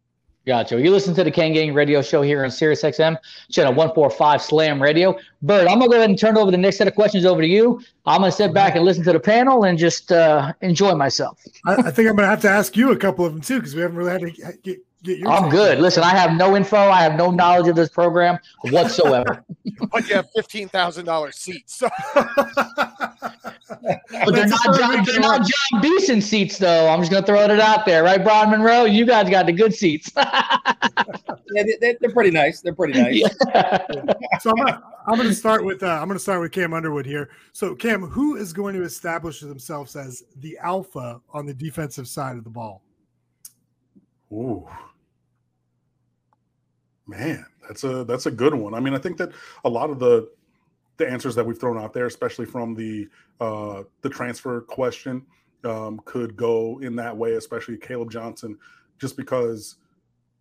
[0.47, 0.81] Gotcha.
[0.81, 3.17] You listen to the Kane Gang radio show here on Sirius XM,
[3.51, 5.17] channel 145 Slam Radio.
[5.43, 7.43] Bird, I'm going to go ahead and turn over the next set of questions over
[7.43, 7.81] to you.
[8.07, 11.39] I'm going to sit back and listen to the panel and just uh, enjoy myself.
[11.67, 13.59] I, I think I'm going to have to ask you a couple of them too
[13.59, 14.90] because we haven't really had to get, get, get your.
[15.27, 15.51] I'm take.
[15.51, 15.79] good.
[15.79, 16.77] Listen, I have no info.
[16.77, 18.39] I have no knowledge of this program
[18.71, 19.45] whatsoever.
[19.91, 21.77] But you have $15,000 seats.
[21.77, 21.89] So
[23.67, 26.89] but they're not, John, they're not Jon Beason seats, though.
[26.89, 28.85] I'm just going to throw it out there, right, Bryan Monroe?
[28.85, 30.13] You guys got the good seats.
[31.53, 32.61] Yeah, they, they're pretty nice.
[32.61, 33.23] They're pretty nice.
[34.41, 36.73] so I'm gonna, I'm going to start with uh, I'm going to start with Cam
[36.73, 37.31] Underwood here.
[37.53, 42.37] So Cam, who is going to establish themselves as the alpha on the defensive side
[42.37, 42.83] of the ball?
[44.33, 44.69] Ooh.
[47.11, 48.73] Man, that's a that's a good one.
[48.73, 49.33] I mean, I think that
[49.65, 50.31] a lot of the
[50.97, 53.09] the answers that we've thrown out there, especially from the
[53.41, 55.27] uh, the transfer question,
[55.65, 57.33] um, could go in that way.
[57.33, 58.57] Especially Caleb Johnson,
[59.01, 59.75] just because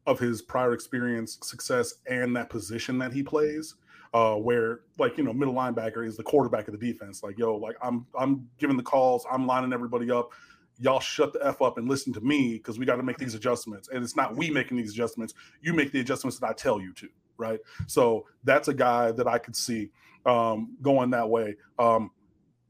[0.05, 3.75] of his prior experience, success, and that position that he plays.
[4.13, 7.23] Uh, where like you know, middle linebacker is the quarterback of the defense.
[7.23, 10.33] Like yo, like I'm I'm giving the calls, I'm lining everybody up.
[10.79, 13.35] Y'all shut the f up and listen to me because we got to make these
[13.35, 13.89] adjustments.
[13.91, 16.93] And it's not we making these adjustments; you make the adjustments that I tell you
[16.93, 17.59] to, right?
[17.87, 19.89] So that's a guy that I could see
[20.25, 21.55] um, going that way.
[21.77, 22.11] Um,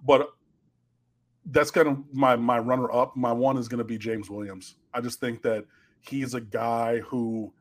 [0.06, 0.30] but
[1.46, 3.16] that's kind of my my runner up.
[3.16, 4.76] My one is going to be James Williams.
[4.94, 5.66] I just think that
[6.02, 7.54] he's a guy who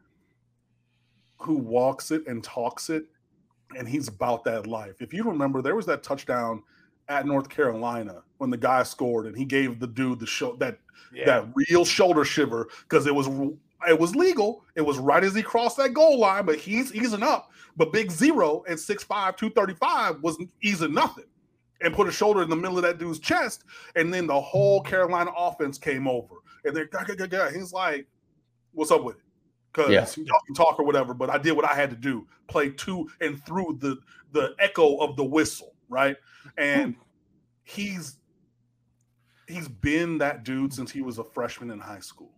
[1.41, 3.05] who walks it and talks it
[3.77, 5.01] and he's about that life.
[5.01, 6.63] If you remember, there was that touchdown
[7.09, 10.79] at North Carolina when the guy scored and he gave the dude the show that
[11.13, 11.25] Yeah.
[11.27, 13.29] that real shoulder shiver because it was
[13.89, 14.65] it was legal.
[14.75, 17.51] It was right as he crossed that goal line, but he's easing up.
[17.77, 21.27] But Big Zero at 6'5, 235 was easing nothing
[21.81, 23.63] and put a shoulder in the middle of that dude's chest.
[23.95, 26.35] And then the whole Carolina offense came over.
[26.65, 28.07] And they're "Gah, gah, gah, gah." he's like,
[28.73, 29.23] What's up with it?
[29.73, 30.25] Because Yeah.
[30.25, 32.27] y'all can talk or whatever, but I did what I had to do.
[32.49, 33.99] Play to and through the
[34.33, 36.17] the echo of the whistle, right?
[36.43, 36.49] Hmm.
[36.59, 36.95] And
[37.65, 38.17] he's
[39.47, 42.31] he's been that dude since he was a freshman in high school.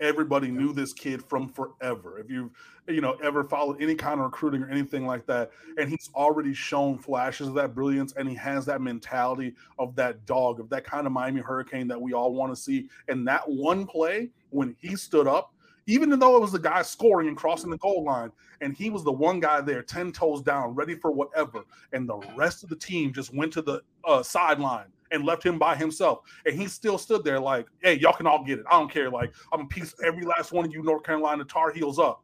[0.00, 2.20] Everybody knew this kid from forever.
[2.20, 2.50] If you've
[2.86, 6.54] you know ever followed any kind of recruiting or anything like that, and he's already
[6.54, 10.84] shown flashes of that brilliance, and he has that mentality of that dog, of that
[10.84, 12.88] kind of Miami Hurricane that we all want to see.
[13.08, 15.52] And that one play when he stood up,
[15.88, 18.30] even though it was the guy scoring and crossing the goal line,
[18.60, 22.18] and he was the one guy there, ten toes down, ready for whatever, and the
[22.36, 26.20] rest of the team just went to the uh, sideline and left him by himself.
[26.44, 28.66] And he still stood there like, hey, y'all can all get it.
[28.70, 29.10] I don't care.
[29.10, 32.22] Like, I'm gonna piece every last one of you North Carolina Tar Heels up.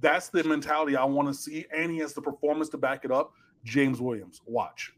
[0.00, 1.66] That's the mentality I want to see.
[1.76, 3.32] And he has the performance to back it up.
[3.64, 4.94] James Williams, watch.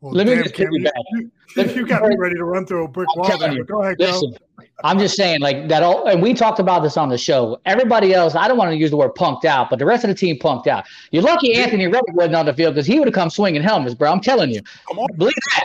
[0.00, 0.90] Well, Let me damn, just Cam, piggyback.
[1.12, 3.38] you, you, you got me ready to run through a brick I'm wall.
[3.38, 3.64] there, you.
[3.64, 4.04] Go ahead, go.
[4.06, 4.34] Listen,
[4.82, 5.82] I'm just saying, like that.
[5.82, 7.60] All and we talked about this on the show.
[7.66, 10.08] Everybody else, I don't want to use the word punked out, but the rest of
[10.08, 10.86] the team punked out.
[11.10, 13.94] You're lucky Anthony Reddick wasn't on the field because he would have come swinging helmets,
[13.94, 14.10] bro.
[14.10, 14.62] I'm telling you.
[14.88, 15.64] Come on, believe that.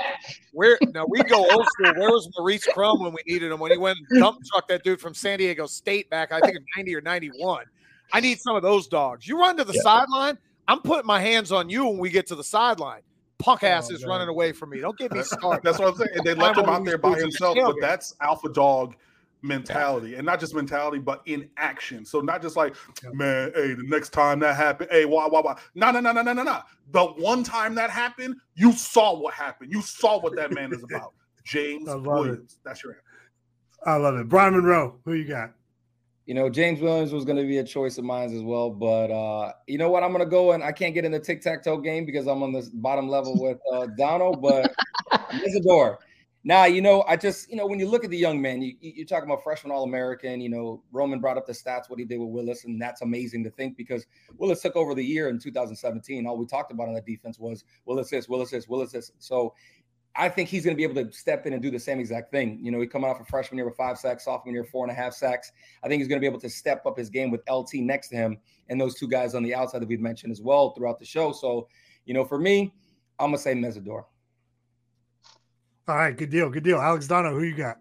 [0.51, 1.93] Where now we go old school.
[1.95, 3.59] Where was Maurice Crum when we needed him?
[3.59, 6.57] When he went and dump truck that dude from San Diego State back, I think
[6.57, 7.63] in ninety or ninety one.
[8.13, 9.27] I need some of those dogs.
[9.27, 9.81] You run to the Yeah.
[9.81, 10.37] sideline.
[10.67, 13.01] I'm putting my hands on you when we get to the sideline.
[13.37, 14.79] Punk Oh, ass is running away from me.
[14.79, 15.61] Don't get me started.
[15.63, 16.11] That's what I'm saying.
[16.15, 18.95] And they left him out there by himself, but that's alpha dog
[19.41, 22.03] mentality, and not just mentality, but in action.
[22.05, 22.75] So not just like,
[23.13, 25.59] man, hey, the next time that happened, hey, why, why, why?
[25.75, 26.61] No, no, no, no, no, no, no.
[26.91, 29.71] The one time that happened, you saw what happened.
[29.71, 31.13] You saw what that man is about.
[31.45, 32.09] James love it.
[32.09, 32.57] Williams.
[32.65, 33.03] That's your answer.
[33.85, 34.27] I love it.
[34.27, 35.53] Bryan Monroe, who you got?
[36.25, 39.11] You know, James Williams was going to be a choice of mine as well, but
[39.11, 40.03] uh, you know what?
[40.03, 42.25] I'm going to go and I can't get in the tic tac toe game because
[42.27, 44.73] I'm on the bottom level with uh, Donald, but
[45.45, 45.99] Isadore.
[46.47, 48.73] Now, you know, I just, you know, when you look at the young man, you,
[48.79, 50.39] you- you're talking about freshman All American.
[50.41, 53.43] You know, Roman brought up the stats, what he did with Willis, and that's amazing
[53.45, 54.05] to think because
[54.37, 56.27] Willis took over the year in 2017.
[56.27, 59.11] All we talked about on the defense was Willis this, Willis this, Willis this.
[59.17, 59.55] So
[60.17, 62.31] I think he's going to be able to step in and do the same exact
[62.31, 62.59] thing.
[62.61, 64.91] You know, he coming off a freshman year with five sacks, sophomore year four and
[64.91, 65.51] a half sacks.
[65.83, 68.09] I think he's going to be able to step up his game with LT next
[68.09, 68.37] to him
[68.69, 71.31] and those two guys on the outside that we've mentioned as well throughout the show.
[71.31, 71.67] So,
[72.05, 72.73] you know, for me,
[73.19, 74.03] I'm gonna say Mesidor.
[75.87, 76.79] All right, good deal, good deal.
[76.79, 77.79] Alex Dono, who you got?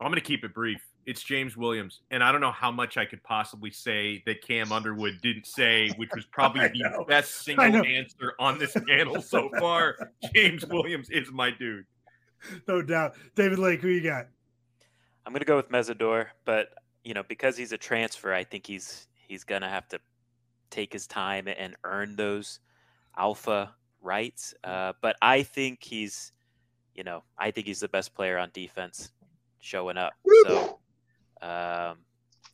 [0.00, 0.80] I'm going to keep it brief.
[1.06, 4.72] It's James Williams, and I don't know how much I could possibly say that Cam
[4.72, 7.04] Underwood didn't say, which was probably the know.
[7.04, 9.96] best single answer on this panel so far.
[10.34, 11.84] James Williams is my dude.
[12.68, 13.14] No doubt.
[13.34, 14.26] David Lake, who you got?
[15.26, 16.68] I'm gonna go with Mesidor, but
[17.04, 20.00] you know because he's a transfer, I think he's he's gonna have to
[20.70, 22.60] take his time and earn those
[23.16, 24.54] alpha rights.
[24.64, 26.32] Uh, but I think he's,
[26.94, 29.10] you know, I think he's the best player on defense
[29.60, 30.12] showing up.
[30.46, 30.78] So
[31.44, 31.98] um,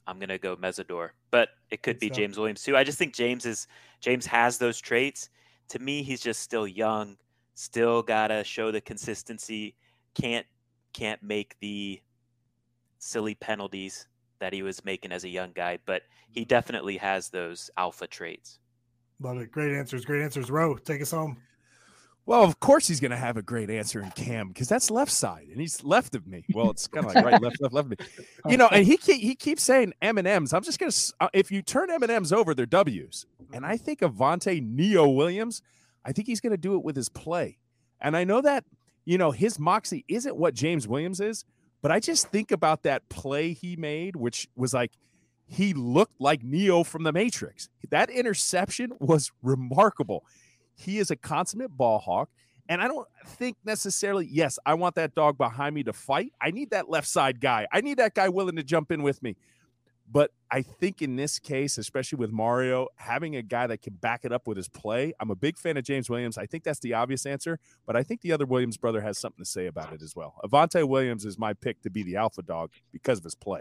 [0.07, 2.17] I'm gonna go Mesidor, but it could be stuff.
[2.17, 2.77] James Williams too.
[2.77, 3.69] I just think James is
[4.01, 5.31] James has those traits.
[5.69, 7.17] To me, he's just still young,
[7.55, 9.77] still gotta show the consistency.
[10.15, 10.47] Can't
[10.93, 12.01] can't make the
[12.99, 14.09] silly penalties
[14.41, 18.59] that he was making as a young guy, but he definitely has those alpha traits.
[19.21, 19.53] Love it.
[19.53, 20.05] Great answers.
[20.05, 20.51] Great answers.
[20.51, 21.37] Roe, take us home.
[22.27, 25.11] Well, of course he's going to have a great answer in Cam because that's left
[25.11, 26.45] side and he's left of me.
[26.55, 28.07] Well, it's kind of like right, left, left, left of me.
[28.49, 30.53] You know, and he he keeps saying M and M's.
[30.53, 33.27] I'm just going to uh, if you turn M and M's over, they're W's.
[33.53, 35.63] And I think Avantae Neo Williams,
[36.05, 37.59] I think he's going to do it with his play.
[38.01, 38.65] And I know that
[39.05, 41.45] you know his moxie isn't what James Williams is,
[41.83, 44.93] but I just think about that play he made, which was like
[45.51, 47.69] he looked like Neo from the Matrix.
[47.91, 50.25] That interception was remarkable.
[50.81, 52.31] He is a consummate ball hawk.
[52.69, 56.33] And I don't think necessarily, yes, I want that dog behind me to fight.
[56.41, 57.67] I need that left side guy.
[57.73, 59.37] I need that guy willing to jump in with me.
[60.13, 64.25] But I think in this case, especially with Mario, having a guy that can back
[64.25, 66.39] it up with his play, I'm a big fan of James Williams.
[66.39, 69.45] I think that's the obvious answer, but I think the other Williams brother has something
[69.45, 70.35] to say about it as well.
[70.45, 73.61] Avantae Williams is my pick to be the alpha dog because of his play.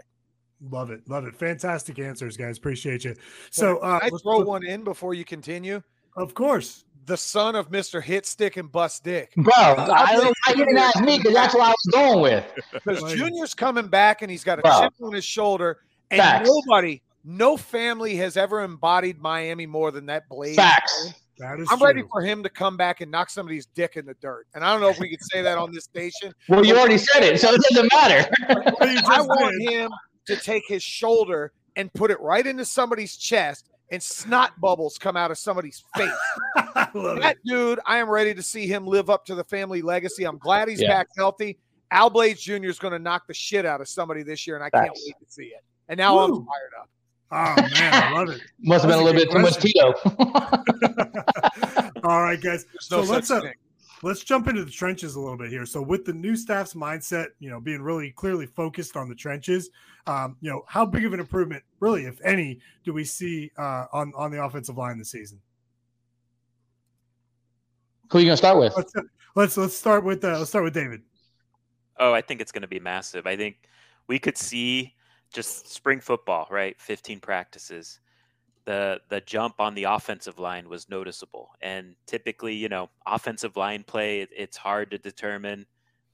[0.60, 1.36] Love it, love it.
[1.36, 2.58] Fantastic answers, guys.
[2.58, 3.14] Appreciate you.
[3.50, 5.82] So, uh, I throw one in before you continue.
[6.16, 10.32] Of course, the son of Mister Hit Stick and Bust Dick, Bro, I don't know
[10.46, 12.44] why you didn't ask me because that's what I was going with.
[12.72, 14.80] Because Junior's coming back and he's got a Bro.
[14.80, 15.78] chip on his shoulder,
[16.10, 16.48] and Facts.
[16.48, 20.56] nobody, no family has ever embodied Miami more than that Blade.
[20.56, 21.14] Facts.
[21.38, 24.14] That is I'm ready for him to come back and knock somebody's dick in the
[24.20, 24.46] dirt.
[24.54, 26.34] And I don't know if we could say that on this station.
[26.48, 28.30] Well, you already said it, so it doesn't matter.
[29.06, 29.90] I want him
[30.26, 35.16] to take his shoulder and put it right into somebody's chest, and snot bubbles come
[35.16, 36.10] out of somebody's face.
[36.54, 40.24] that dude, I am ready to see him live up to the family legacy.
[40.24, 40.88] I'm glad he's Yeah.
[40.88, 41.58] back healthy.
[41.90, 42.66] Al Blades Jr.
[42.66, 45.14] is going to knock the shit out of somebody this year, and I can't wait
[45.18, 45.64] to see it.
[45.88, 46.46] And now I'm Woo.
[46.46, 46.88] fired up.
[47.32, 48.40] Oh man, I love it.
[48.60, 49.94] Must have been a little bit too much Tito.
[52.04, 52.64] All right, guys.
[52.64, 53.54] There's no so let's such uh, thing.
[54.02, 55.66] Let's jump into the trenches a little bit here.
[55.66, 59.70] So with the new staff's mindset, you know, being really clearly focused on the trenches,
[60.06, 63.86] um, you know, how big of an improvement, really, if any, do we see uh,
[63.92, 65.40] on on the offensive line this season?
[68.10, 68.72] Who are you gonna start with?
[68.76, 68.92] Let's
[69.36, 71.02] let's let's start with uh, let's start with David.
[71.98, 73.26] Oh, I think it's going to be massive.
[73.26, 73.56] I think
[74.06, 74.94] we could see
[75.32, 76.80] just spring football, right?
[76.80, 78.00] 15 practices.
[78.70, 83.82] The the jump on the offensive line was noticeable, and typically, you know, offensive line
[83.84, 85.66] play, it- it's hard to determine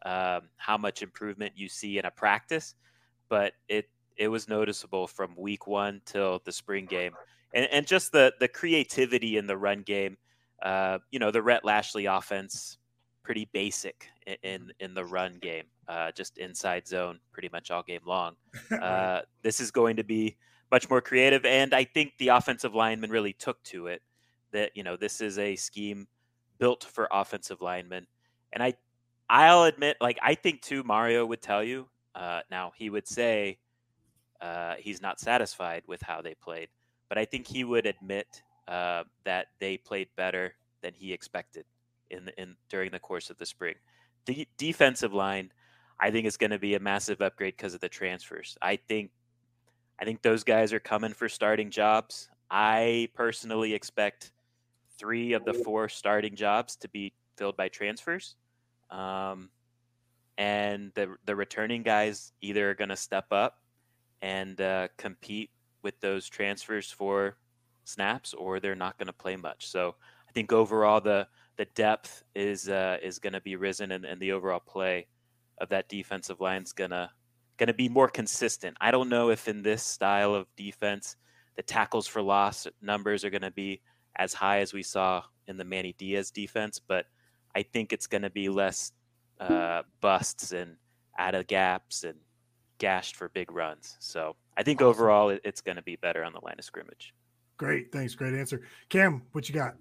[0.04, 2.74] um, how much improvement you see in a practice,
[3.28, 7.16] but it it was noticeable from week one till the spring game,
[7.52, 10.16] and and just the the creativity in the run game.
[10.62, 12.78] Uh, you know, the Rhett Lashlee offense
[13.22, 14.08] pretty basic
[14.42, 18.36] in in the run game, uh, just inside zone pretty much all game long.
[18.82, 20.36] Uh, this is going to be
[20.70, 24.02] much more creative, and I think the offensive linemen really took to it.
[24.52, 26.06] That you know this is a scheme
[26.58, 28.06] built for offensive linemen,
[28.52, 28.74] and I
[29.28, 31.88] I'll admit, like I think too, Mario would tell you.
[32.14, 33.58] Uh, now he would say
[34.40, 36.68] uh, he's not satisfied with how they played,
[37.08, 41.64] but I think he would admit uh, that they played better than he expected
[42.10, 43.74] in in during the course of the spring.
[44.26, 45.52] The defensive line,
[46.00, 48.56] I think, is going to be a massive upgrade because of the transfers.
[48.62, 49.10] I think,
[49.98, 52.28] I think those guys are coming for starting jobs.
[52.50, 54.32] I personally expect
[54.98, 58.36] three of the four starting jobs to be filled by transfers,
[58.90, 59.50] um,
[60.38, 63.60] and the the returning guys either are going to step up
[64.22, 65.50] and uh, compete
[65.82, 67.36] with those transfers for
[67.84, 69.68] snaps, or they're not going to play much.
[69.68, 69.94] So
[70.28, 71.26] I think overall the
[71.56, 75.06] the depth is uh, is going to be risen, and, and the overall play
[75.58, 76.72] of that defensive line is
[77.58, 78.76] gonna gonna be more consistent.
[78.80, 81.16] I don't know if in this style of defense,
[81.56, 83.80] the tackles for loss numbers are going to be
[84.16, 87.06] as high as we saw in the Manny Diaz defense, but
[87.54, 88.92] I think it's going to be less
[89.40, 90.76] uh, busts and
[91.18, 92.18] out of gaps and
[92.78, 93.96] gashed for big runs.
[94.00, 97.14] So I think overall it's going to be better on the line of scrimmage.
[97.56, 98.62] Great, thanks, great answer.
[98.90, 99.76] Cam, what you got?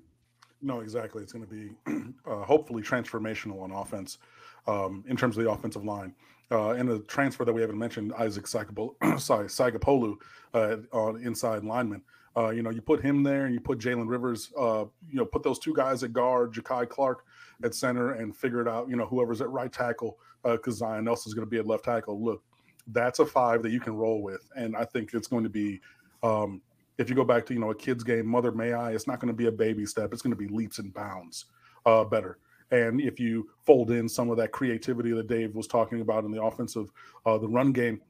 [0.61, 1.21] No, exactly.
[1.21, 1.71] It's going to be
[2.25, 4.17] uh, hopefully transformational on offense
[4.65, 6.15] um, in terms of the offensive line.
[6.51, 10.15] Uh, and the transfer that we haven't mentioned, Isaac Sagapolu, sorry, Sagapolu,
[10.53, 12.01] uh, on inside lineman.
[12.37, 15.25] Uh, you know, you put him there and you put Jalen Rivers, uh, you know,
[15.25, 17.23] put those two guys at guard, Jakai Clark
[17.63, 21.33] at center, and figure it out, you know, whoever's at right tackle, because Zion Nelson's
[21.33, 22.21] going to be at left tackle.
[22.21, 22.43] Look,
[22.87, 24.49] that's a five that you can roll with.
[24.55, 25.79] And I think it's going to be,
[26.23, 26.61] um,
[26.97, 29.19] if you go back to, you know, a kid's game, Mother May I, it's not
[29.19, 30.11] going to be a baby step.
[30.13, 31.45] It's going to be leaps and bounds
[31.85, 32.37] uh, better.
[32.71, 36.31] And if you fold in some of that creativity that Dave was talking about in
[36.31, 36.91] the offensive,
[37.25, 38.01] uh, the run game,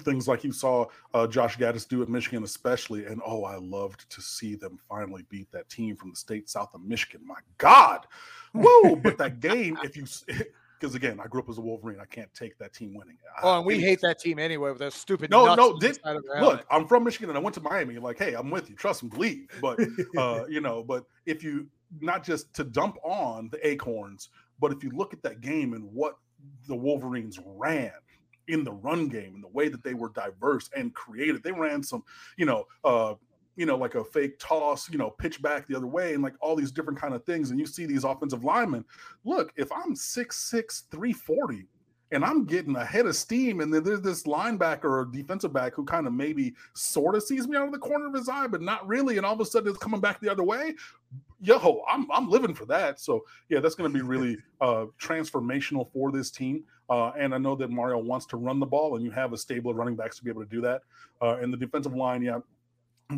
[0.00, 3.06] things like you saw uh, Josh Gattis do at Michigan, especially.
[3.06, 6.74] And oh, I loved to see them finally beat that team from the state south
[6.74, 7.26] of Michigan.
[7.26, 8.06] My God,
[8.54, 8.96] woo!
[8.96, 10.04] but that game, if you,
[10.80, 13.18] because again, I grew up as a Wolverine, I can't take that team winning.
[13.42, 15.30] Oh, and we hate that team anyway with those stupid.
[15.30, 15.70] no, nuts no.
[15.70, 16.66] on the Did, side of their look.
[16.70, 17.98] I'm from Michigan and I went to Miami.
[17.98, 18.76] Like, hey, I'm with you.
[18.76, 19.48] Trust and believe.
[19.60, 19.78] But
[20.16, 21.66] uh, you know, but if you
[22.00, 24.28] not just to dump on the Acorns,
[24.60, 26.16] but if you look at that game and what
[26.68, 27.92] the Wolverines ran
[28.48, 31.82] in the run game and the way that they were diverse and creative, they ran
[31.82, 32.02] some,
[32.36, 33.14] you know, uh,
[33.56, 36.34] you know, like a fake toss, you know, pitch back the other way, and like
[36.40, 37.50] all these different kind of things.
[37.50, 38.84] And you see these offensive linemen.
[39.24, 41.66] Look, if I'm 6'6, 340,
[42.12, 43.60] and I'm getting ahead of steam.
[43.60, 47.48] And then there's this linebacker or defensive back who kind of maybe sort of sees
[47.48, 49.16] me out of the corner of his eye, but not really.
[49.16, 50.74] And all of a sudden it's coming back the other way.
[51.40, 53.00] Yo, I'm I'm living for that.
[53.00, 56.64] So yeah, that's going to be really uh, transformational for this team.
[56.88, 59.38] Uh, and I know that Mario wants to run the ball, and you have a
[59.38, 60.82] stable of running backs to be able to do that.
[61.22, 62.40] Uh, and the defensive line, yeah,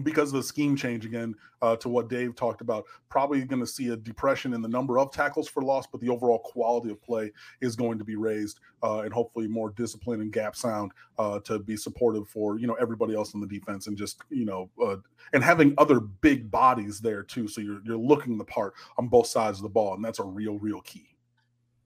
[0.03, 3.66] because of the scheme change again uh, to what Dave talked about, probably going to
[3.66, 7.03] see a depression in the number of tackles for loss, but the overall quality of
[7.03, 7.30] play
[7.61, 11.59] is going to be raised, uh, and hopefully more discipline and gap sound uh, to
[11.59, 14.97] be supportive for you know everybody else in the defense, and just you know, uh,
[15.32, 19.26] and having other big bodies there too, so you're you're looking the part on both
[19.26, 21.14] sides of the ball, and that's a real real key.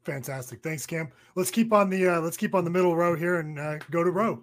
[0.05, 1.11] Fantastic, thanks, Cam.
[1.35, 4.03] Let's keep on the uh, let's keep on the middle row here and uh, go
[4.03, 4.43] to row.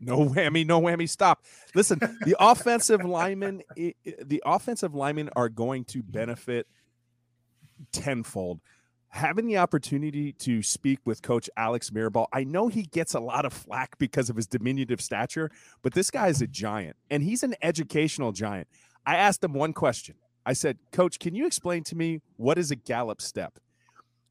[0.00, 1.08] No whammy, no whammy.
[1.08, 1.44] Stop.
[1.74, 6.12] Listen, the offensive linemen, the offensive linemen are going to mm-hmm.
[6.12, 6.66] benefit
[7.92, 8.60] tenfold.
[9.10, 13.46] Having the opportunity to speak with Coach Alex Mirabal, I know he gets a lot
[13.46, 15.50] of flack because of his diminutive stature,
[15.82, 18.68] but this guy is a giant, and he's an educational giant.
[19.06, 20.16] I asked him one question.
[20.44, 23.58] I said, Coach, can you explain to me what is a gallop step?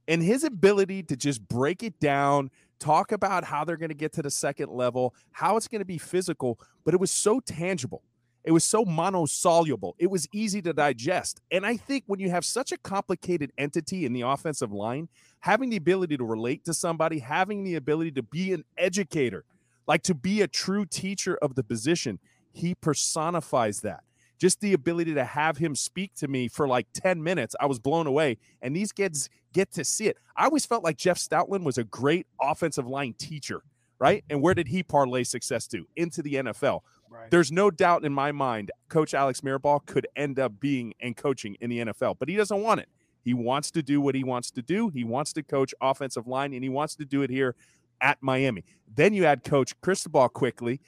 [0.07, 4.13] And his ability to just break it down, talk about how they're going to get
[4.13, 8.03] to the second level, how it's going to be physical, but it was so tangible.
[8.43, 9.93] It was so monosoluble.
[9.99, 11.41] It was easy to digest.
[11.51, 15.09] And I think when you have such a complicated entity in the offensive line,
[15.41, 19.43] having the ability to relate to somebody, having the ability to be an educator,
[19.86, 22.19] like to be a true teacher of the position,
[22.53, 24.03] he personifies that
[24.38, 27.79] just the ability to have him speak to me for like 10 minutes, I was
[27.79, 28.38] blown away.
[28.61, 30.17] And these kids get to see it.
[30.35, 33.61] I always felt like Jeff Stoutland was a great offensive line teacher,
[33.99, 34.23] right?
[34.29, 35.85] And where did he parlay success to?
[35.95, 36.81] Into the NFL.
[37.09, 37.31] Right.
[37.31, 41.55] There's no doubt in my mind, Coach Alex Mirabal could end up being and coaching
[41.61, 42.89] in the NFL, but he doesn't want it.
[43.21, 44.89] He wants to do what he wants to do.
[44.89, 47.55] He wants to coach offensive line, and he wants to do it here
[47.99, 48.63] at Miami.
[48.93, 50.79] Then you add Coach Cristobal quickly,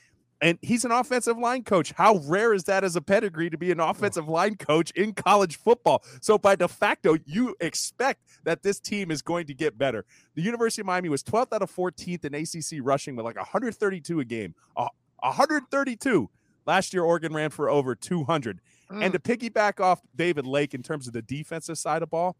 [0.41, 1.91] and he's an offensive line coach.
[1.91, 5.57] How rare is that as a pedigree to be an offensive line coach in college
[5.57, 6.03] football?
[6.21, 10.05] So, by de facto, you expect that this team is going to get better.
[10.35, 14.19] The University of Miami was 12th out of 14th in ACC rushing with like 132
[14.19, 14.55] a game.
[14.77, 14.87] Uh,
[15.19, 16.29] 132.
[16.65, 18.61] Last year, Oregon ran for over 200.
[18.91, 19.03] Mm.
[19.03, 22.37] And to piggyback off David Lake in terms of the defensive side of ball,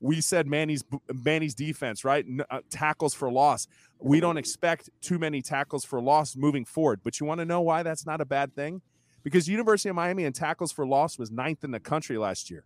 [0.00, 2.24] we said Manny's Manny's defense, right?
[2.50, 3.66] Uh, tackles for loss.
[3.98, 7.00] We don't expect too many tackles for loss moving forward.
[7.02, 8.82] But you want to know why that's not a bad thing?
[9.24, 12.64] Because University of Miami and tackles for loss was ninth in the country last year.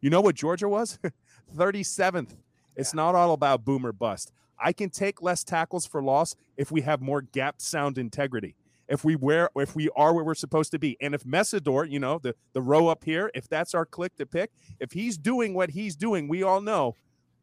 [0.00, 0.98] You know what Georgia was?
[1.56, 2.36] 37th.
[2.76, 4.32] It's not all about boomer bust.
[4.58, 8.54] I can take less tackles for loss if we have more gap sound integrity
[8.88, 10.96] if we where if we are where we're supposed to be.
[11.00, 14.26] And if Mesidor, you know, the the row up here, if that's our click to
[14.26, 16.96] pick, if he's doing what he's doing, we all know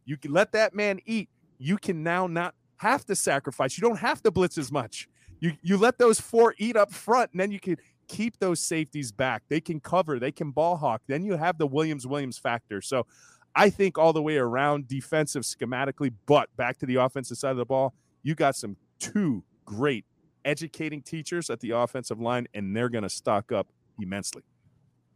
[0.05, 1.29] you can let that man eat.
[1.57, 3.77] You can now not have to sacrifice.
[3.77, 5.07] You don't have to blitz as much.
[5.39, 7.77] You you let those four eat up front, and then you can
[8.07, 9.43] keep those safeties back.
[9.49, 11.01] They can cover, they can ball hawk.
[11.07, 12.81] Then you have the Williams Williams factor.
[12.81, 13.05] So
[13.55, 17.57] I think all the way around defensive schematically, but back to the offensive side of
[17.57, 20.05] the ball, you got some two great
[20.45, 23.67] educating teachers at the offensive line, and they're going to stock up
[24.01, 24.43] immensely.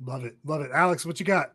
[0.03, 0.35] Love it.
[0.45, 0.71] Love it.
[0.73, 1.53] Alex, what you got?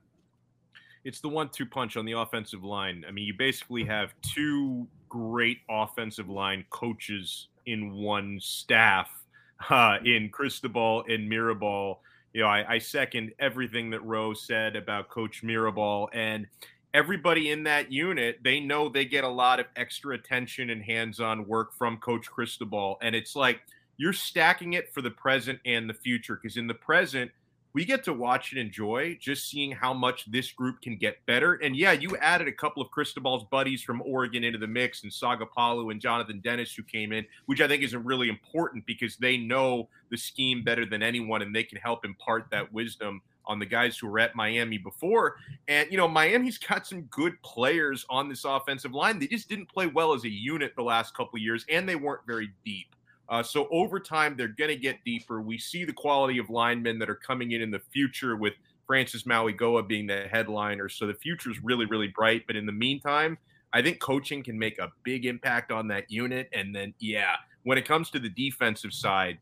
[1.05, 3.05] It's the one two punch on the offensive line.
[3.07, 9.11] I mean, you basically have two great offensive line coaches in one staff
[9.71, 11.99] uh, in Cristobal and Mirabal.
[12.33, 16.09] You know, I, I second everything that Rose said about Coach Mirabal.
[16.15, 16.47] And
[16.95, 21.47] everybody in that unit, they know they get a lot of extra attention and hands-on
[21.47, 23.61] work from Coach Cristobal, and it's like
[23.97, 26.39] you're stacking it for the present and the future.
[26.41, 27.31] Because in the present,
[27.75, 31.55] we get to watch and enjoy just seeing how much this group can get better.
[31.55, 35.13] And yeah, you added a couple of Cristobal's buddies from Oregon into the mix, and
[35.13, 39.39] Sagapolu and Jonathan Dennis who came in, which I think isn't really important because they
[39.39, 43.67] know the scheme better than anyone, and they can help impart that wisdom on the
[43.67, 45.37] guys who were at Miami before.
[45.69, 49.19] And, you know, Miami's got some good players on this offensive line.
[49.19, 51.97] They just didn't play well as a unit the last couple of years, and they
[51.97, 52.87] weren't very deep.
[53.29, 55.41] Uh, so over time, they're going to get deeper.
[55.41, 58.55] We see the quality of linemen that are coming in in the future with
[58.87, 60.89] Francis Mauigoa being the headliner.
[60.89, 62.47] So the future is really, really bright.
[62.47, 63.39] But in the meantime,
[63.73, 66.49] I think coaching can make a big impact on that unit.
[66.53, 69.39] And then, yeah, when it comes to the defensive side,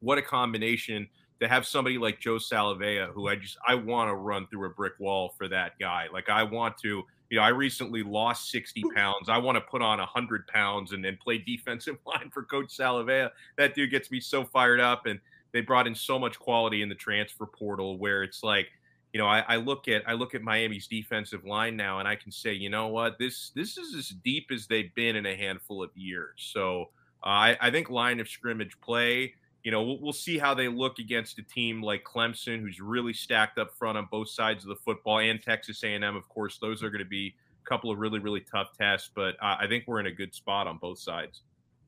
[0.00, 1.08] what a combination
[1.40, 4.70] to have somebody like Joe Salavea, who I just I want to run through a
[4.70, 6.06] brick wall for that guy.
[6.12, 9.28] Like I want to, you know, I recently lost 60 pounds.
[9.28, 13.30] I want to put on 100 pounds and then play defensive line for Coach Salavea.
[13.56, 15.06] That dude gets me so fired up.
[15.06, 15.20] And
[15.52, 18.68] they brought in so much quality in the transfer portal where it's like,
[19.12, 22.14] you know, I, I, look at I look at Miami's defensive line now, and I
[22.14, 25.34] can say, you know what, this this is as deep as they've been in a
[25.34, 26.34] handful of years.
[26.52, 26.90] So
[27.24, 29.34] uh, I, I think line of scrimmage play.
[29.64, 33.12] You know, we'll, we'll see how they look against a team like Clemson, who's really
[33.12, 36.58] stacked up front on both sides of the football, and Texas A&M, of course.
[36.58, 39.66] Those are going to be a couple of really really tough tests, but uh, I
[39.66, 41.42] think we're in a good spot on both sides.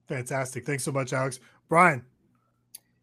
[0.08, 0.66] Fantastic.
[0.66, 1.38] Thanks so much, Alex.
[1.68, 2.04] Bryan.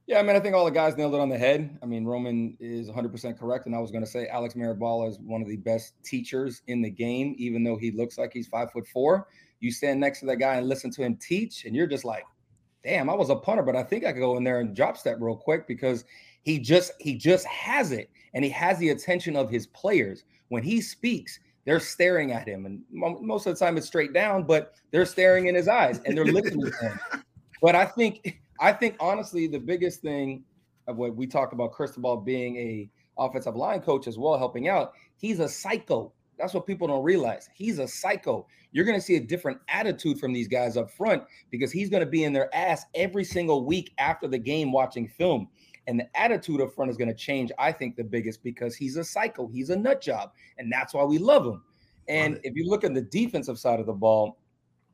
[0.07, 1.77] Yeah, I mean, I think all the guys nailed it on the head.
[1.83, 3.65] I mean, Roman is 100% correct.
[3.65, 6.81] And I was going to say Alex Mirabal is one of the best teachers in
[6.81, 9.27] the game, even though he looks like he's five foot four.
[9.59, 12.23] You stand next to that guy and listen to him teach, and you're just like,
[12.83, 14.97] damn, I was a punter, but I think I could go in there and drop
[14.97, 16.05] step real quick because
[16.43, 20.23] he just he just has it and he has the attention of his players.
[20.49, 24.43] When he speaks, they're staring at him, and most of the time it's straight down,
[24.43, 26.99] but they're staring in his eyes and they're listening to him.
[27.59, 30.43] But I think I think honestly, the biggest thing
[30.87, 34.93] of what we talk about Cristobal being a offensive line coach as well, helping out,
[35.17, 36.13] he's a psycho.
[36.37, 37.49] That's what people don't realize.
[37.53, 38.47] He's a psycho.
[38.71, 42.03] You're going to see a different attitude from these guys up front because he's going
[42.03, 45.47] to be in their ass every single week after the game watching film.
[45.87, 48.97] And the attitude up front is going to change, I think, the biggest because he's
[48.97, 49.47] a psycho.
[49.47, 50.31] He's a nut job.
[50.57, 51.63] And that's why we love him.
[52.09, 54.37] And if you look at the defensive side of the ball,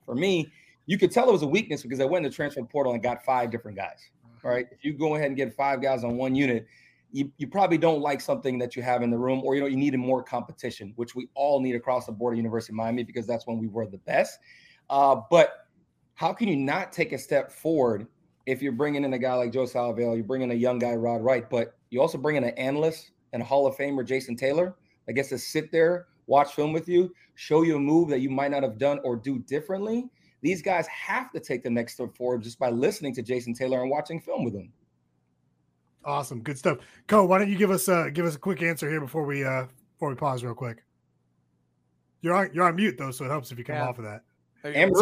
[0.05, 0.51] for me,
[0.85, 3.01] you could tell it was a weakness because I went in the transfer portal and
[3.01, 4.09] got five different guys.
[4.43, 4.67] All right.
[4.71, 6.67] If you go ahead and get five guys on one unit,
[7.13, 9.67] you, you probably don't like something that you have in the room, or you know,
[9.67, 13.03] you needed more competition, which we all need across the board at University of Miami
[13.03, 14.39] because that's when we were the best.
[14.89, 15.67] Uh, but
[16.15, 18.07] how can you not take a step forward
[18.45, 21.23] if you're bringing in a guy like Joe Salavea, you're bringing a young guy, Rod
[21.23, 24.75] Wright, but you also bring in an analyst and Hall of Famer, Jason Taylor,
[25.07, 28.29] that gets to sit there, watch film with you, show you a move that you
[28.29, 30.09] might not have done or do differently
[30.43, 33.81] these guys have to take the next step forward just by listening to Jason Taylor
[33.81, 34.71] and watching film with him.
[36.05, 36.79] Awesome, good stuff.
[37.07, 39.43] Co, why don't you give us uh give us a quick answer here before we
[39.43, 40.83] uh before we pause real quick?
[42.21, 43.87] You're on you're on mute though, so it helps if you come yeah.
[43.87, 44.23] off of that.
[44.65, 44.93] I'm,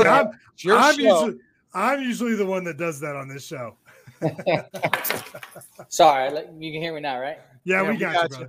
[0.72, 1.40] I'm usually
[1.74, 3.78] I'm usually the one that does that on this show.
[5.90, 6.30] Sorry,
[6.60, 7.40] you can hear me now, right?
[7.64, 8.48] Yeah, yeah we, we, got, got you.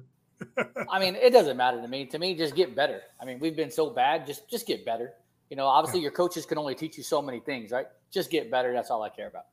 [0.56, 0.64] you.
[0.90, 2.06] I mean, it doesn't matter to me.
[2.06, 3.02] To me, just get better.
[3.20, 4.26] I mean, we've been so bad.
[4.26, 5.12] Just just get better.
[5.50, 7.86] You know, obviously your coaches can only teach you so many things, right?
[8.10, 8.72] Just get better.
[8.72, 9.46] That's all I care about.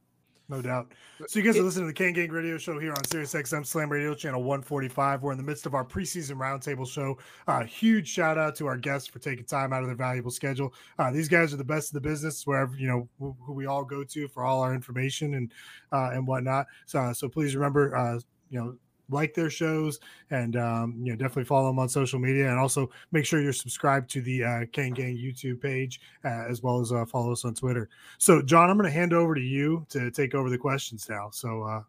[0.49, 0.91] No doubt.
[1.27, 3.63] So you guys are listening to the Kane Gang Radio Show here on Sirius XM
[3.63, 5.21] Slam Radio Channel 145.
[5.21, 7.19] We're in the midst of our preseason roundtable show.
[7.47, 10.73] Uh, huge shout out to our guests for taking time out of their valuable schedule.
[10.97, 13.85] Uh, these guys are the best of the business, wherever you know who, we all
[13.85, 15.51] go to for all our information and
[15.91, 16.65] uh, and whatnot.
[16.87, 18.19] So uh, so please remember, uh,
[18.49, 18.75] you know,
[19.09, 19.99] like their shows
[20.31, 23.53] and um, you know definitely follow them on social media and also make sure you're
[23.53, 27.45] subscribed to the uh, Kane Gang YouTube page uh, as well as uh, follow us
[27.45, 27.89] on Twitter.
[28.17, 31.29] So John, I'm going to hand over to you to take over the questions now.
[31.31, 31.83] So uh,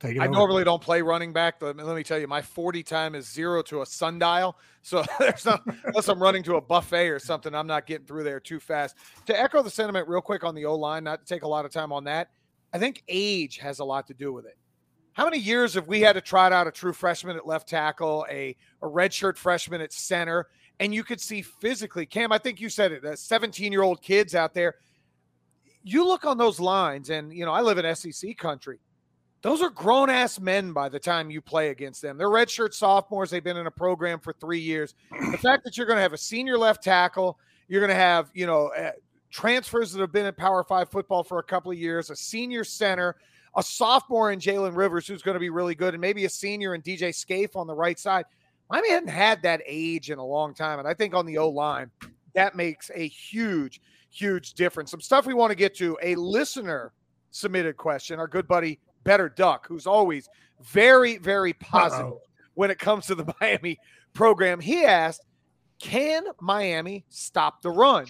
[0.00, 0.20] take it.
[0.20, 0.34] I over.
[0.34, 3.62] normally don't play running back, but let me tell you, my 40 time is zero
[3.62, 4.56] to a sundial.
[4.82, 8.24] So there's not unless I'm running to a buffet or something, I'm not getting through
[8.24, 8.96] there too fast.
[9.26, 11.64] To echo the sentiment real quick on the O line, not to take a lot
[11.64, 12.30] of time on that.
[12.74, 14.56] I think age has a lot to do with it.
[15.14, 18.26] How many years have we had to trot out a true freshman at left tackle,
[18.30, 20.48] a, a redshirt freshman at center?
[20.80, 24.34] And you could see physically, Cam, I think you said it, 17 year old kids
[24.34, 24.76] out there.
[25.84, 28.78] You look on those lines, and, you know, I live in SEC country.
[29.42, 32.16] Those are grown ass men by the time you play against them.
[32.16, 33.30] They're redshirt sophomores.
[33.30, 34.94] They've been in a program for three years.
[35.32, 38.30] The fact that you're going to have a senior left tackle, you're going to have,
[38.34, 38.92] you know, uh,
[39.30, 42.62] transfers that have been in Power Five football for a couple of years, a senior
[42.62, 43.16] center,
[43.56, 46.74] a sophomore in Jalen Rivers who's going to be really good, and maybe a senior
[46.74, 48.24] in DJ Scaife on the right side.
[48.70, 50.78] Miami hadn't had that age in a long time.
[50.78, 51.90] And I think on the O line,
[52.34, 53.80] that makes a huge,
[54.10, 54.90] huge difference.
[54.90, 55.98] Some stuff we want to get to.
[56.02, 56.92] A listener
[57.30, 60.28] submitted question, our good buddy Better Duck, who's always
[60.62, 62.22] very, very positive Uh-oh.
[62.54, 63.78] when it comes to the Miami
[64.14, 64.60] program.
[64.60, 65.22] He asked,
[65.78, 68.06] Can Miami stop the run?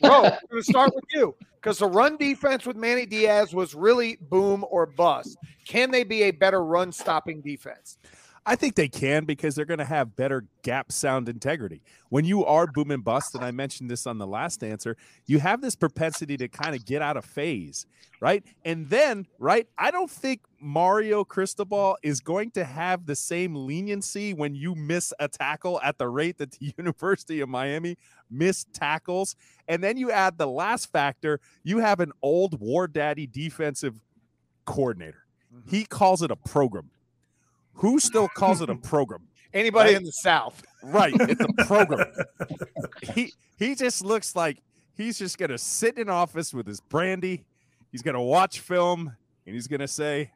[0.00, 3.74] Bro, we're going to start with you because the run defense with Manny Diaz was
[3.74, 5.36] really boom or bust.
[5.66, 7.98] Can they be a better run stopping defense?
[8.46, 11.82] I think they can because they're going to have better gap sound integrity.
[12.08, 14.96] When you are boom and bust, and I mentioned this on the last answer,
[15.26, 17.86] you have this propensity to kind of get out of phase,
[18.18, 18.42] right?
[18.64, 24.32] And then, right, I don't think Mario Cristobal is going to have the same leniency
[24.32, 27.98] when you miss a tackle at the rate that the University of Miami
[28.30, 29.36] missed tackles.
[29.68, 34.00] And then you add the last factor, you have an old war daddy defensive
[34.64, 35.24] coordinator.
[35.54, 35.70] Mm-hmm.
[35.70, 36.90] He calls it a program
[37.80, 39.22] who still calls it a program?
[39.52, 39.96] Anybody right?
[39.96, 40.62] in the South.
[40.82, 41.12] Right.
[41.18, 42.06] It's a program.
[43.02, 44.62] he he just looks like
[44.94, 47.44] he's just gonna sit in office with his brandy.
[47.90, 49.16] He's gonna watch film
[49.46, 50.30] and he's gonna say,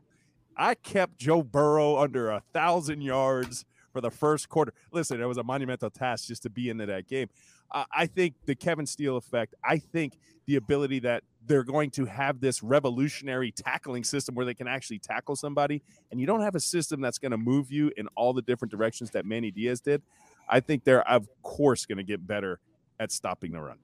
[0.57, 4.73] I kept Joe Burrow under a thousand yards for the first quarter.
[4.91, 7.29] Listen, it was a monumental task just to be into that game.
[7.71, 9.55] Uh, I think the Kevin Steele effect.
[9.65, 14.55] I think the ability that they're going to have this revolutionary tackling system where they
[14.55, 17.93] can actually tackle somebody, and you don't have a system that's going to move you
[17.97, 20.03] in all the different directions that Manny Diaz did.
[20.49, 22.61] I think they're of course going to get better
[23.01, 23.79] at stopping the run.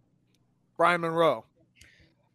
[0.77, 1.45] Bryan Monroe.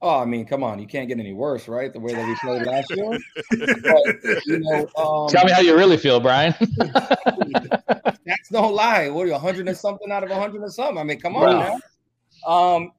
[0.02, 1.91] Oh, I mean, come on, you can't get any worse, right?
[1.91, 3.18] The way that we played last year.
[3.81, 6.53] But, you know, um, Tell me how you really feel, Bryan.
[6.77, 9.10] That's no lie.
[9.10, 10.97] What are you, 100 and something out of 100 and something?
[10.97, 11.80] I mean, come on Wow.
[12.46, 12.92] Um,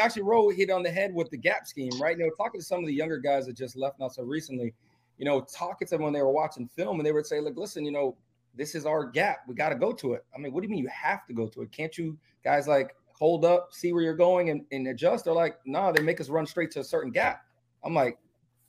[0.00, 2.18] actually, Roe hit on the head with the gap scheme, right?
[2.18, 4.74] You know, talking to some of the younger guys that just left not so recently,
[5.18, 7.56] you know, talking to them when they were watching film, and they would say, "Look,
[7.56, 8.16] listen, you know,
[8.54, 9.40] this is our gap.
[9.46, 11.32] We got to go to it." I mean, what do you mean you have to
[11.32, 11.70] go to it?
[11.70, 15.24] Can't you guys like hold up, see where you're going, and, and adjust?
[15.24, 17.44] They're like, "No, they make us run straight to a certain gap."
[17.84, 18.18] I'm like,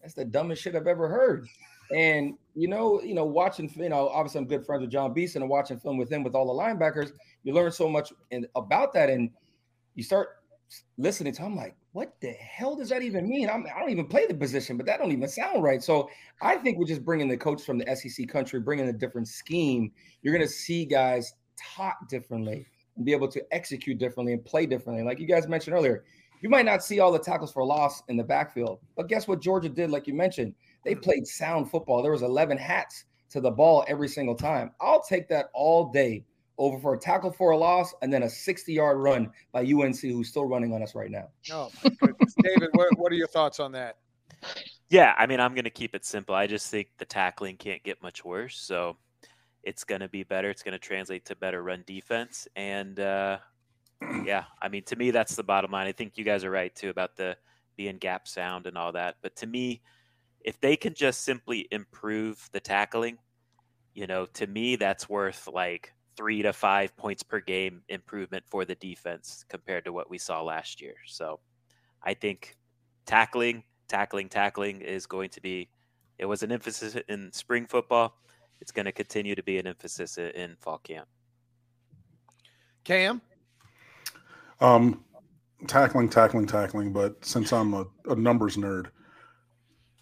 [0.01, 1.47] that's the dumbest shit I've ever heard.
[1.95, 5.41] And you know, you know, watching, you know, obviously I'm good friends with Jon Beason
[5.41, 8.93] and watching film with him with all the linebackers, you learn so much in, about
[8.93, 9.31] that, and
[9.99, 10.29] you start
[10.97, 11.43] listening to.
[11.43, 13.49] I'm like, what the hell does that even mean?
[13.49, 15.83] I'm, I don't even play the position, but that don't even sound right.
[15.83, 16.09] So
[16.41, 19.91] I think we're just bringing the coach from the SEC country, bringing a different scheme.
[20.21, 21.33] You're going to see guys
[21.75, 22.65] taught differently
[22.95, 25.03] and be able to execute differently and play differently.
[25.03, 26.05] Like you guys mentioned earlier,
[26.41, 29.41] you might not see all the tackles for loss in the backfield, but guess what
[29.41, 29.91] Georgia did?
[29.91, 30.55] Like you mentioned,
[30.85, 31.01] they mm-hmm.
[31.01, 32.01] played sound football.
[32.01, 34.71] There was 11 hats to the ball every single time.
[34.79, 36.23] I'll take that all day
[36.59, 39.99] over for a tackle for a loss and then a 60 yard run by UNC,
[40.01, 41.29] who's still running on us right now.
[41.49, 41.71] No.
[41.83, 43.97] David, what, what are your thoughts on that?
[44.89, 46.35] Yeah, I mean, I'm going to keep it simple.
[46.35, 48.57] I just think the tackling can't get much worse.
[48.59, 48.97] So
[49.63, 50.49] it's going to be better.
[50.49, 52.47] It's going to translate to better run defense.
[52.55, 53.39] And uh,
[54.23, 55.87] yeah, I mean, to me, that's the bottom line.
[55.87, 57.37] I think you guys are right too about the
[57.75, 59.15] being gap sound and all that.
[59.21, 59.81] But to me,
[60.41, 63.17] if they can just simply improve the tackling,
[63.93, 68.65] you know, to me, that's worth like three to five points per game improvement for
[68.65, 70.95] the defense compared to what we saw last year.
[71.07, 71.39] So
[72.03, 72.57] I think
[73.05, 75.69] tackling, tackling, tackling is going to be,
[76.17, 78.17] it was an emphasis in spring football.
[78.59, 81.07] It's going to continue to be an emphasis in fall camp.
[82.83, 83.21] Cam?
[84.59, 85.05] Um,
[85.67, 86.91] tackling, tackling, tackling.
[86.91, 88.87] But since I'm a, a numbers nerd,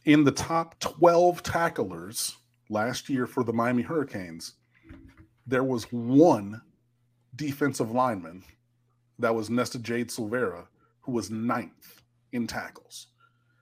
[0.05, 2.37] in the top 12 tacklers
[2.71, 4.55] last year for the Miami Hurricanes,
[5.47, 6.61] there was one
[7.35, 8.43] defensive lineman
[9.19, 10.67] that was Nesta Jade Silvera,
[11.01, 12.03] who was ninth
[12.33, 13.07] in tackles.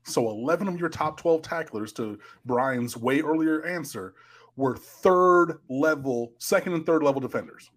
[0.04, 4.16] So 11 of your top 12 tacklers, to Bryan's way earlier answer,
[4.56, 7.70] were third level, second and third level defenders,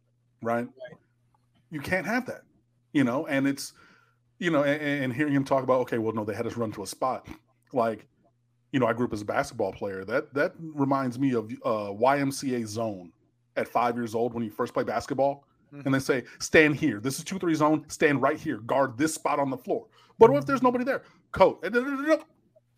[0.43, 0.69] right?
[1.71, 2.43] You can't have that,
[2.93, 3.73] you know, and it's,
[4.39, 6.73] you know, and, and hearing him talk about, okay, well, no, they had us run
[6.73, 7.27] to a spot.
[7.73, 8.07] Like,
[8.73, 10.05] you know, I grew up as a basketball player.
[10.05, 13.13] That that reminds me of uh, YMCA zone
[13.59, 15.45] at five years old when you first play basketball.
[15.71, 15.99] And they mm-hmm.
[15.99, 16.99] say, stand here.
[16.99, 17.85] This is 2 3 zone.
[17.89, 18.59] Stand right here.
[18.59, 19.87] Guard this spot on the floor.
[20.19, 20.67] But what if there's mm-hmm.
[20.69, 21.03] nobody there?
[21.33, 21.59] Coach,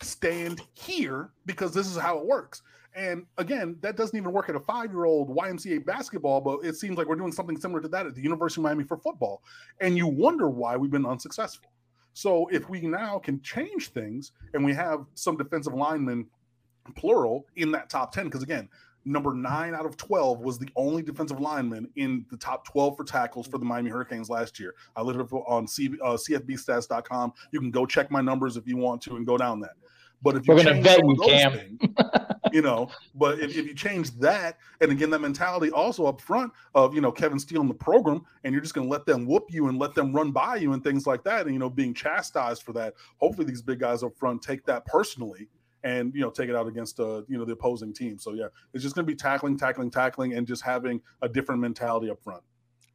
[0.03, 2.63] stand here because this is how it works.
[2.95, 6.75] And again, that doesn't even work at a five year old YMCA basketball, but it
[6.75, 9.43] seems like we're doing something similar to that at the University of Miami for football.
[9.81, 11.71] And you wonder why we've been unsuccessful.
[12.15, 16.27] So if we now can change things and we have some defensive linemen,
[16.97, 18.69] plural, in that top 10, because again,
[19.11, 23.05] number nine out of 12 was the only defensive lineman in the top 12 for
[23.05, 24.75] tackles for the Miami Hurricanes last year.
[24.97, 27.33] I looked it up on C, uh, CFBstats.com.
[27.53, 29.73] You can go check my numbers if you want to and go down that.
[30.23, 31.53] But if you We're gonna change vet you, Cam.
[31.53, 31.81] things,
[32.53, 36.53] you know, but if, if you change that and again that mentality also up front
[36.75, 39.47] of you know Kevin stealing the program and you're just going to let them whoop
[39.49, 41.95] you and let them run by you and things like that and you know being
[41.95, 42.95] chastised for that.
[43.17, 45.49] Hopefully these big guys up front take that personally
[45.85, 48.19] and you know take it out against uh you know the opposing team.
[48.19, 51.61] So yeah, it's just going to be tackling, tackling, tackling, and just having a different
[51.61, 52.43] mentality up front.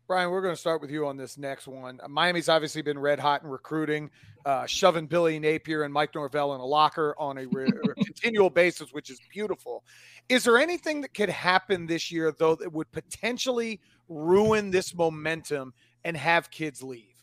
[0.07, 1.99] Bryan, we're going to start with you on this next one.
[2.03, 4.11] Uh, Miami's obviously been red hot in recruiting,
[4.45, 8.51] uh, shoving Billy Napier and Mike Norvell in a locker on a, re- a continual
[8.51, 9.83] basis, which is beautiful.
[10.29, 15.73] Is there anything that could happen this year, though, that would potentially ruin this momentum
[16.03, 17.15] and have kids leave?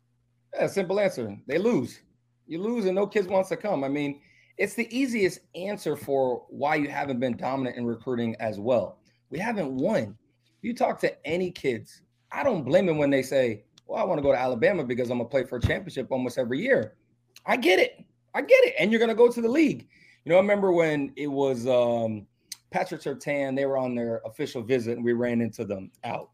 [0.52, 1.38] Yeah, simple answer.
[1.46, 2.00] They lose.
[2.48, 3.84] You lose, and no kids wants to come.
[3.84, 4.20] I mean,
[4.58, 8.98] it's the easiest answer for why you haven't been dominant in recruiting as well.
[9.30, 10.16] We haven't won.
[10.60, 12.02] You talk to any kids,
[12.32, 15.10] I don't blame them when they say, "Well, I want to go to Alabama because
[15.10, 16.96] I'm gonna play for a championship almost every year."
[17.44, 18.04] I get it.
[18.34, 18.74] I get it.
[18.78, 19.88] And you're gonna go to the league.
[20.24, 22.26] You know, I remember when it was um,
[22.70, 23.54] Patrick Surtain.
[23.54, 26.30] They were on their official visit, and we ran into them out.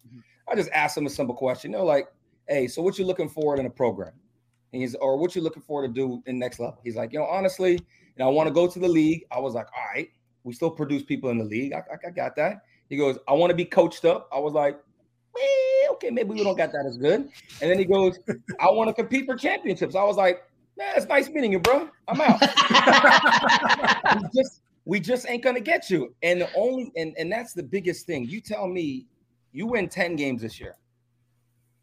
[0.47, 1.73] I just asked them a simple question.
[1.73, 2.09] You know, like,
[2.49, 4.13] "Hey, so what you looking forward in a program?"
[4.73, 6.79] And he's or what you looking forward to do in next level?
[6.85, 7.81] He's like, you know, honestly,
[8.19, 9.25] know, I want to go to the league.
[9.31, 10.09] I was like, all right,
[10.45, 11.73] we still produce people in the league.
[11.73, 12.63] I, I, I got that.
[12.89, 14.29] He goes, I want to be coached up.
[14.33, 14.79] I was like,
[15.37, 17.29] eh, okay, maybe we don't got that as good.
[17.61, 18.19] And then he goes,
[18.61, 19.95] I want to compete for championships.
[19.95, 20.43] I was like,
[20.77, 21.89] man, it's nice meeting you, bro.
[22.09, 22.41] I'm out.
[24.17, 26.15] we just we just ain't gonna get you.
[26.23, 28.25] And the only and and that's the biggest thing.
[28.25, 29.07] You tell me
[29.53, 30.77] you win 10 games this year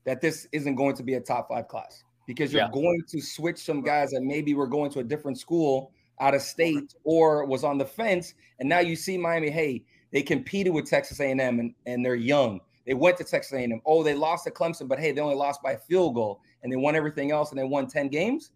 [0.06, 2.72] that this isn't going to be a top five class because you're Yeah.
[2.72, 6.42] going to switch some guys that maybe were going to a different school out of
[6.42, 10.90] state or was on the fence and now you see miami hey they competed with
[10.90, 14.52] texas a&m and, and they're young they went to texas a&m oh they lost to
[14.52, 17.52] clemson but hey they only lost by a field goal and they won everything else
[17.52, 18.52] and they won 10 games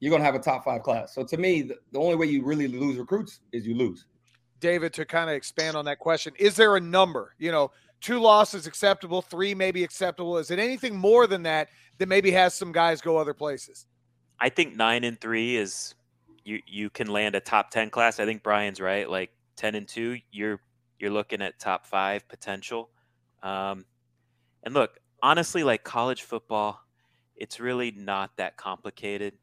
[0.00, 2.26] you're going to have a top five class so to me the, the only way
[2.26, 4.06] you really lose recruits is you lose
[4.60, 7.34] David, to kind of expand on that question, is there a number?
[7.38, 7.70] You know,
[8.00, 10.38] two losses acceptable, three maybe acceptable.
[10.38, 13.86] Is it anything more than that that maybe has some guys go other places?
[14.38, 15.94] I think nine and three is
[16.46, 18.20] you you can land a top ten class.
[18.20, 19.10] I think Bryan's right.
[19.10, 20.60] Like ten and two, you're
[20.98, 22.88] you're looking at top five potential.
[23.42, 23.84] Um,
[24.62, 26.80] and look, honestly, like college football,
[27.36, 29.34] it's really not that complicated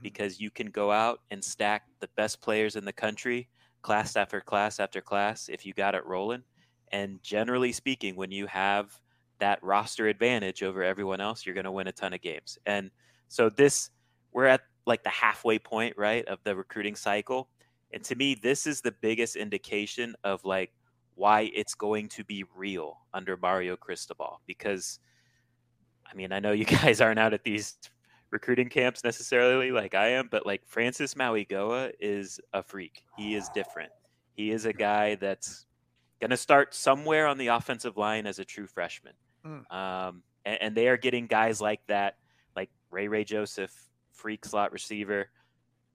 [0.00, 3.48] because you can go out and stack the best players in the country,
[3.82, 6.42] class after class after class, if you got it rolling.
[6.92, 8.98] And generally speaking, when you have
[9.40, 12.58] that roster advantage over everyone else, you're going to win a ton of games.
[12.66, 12.90] And
[13.28, 13.90] so this,
[14.32, 17.48] we're at like the halfway point, right, of the recruiting cycle.
[17.92, 20.72] And to me, this is the biggest indication of like
[21.14, 24.40] why it's going to be real under Mario Cristobal.
[24.46, 24.98] Because,
[26.10, 27.76] I mean, I know you guys aren't out at these
[28.30, 33.04] recruiting camps necessarily like I am, but like Francis Mauigoa is a freak.
[33.16, 33.92] He is different.
[34.34, 35.66] He is a guy that's
[36.20, 39.12] going to start somewhere on the offensive line as a true freshman.
[39.46, 39.72] Mm.
[39.72, 42.16] Um, and, and they are getting guys like that,
[42.56, 43.83] like Ray Ray Joseph,
[44.24, 45.28] freak slot receiver,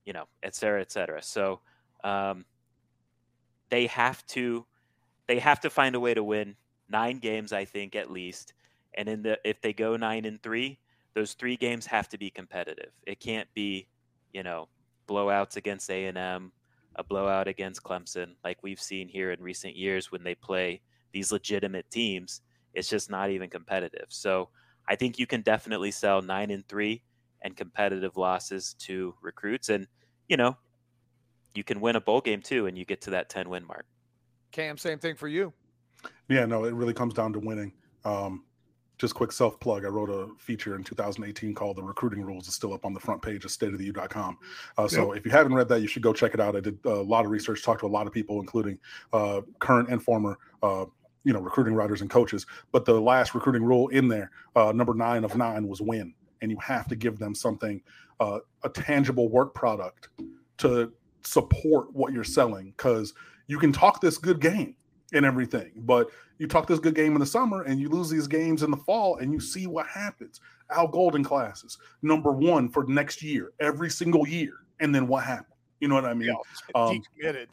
[0.05, 1.19] you know, et cetera, et cetera.
[1.23, 1.61] So
[2.03, 2.45] um,
[3.71, 4.67] they have to
[5.27, 6.55] they have to find a way to win
[6.87, 8.53] nine games, I think, at least.
[8.93, 10.77] And in the if they go nine and three,
[11.15, 12.91] those three games have to be competitive.
[13.07, 13.87] It can't be,
[14.31, 14.69] you know,
[15.07, 16.51] blowouts against A and M,
[16.97, 20.81] a blowout against Clemson, like we've seen here in recent years when they play
[21.13, 22.41] these legitimate teams.
[22.75, 24.09] It's just not even competitive.
[24.09, 24.49] So
[24.87, 27.01] I think you can definitely sell nine and three
[27.41, 29.87] and competitive losses to recruits, and
[30.27, 30.57] you know,
[31.53, 33.85] you can win a bowl game too, and you get to that ten win mark.
[34.51, 35.53] Cam, same thing for you.
[36.27, 37.73] Yeah, no, it really comes down to winning.
[38.05, 38.43] Um,
[38.99, 39.85] just quick self plug.
[39.85, 42.99] I wrote a feature in 2018 called "The Recruiting Rules." It's still up on the
[42.99, 44.37] front page of stateoftheu.com.
[44.77, 46.55] Uh, so if you haven't read that, you should go check it out.
[46.55, 48.77] I did a lot of research, talked to a lot of people, including
[49.13, 50.37] uh, current and former.
[50.61, 50.85] Uh,
[51.25, 52.45] you know, recruiting writers and coaches.
[52.71, 56.51] But the last recruiting rule in there, uh, number nine of nine, was win, and
[56.51, 57.81] you have to give them something,
[58.19, 60.09] uh, a tangible work product
[60.57, 60.91] to
[61.23, 62.73] support what you're selling.
[62.77, 63.13] Because
[63.47, 64.75] you can talk this good game
[65.13, 68.27] and everything, but you talk this good game in the summer and you lose these
[68.27, 70.39] games in the fall, and you see what happens.
[70.69, 75.55] Al Golden classes, number one for next year, every single year, and then what happened?
[75.79, 76.35] You know what I mean?
[76.75, 77.47] Um, decommitted.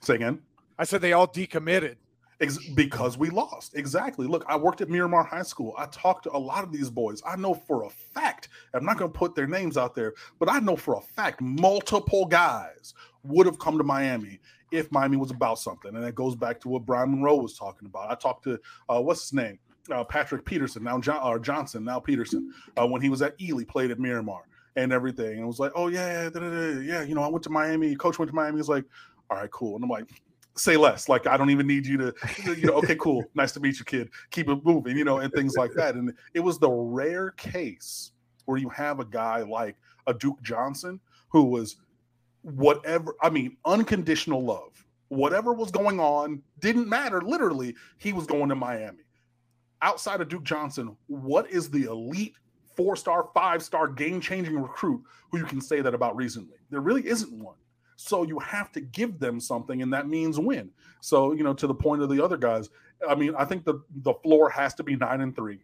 [0.00, 0.40] say again.
[0.78, 1.96] I said they all decommitted.
[2.44, 3.74] Ex- because we lost.
[3.74, 4.26] Exactly.
[4.26, 5.74] Look, I worked at Miramar High School.
[5.78, 7.22] I talked to a lot of these boys.
[7.26, 10.50] I know for a fact, I'm not going to put their names out there, but
[10.50, 12.94] I know for a fact multiple guys
[13.24, 14.40] would have come to Miami
[14.70, 15.94] if Miami was about something.
[15.94, 18.10] And that goes back to what Bryan Monroe was talking about.
[18.10, 19.58] I talked to, uh, what's his name?
[19.90, 23.64] Uh, Patrick Peterson, now John, or Johnson, now Peterson, uh, when he was at Ely,
[23.64, 24.42] played at Miramar
[24.76, 25.32] and everything.
[25.32, 27.94] And it was like, oh, yeah, da, yeah, you know, I went to Miami.
[27.94, 28.58] Coach went to Miami.
[28.58, 28.84] He's like,
[29.30, 29.74] all right, cool.
[29.76, 30.08] And I'm like,
[30.56, 31.08] say less.
[31.08, 32.14] Like I don't even need you to,
[32.56, 34.10] you know, okay, cool, nice to meet you, kid.
[34.30, 35.94] Keep it moving, you know, and things like that.
[35.94, 38.12] And it was the rare case
[38.44, 39.76] where you have a guy like
[40.06, 41.76] a Duke Johnson who was
[42.42, 44.84] whatever, I mean, unconditional love.
[45.08, 47.20] Whatever was going on didn't matter.
[47.20, 49.04] Literally, he was going to Miami.
[49.82, 52.34] Outside of Duke Johnson, what is the elite
[52.76, 56.56] four star, five star, game changing recruit who you can say that about recently?
[56.70, 57.56] There really isn't one.
[57.96, 60.70] So you have to give them something, and that means win.
[61.00, 62.70] So you know, to the point of the other guys,
[63.08, 65.60] I mean, I think the the floor has to be nine and three,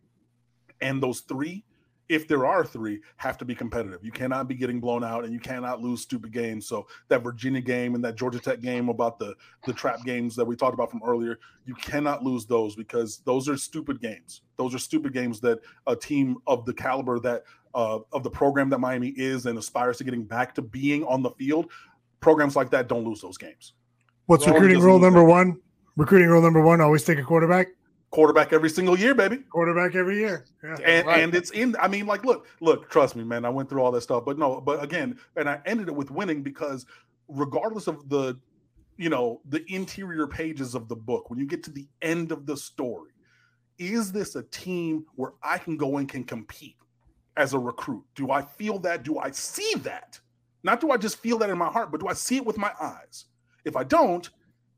[0.81, 1.65] and those three,
[2.09, 4.01] if there are three, have to be competitive.
[4.03, 6.67] You cannot be getting blown out, and you cannot lose stupid games.
[6.67, 9.35] So that Virginia game and that Georgia Tech game about the
[9.65, 13.49] the trap games that we talked about from earlier, you cannot lose those because those
[13.49, 14.43] are stupid games.
[14.57, 17.45] Those are stupid games that a team of the caliber that
[17.75, 21.23] uh, of the program that Miami is and aspires to getting back to being on
[21.23, 21.71] the field
[22.21, 23.75] programs like that don't lose those games.
[24.27, 25.25] What's Well, recruiting rule number it.
[25.25, 25.61] one?
[25.97, 27.69] Recruiting rule number one: always take a quarterback.
[28.11, 29.39] Quarterback every single year, baby.
[29.51, 30.45] Quarterback every year.
[30.63, 30.77] Yeah.
[30.85, 31.77] And and it's in.
[31.81, 32.91] I mean, like, look, look.
[32.91, 33.45] Trust me, man.
[33.45, 34.61] I went through all that stuff, but no.
[34.61, 36.87] But again, and I ended it with winning because,
[37.29, 38.39] regardless of the
[39.01, 42.45] you know, the interior pages of the book, when you get to the end of
[42.45, 43.13] the story,
[43.79, 46.77] is this a team where I can go and can compete
[47.39, 48.05] as a recruit?
[48.15, 49.03] Do I feel that?
[49.03, 50.21] Do I see that?
[50.63, 52.59] Not do I just feel that in my heart, but do I see it with
[52.59, 53.27] my eyes?
[53.65, 54.29] If I don't,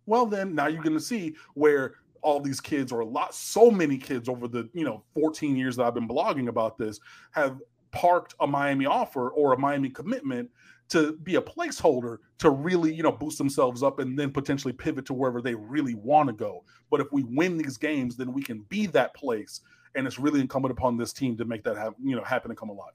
[0.07, 3.71] well, then now you're going to see where all these kids, or a lot, so
[3.71, 7.01] many kids over the you know 14 years that I've been blogging about this,
[7.33, 7.59] have
[7.91, 10.49] parked a Miami offer or a Miami commitment
[10.89, 15.07] to be a placeholder to really you know boost themselves up and then potentially pivot
[15.07, 16.65] to wherever they really want to go.
[16.91, 19.61] But if we win these games, then we can be that place,
[19.95, 22.59] and it's really incumbent upon this team to make that have you know happen and
[22.59, 22.95] come alive.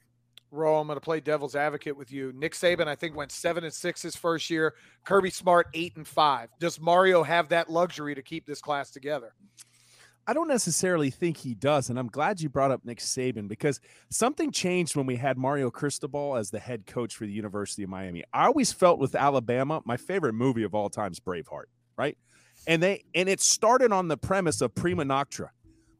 [0.51, 2.31] Ro, I'm going to play devil's advocate with you.
[2.33, 4.75] Nick Saban, I think, went seven and six his first year.
[5.03, 6.49] Kirby Smart, eight and five.
[6.59, 9.33] Does Mario have that luxury to keep this class together?
[10.29, 11.89] I don't necessarily think he does.
[11.89, 13.79] And I'm glad you brought up Nick Saban because
[14.09, 17.89] something changed when we had Mario Cristobal as the head coach for the University of
[17.89, 18.25] Miami.
[18.33, 21.67] I always felt with Alabama, my favorite movie of all time is Braveheart,
[21.97, 22.17] right?
[22.67, 25.49] And they and it started on the premise of prima nocta.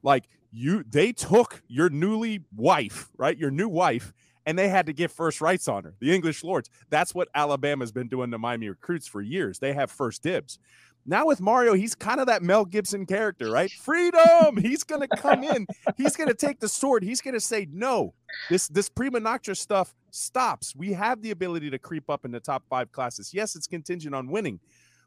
[0.04, 3.38] Like you they took your newly wife, right?
[3.38, 4.14] Your new wife
[4.48, 5.94] and they had to give first rights on her.
[6.00, 6.70] The English Lords.
[6.90, 9.60] That's what Alabama's been doing to Miami recruits for years.
[9.60, 10.58] They have first dibs.
[11.06, 13.70] Now with Mario, he's kind of that Mel Gibson character, right?
[13.70, 14.58] Freedom.
[14.58, 15.68] He's going to come in.
[15.98, 17.04] He's going to take the sword.
[17.04, 18.14] He's going to say, "No,
[18.50, 20.76] this this prima nocta stuff stops.
[20.76, 23.34] We have the ability to creep up in the top five classes.
[23.34, 24.60] Yes, it's contingent on winning."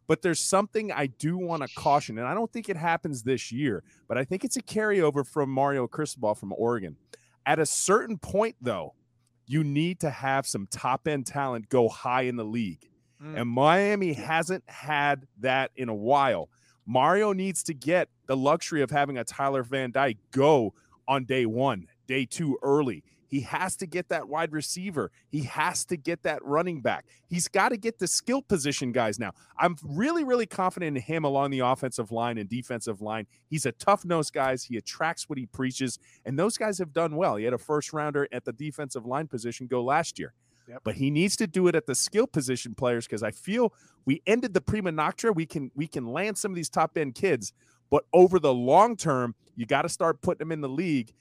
[0.06, 3.52] But there's something I do want to caution, and I don't think it happens this
[3.52, 6.96] year, but I think it's a carryover from Mario Cristobal from Oregon.
[7.46, 8.94] At a certain point, though,
[9.50, 12.88] you need to have some top end talent go high in the league.
[13.20, 13.40] Mm.
[13.40, 16.48] And Miami hasn't had that in a while.
[16.86, 20.72] Mario needs to get the luxury of having a Tyler Van Dyke go
[21.08, 23.02] on day one, day two early.
[23.30, 25.12] He has to get that wide receiver.
[25.28, 27.06] He has to get that running back.
[27.28, 29.30] He's got to get the skill position guys now.
[29.56, 33.28] I'm really, really confident in him along the offensive line and defensive line.
[33.48, 34.64] He's a tough nose guys.
[34.64, 37.36] He attracts what he preaches, and those guys have done well.
[37.36, 40.34] He had a first rounder at the defensive line position go last year.
[40.68, 40.80] Yep.
[40.84, 43.72] But he needs to do it at the skill position players because I feel
[44.06, 45.34] we ended the prima nocta.
[45.34, 47.52] We can we can land some of these top end kids,
[47.90, 51.12] but over the long term, you got to start putting them in the league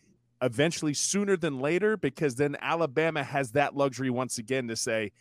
[0.41, 5.11] eventually sooner than later because then Alabama has that luxury once again to say,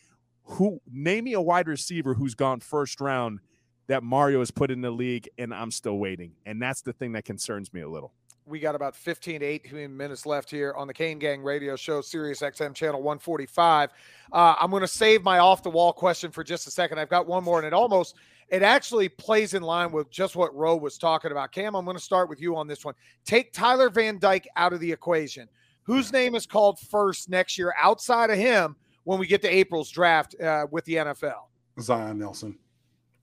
[0.44, 3.40] who name me a wide receiver who's gone first round
[3.88, 6.32] that Mario has put in the league and I'm still waiting.
[6.46, 8.12] And that's the thing that concerns me a little.
[8.46, 12.00] We got about 15 to 18 minutes left here on the Kane Gang radio show,
[12.00, 13.90] Sirius XM channel 145.
[14.32, 16.98] Uh, I'm going to save my off the wall question for just a second.
[16.98, 18.16] I've got one more, and it almost
[18.50, 21.52] it actually plays in line with just what Roe was talking about.
[21.52, 22.94] Cam, I'm going to start with you on this one.
[23.24, 25.48] Take Tyler Van Dyke out of the equation.
[25.82, 29.90] Whose name is called first next year outside of him when we get to April's
[29.90, 31.44] draft uh, with the NFL?
[31.80, 32.58] Zion Nelson.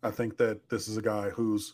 [0.04, 1.74] I think that this is a guy who's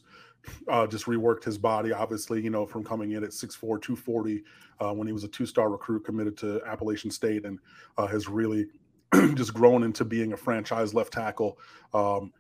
[0.68, 4.44] uh, just reworked his body, obviously, you know, from coming in at 6'4, 240
[4.80, 7.60] uh, when he was a two star recruit committed to Appalachian State and
[7.98, 8.68] uh, has really
[9.36, 11.58] just grown into being a franchise left tackle.
[11.94, 12.32] Um,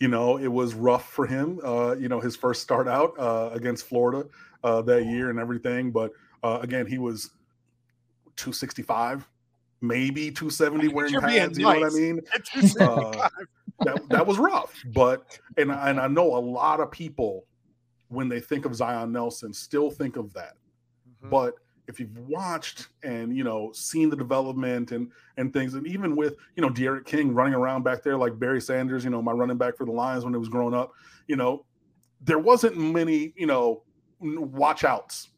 [0.00, 3.50] you know, it was rough for him, uh, you know, his first start out uh,
[3.52, 4.28] against Florida
[4.62, 5.90] uh, that year and everything.
[5.90, 6.12] But
[6.42, 7.30] uh, again, he was
[8.36, 9.26] 265,
[9.80, 11.58] maybe 270 wearing pads.
[11.58, 12.20] You know what I mean?
[12.80, 13.28] Uh,
[13.84, 14.74] that, that was rough.
[14.94, 17.44] But, and, and I know a lot of people,
[18.08, 20.54] when they think of Zion Nelson, still think of that.
[21.20, 21.28] Mm-hmm.
[21.28, 21.54] But
[21.88, 26.36] if you've watched and you know seen the development and and things, and even with
[26.56, 29.56] you know D'Eriq King running around back there like Barry Sanders, you know my running
[29.56, 30.92] back for the Lions when it was growing up,
[31.26, 31.64] you know
[32.20, 33.82] there wasn't many you know
[34.20, 35.28] watch outs.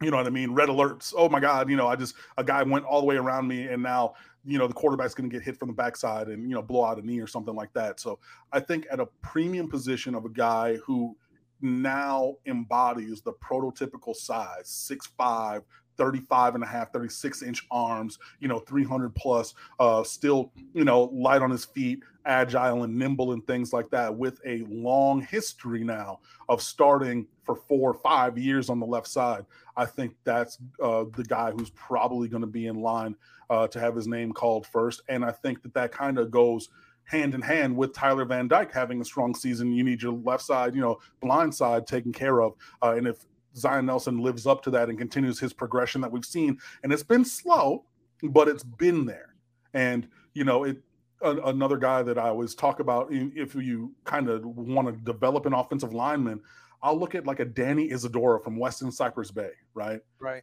[0.00, 0.52] You know what I mean?
[0.52, 1.12] Red alerts.
[1.16, 1.68] Oh my God!
[1.68, 4.14] You know, I just a guy went all the way around me, and now
[4.44, 6.84] you know the quarterback's going to get hit from the backside and you know blow
[6.84, 7.98] out a knee or something like that.
[7.98, 8.20] So
[8.52, 11.16] I think at a premium position of a guy who
[11.60, 15.62] now embodies the prototypical size, six five,
[15.98, 21.10] 35 and a half 36 inch arms you know 300 plus uh still you know
[21.12, 25.84] light on his feet agile and nimble and things like that with a long history
[25.84, 29.44] now of starting for four or five years on the left side
[29.76, 33.14] i think that's uh, the guy who's probably going to be in line
[33.50, 36.68] uh, to have his name called first and i think that that kind of goes
[37.08, 39.72] hand in hand with Tyler Van Dyke having a strong season.
[39.72, 42.52] You need your left side, you know, blind side taken care of.
[42.82, 43.24] Uh, and if
[43.58, 46.58] Zion Nelson lives up to that and continues his progression that we've seen.
[46.82, 47.84] And it's been slow,
[48.22, 49.34] but it's been there.
[49.74, 50.78] And, you know, it,
[51.22, 55.46] a, another guy that I always talk about, if you kind of want to develop
[55.46, 56.40] an offensive lineman,
[56.82, 60.00] I'll look at like a Danny Isidora from Weston Cypress Bay, right?
[60.20, 60.42] Right.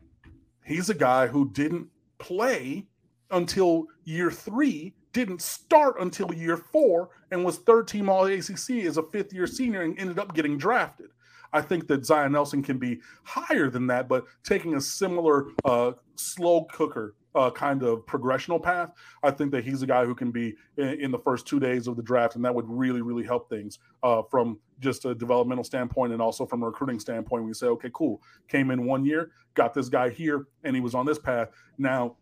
[0.66, 1.88] He's a guy who didn't
[2.18, 2.88] play
[3.32, 8.98] until year three didn't start until year four and was third team All ACC as
[8.98, 11.08] a fifth year senior and ended up getting drafted.
[11.54, 15.94] I think that Zion Nelson can be higher than that, but taking a similar uh,
[16.16, 18.92] slow cooker uh, kind of progressional path,
[19.22, 21.88] I think that he's a guy who can be in, in, the first two days
[21.88, 25.64] of the draft, and that would really, really help things uh, from just a developmental
[25.64, 27.44] standpoint and also from a recruiting standpoint.
[27.44, 30.96] We say, okay, cool, came in one year, got this guy here, and he was
[30.96, 31.50] on this path.
[31.78, 32.16] Now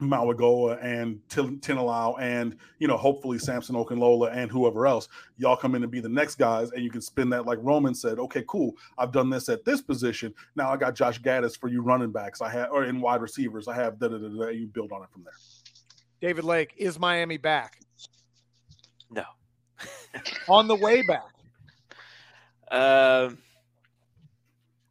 [0.00, 5.82] Mauigoa and Tinalau and you know hopefully Samson Okunlola and whoever else y'all come in
[5.82, 8.74] and be the next guys and you can spin that like Roman said okay cool
[8.96, 12.40] I've done this at this position now I got Josh Gattis for you running backs
[12.40, 15.02] I have or in wide receivers I have da da da da you build on
[15.02, 15.34] it from there.
[16.20, 17.80] David Lake is Miami back?
[19.10, 19.24] No.
[20.48, 21.24] on the way back.
[22.70, 23.38] Um.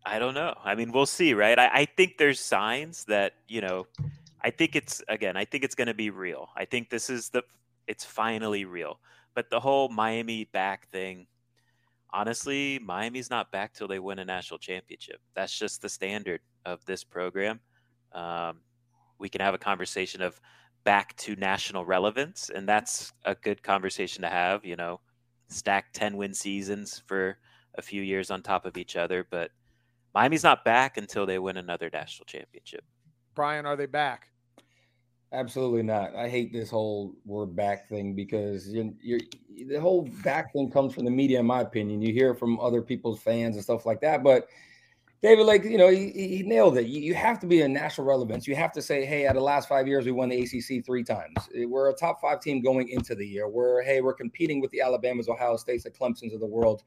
[0.05, 0.53] I don't know.
[0.63, 1.59] I mean, we'll see, right?
[1.59, 3.87] I, I think there's signs that you know
[4.41, 6.49] I think it's again, I think it's going to be real.
[6.55, 7.43] I think this is the
[7.87, 8.99] it's finally real.
[9.33, 11.27] But the whole Miami back thing,
[12.11, 15.19] honestly, Miami's not back till they win a national championship.
[15.35, 17.59] That's just the standard of this program.
[18.13, 18.61] Um,
[19.19, 20.39] we can have a conversation of
[20.83, 24.65] back to national relevance, and that's a good conversation to have.
[24.65, 24.99] You know,
[25.49, 27.37] stack ten win seasons for
[27.75, 29.51] a few years on top of each other, but
[30.15, 32.83] Miami's not back until they win another national championship.
[33.37, 34.29] Bryan, are they back?
[35.31, 36.15] Absolutely not.
[36.15, 39.19] I hate this whole "we're back" thing because you're, you're,
[39.67, 42.01] the whole back thing comes from the media, in my opinion.
[42.01, 44.23] You hear from other people's fans and stuff like that.
[44.23, 44.47] But
[45.21, 46.87] David, like you know, he, he nailed it.
[46.87, 48.47] You, you, have to be a national relevance.
[48.47, 50.83] You have to say, "Hey, out of the last five years, we won the ACC
[50.83, 51.37] three times.
[51.53, 53.47] We're a top five team going into the year.
[53.47, 56.81] We're hey, we're competing with the Alabamas, Ohio States, the Clemson's of the world,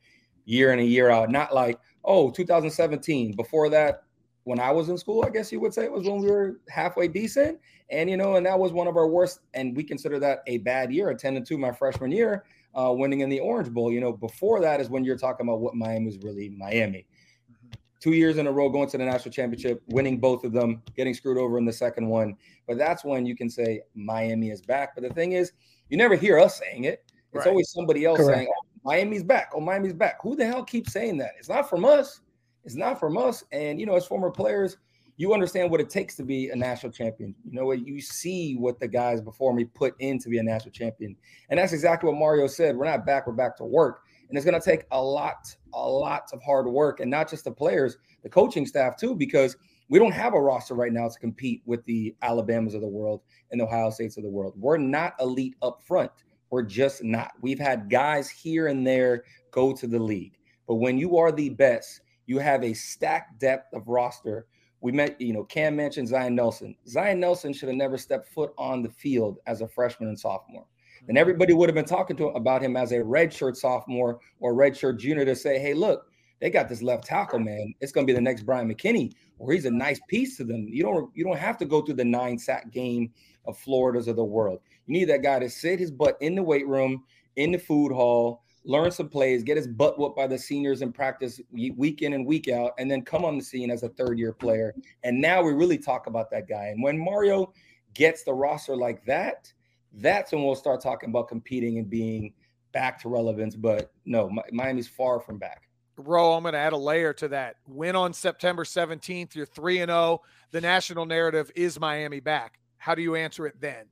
[0.46, 1.30] year in and year out.
[1.30, 3.36] Not like oh, 2017.
[3.36, 4.02] Before that,
[4.44, 6.60] when I was in school, I guess you would say it was when we were
[6.68, 7.58] halfway decent.
[7.90, 9.40] And, you know, and that was one of our worst.
[9.54, 12.44] And we consider that a bad year, a 10 and 2 my freshman year,
[12.74, 13.92] uh, winning in the Orange Bowl.
[13.92, 17.06] You know, before that is when you're talking about what Miami was really Miami.
[17.50, 17.70] Mm-hmm.
[18.00, 21.12] Two years in a row going to the national championship, winning both of them, getting
[21.12, 22.36] screwed over in the second one.
[22.66, 24.94] But that's when you can say Miami is back.
[24.94, 25.52] But the thing is,
[25.90, 27.04] you never hear us saying it.
[27.32, 27.48] It's right.
[27.48, 28.36] always somebody else Correct.
[28.36, 29.50] saying, oh, Miami's back.
[29.54, 30.22] Oh, Miami's back.
[30.22, 31.32] Who the hell keeps saying that?
[31.38, 32.20] It's not from us.
[32.64, 33.44] It's not from us.
[33.52, 34.76] And you know, as former players,
[35.16, 37.34] you understand what it takes to be a national champion.
[37.44, 40.42] You know what you see what the guys before me put in to be a
[40.42, 41.14] national champion.
[41.50, 42.76] And that's exactly what Mario said.
[42.76, 44.04] We're not back, we're back to work.
[44.28, 47.44] And it's going to take a lot, a lot of hard work, and not just
[47.44, 49.56] the players, the coaching staff too, because
[49.90, 53.22] we don't have a roster right now to compete with the Alabamas of the world
[53.50, 54.54] and the Ohio States of the world.
[54.56, 56.12] We're not elite up front.
[56.50, 57.32] We're just not.
[57.42, 60.38] We've had guys here and there go to the league.
[60.66, 62.00] But when you are the best,
[62.30, 64.46] you have a stacked depth of roster.
[64.82, 66.76] We met, you know, Cam mentioned Zion Nelson.
[66.86, 70.64] Zion Nelson should have never stepped foot on the field as a freshman and sophomore.
[71.00, 71.16] And mm-hmm.
[71.16, 75.00] everybody would have been talking to him about him as a redshirt sophomore or redshirt
[75.00, 76.06] junior to say, hey, look,
[76.40, 77.74] they got this left tackle, man.
[77.80, 80.68] It's going to be the next Bryant McKinnie, or he's a nice piece to them.
[80.68, 83.10] You don't you don't have to go through the nine sack game
[83.44, 84.60] of Florida's of the world.
[84.86, 87.02] You need that guy to sit his butt in the weight room,
[87.34, 90.92] in the food hall, learn some plays, get his butt whooped by the seniors in
[90.92, 94.18] practice week in and week out, and then come on the scene as a third
[94.18, 94.74] year player.
[95.02, 96.66] And now we really talk about that guy.
[96.66, 97.52] And when Mario
[97.94, 99.52] gets the roster like that,
[99.94, 102.34] that's when we'll start talking about competing and being
[102.72, 103.56] back to relevance.
[103.56, 105.68] But no, Miami's far from back.
[105.96, 107.56] Ro, I'm going to add a layer to that.
[107.66, 109.34] Win on September 17th.
[109.34, 110.22] You're 3 and 0.
[110.50, 112.58] The national narrative is Miami back.
[112.78, 113.86] How do you answer it then?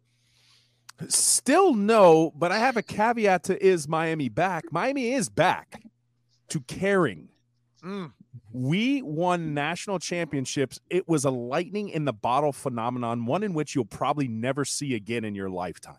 [1.07, 4.65] Still no, but I have a caveat to is Miami back?
[4.73, 5.81] Miami is back
[6.49, 7.29] to caring.
[7.85, 8.13] Mm.
[8.53, 10.81] We won national championships.
[10.91, 14.95] It was a lightning in the bottle phenomenon, one in which you'll probably never see
[14.95, 15.99] again in your lifetime,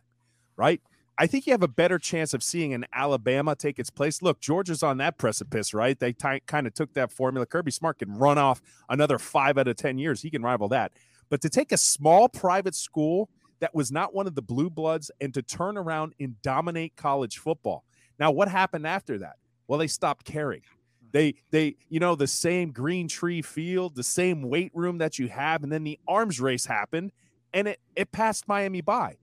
[0.58, 0.82] right?
[1.18, 4.22] I think you have a better chance of seeing an Alabama take its place.
[4.22, 6.00] Look, Georgia's on that precipice, right?
[6.00, 7.46] They t- kind of took that formula.
[7.46, 10.22] Kirby Smart can run off another five out of 10 years.
[10.22, 10.94] He can rival that.
[11.30, 15.12] But to take a small private school that was not one of the blue bloods
[15.20, 17.84] and to turn around and dominate college football.
[18.20, 19.36] Now, what happened after that?
[19.68, 20.62] Well, they stopped caring.
[20.62, 21.08] Hmm.
[21.12, 25.28] They they you know the same green tree field, the same weight room that you
[25.30, 27.12] have, and then the arms race happened,
[27.54, 29.18] and it it passed Miami by.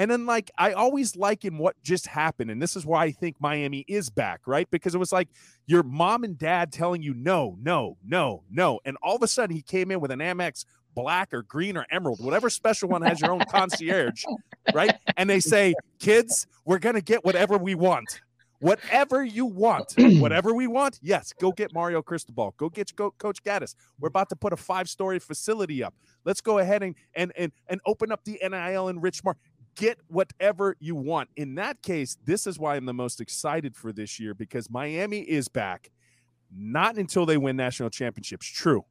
[0.00, 2.50] And then, like, I always liken what just happened.
[2.50, 4.66] And this is why I think Miami is back, right?
[4.70, 5.28] Because it was like
[5.66, 8.80] your mom and dad telling you no, no, no, no.
[8.86, 10.64] And all of a sudden, he came in with an Amex
[10.94, 14.24] black or green or emerald, whatever special one has your own concierge,
[14.74, 14.94] right?
[15.16, 18.20] And they say, kids, we're going to get whatever we want.
[18.60, 22.54] Whatever you want, whatever we want, yes, go get Mario Cristobal.
[22.58, 23.74] Go get go, Coach Gattis.
[23.98, 25.94] We're about to put a five-story facility up.
[26.26, 29.36] Let's go ahead and and and, and open up the NIL in Richmond.
[29.76, 31.30] get whatever you want.
[31.36, 35.20] In that case, this is why I'm the most excited for this year because Miami
[35.20, 35.90] is back.
[36.54, 38.84] Not until they win national championships, true,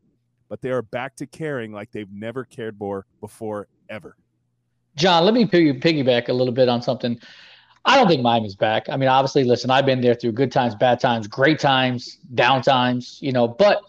[0.49, 4.17] but they are back to caring like they've never cared more before ever.
[4.95, 7.19] John, let me piggyback a little bit on something.
[7.85, 8.89] I don't think Miami's back.
[8.89, 12.61] I mean, obviously, listen, I've been there through good times, bad times, great times, down
[12.61, 13.81] times, you know, but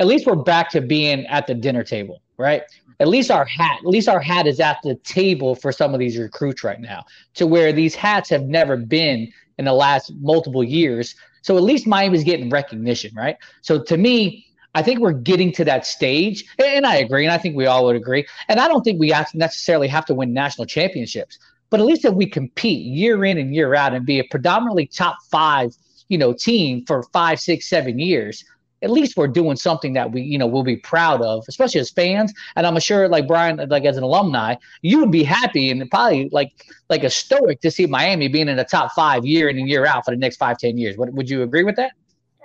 [0.00, 2.62] at least we're back to being at the dinner table, right?
[2.98, 6.00] At least our hat, at least our hat is at the table for some of
[6.00, 7.04] these recruits right now,
[7.34, 11.14] to where these hats have never been in the last multiple years.
[11.42, 13.36] So at least Miami's getting recognition, right?
[13.60, 14.45] So to me,
[14.76, 17.86] I think we're getting to that stage, and I agree, and I think we all
[17.86, 18.26] would agree.
[18.48, 21.38] And I don't think we necessarily have to win national championships,
[21.70, 24.86] but at least if we compete year in and year out and be a predominantly
[24.86, 25.74] top five,
[26.10, 28.44] you know, team for five, six, seven years,
[28.82, 31.90] at least we're doing something that we, you know, will be proud of, especially as
[31.90, 32.34] fans.
[32.54, 36.28] And I'm sure, like Bryan, like as an alumni, you would be happy and probably
[36.32, 36.52] like
[36.90, 39.86] like a stoic to see Miami being in the top five year in and year
[39.86, 40.98] out for the next five, ten years.
[40.98, 41.92] What, would you agree with that?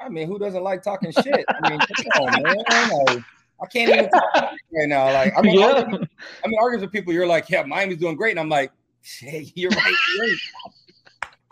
[0.03, 1.45] I mean, who doesn't like talking shit?
[1.49, 2.55] I mean, come on, man.
[3.07, 3.23] Like,
[3.61, 4.33] I can't even talk
[4.73, 5.11] right now.
[5.11, 5.65] Like, I mean, Yeah.
[5.65, 6.07] arguing,
[6.43, 8.71] I mean, arguing with people, you're like, yeah, Miami's doing great, and I'm like,
[9.01, 9.93] shit, you're right.
[10.17, 10.27] you're.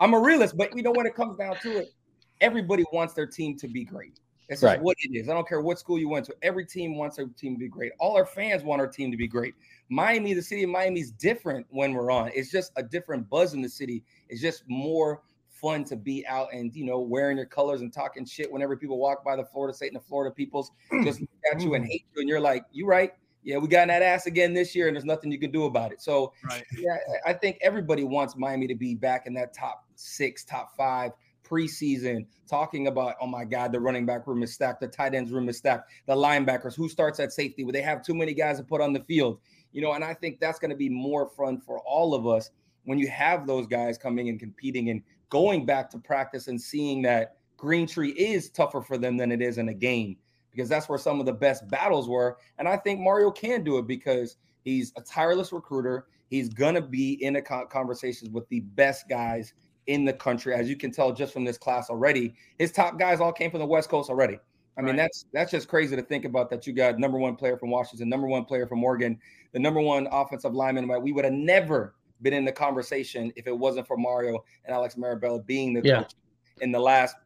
[0.00, 1.92] I'm a realist, but you know when it comes down to it,
[2.40, 4.18] everybody wants their team to be great.
[4.48, 4.80] That's Right.
[4.80, 5.28] what it is.
[5.28, 6.34] I don't care what school you went to.
[6.42, 7.92] Every team wants their team to be great.
[8.00, 9.54] All our fans want our team to be great.
[9.90, 12.32] Miami, the city of Miami, is different when we're on.
[12.34, 14.02] It's just a different buzz in the city.
[14.28, 15.22] It's just more
[15.60, 18.98] fun to be out and you know wearing your colors and talking shit whenever people
[18.98, 21.04] walk by the Florida State and the Florida peoples mm.
[21.04, 21.88] just look at you and mm.
[21.88, 23.12] hate you and you're like, you right.
[23.42, 25.64] Yeah, we got in that ass again this year, and there's nothing you can do
[25.64, 26.02] about it.
[26.02, 26.34] So,
[26.76, 30.76] yeah, I I think everybody wants Miami to be back in that top six, top
[30.76, 31.12] five
[31.50, 35.32] preseason, talking about, oh my God, the running back room is stacked, the tight ends
[35.32, 37.64] room is stacked, the linebackers, who starts at safety?
[37.64, 39.40] Would they have too many guys to put on the field?
[39.72, 42.50] You know, and I think that's going to be more fun for all of us
[42.84, 47.02] when you have those guys coming and competing and going back to practice and seeing
[47.02, 50.16] that Green Tree is tougher for them than it is in a game
[50.50, 52.36] because that's where some of the best battles were.
[52.58, 56.06] And I think Mario can do it because he's a tireless recruiter.
[56.28, 59.54] He's going to be in a con- conversations with the best guys
[59.86, 60.54] in the country.
[60.54, 63.60] As you can tell just from this class already, his top guys all came from
[63.60, 64.38] the West Coast already.
[64.76, 64.98] I mean, Right.
[64.98, 68.08] that's that's just crazy to think about that you got number one player from Washington,
[68.08, 69.18] number one player from Oregon,
[69.52, 70.88] the number one offensive lineman.
[70.88, 71.02] Right?
[71.02, 74.94] We would have never been in the conversation if it wasn't for Mario and Alex
[74.94, 76.00] Mirabal being the Yeah.
[76.00, 76.12] coach
[76.60, 77.16] in the last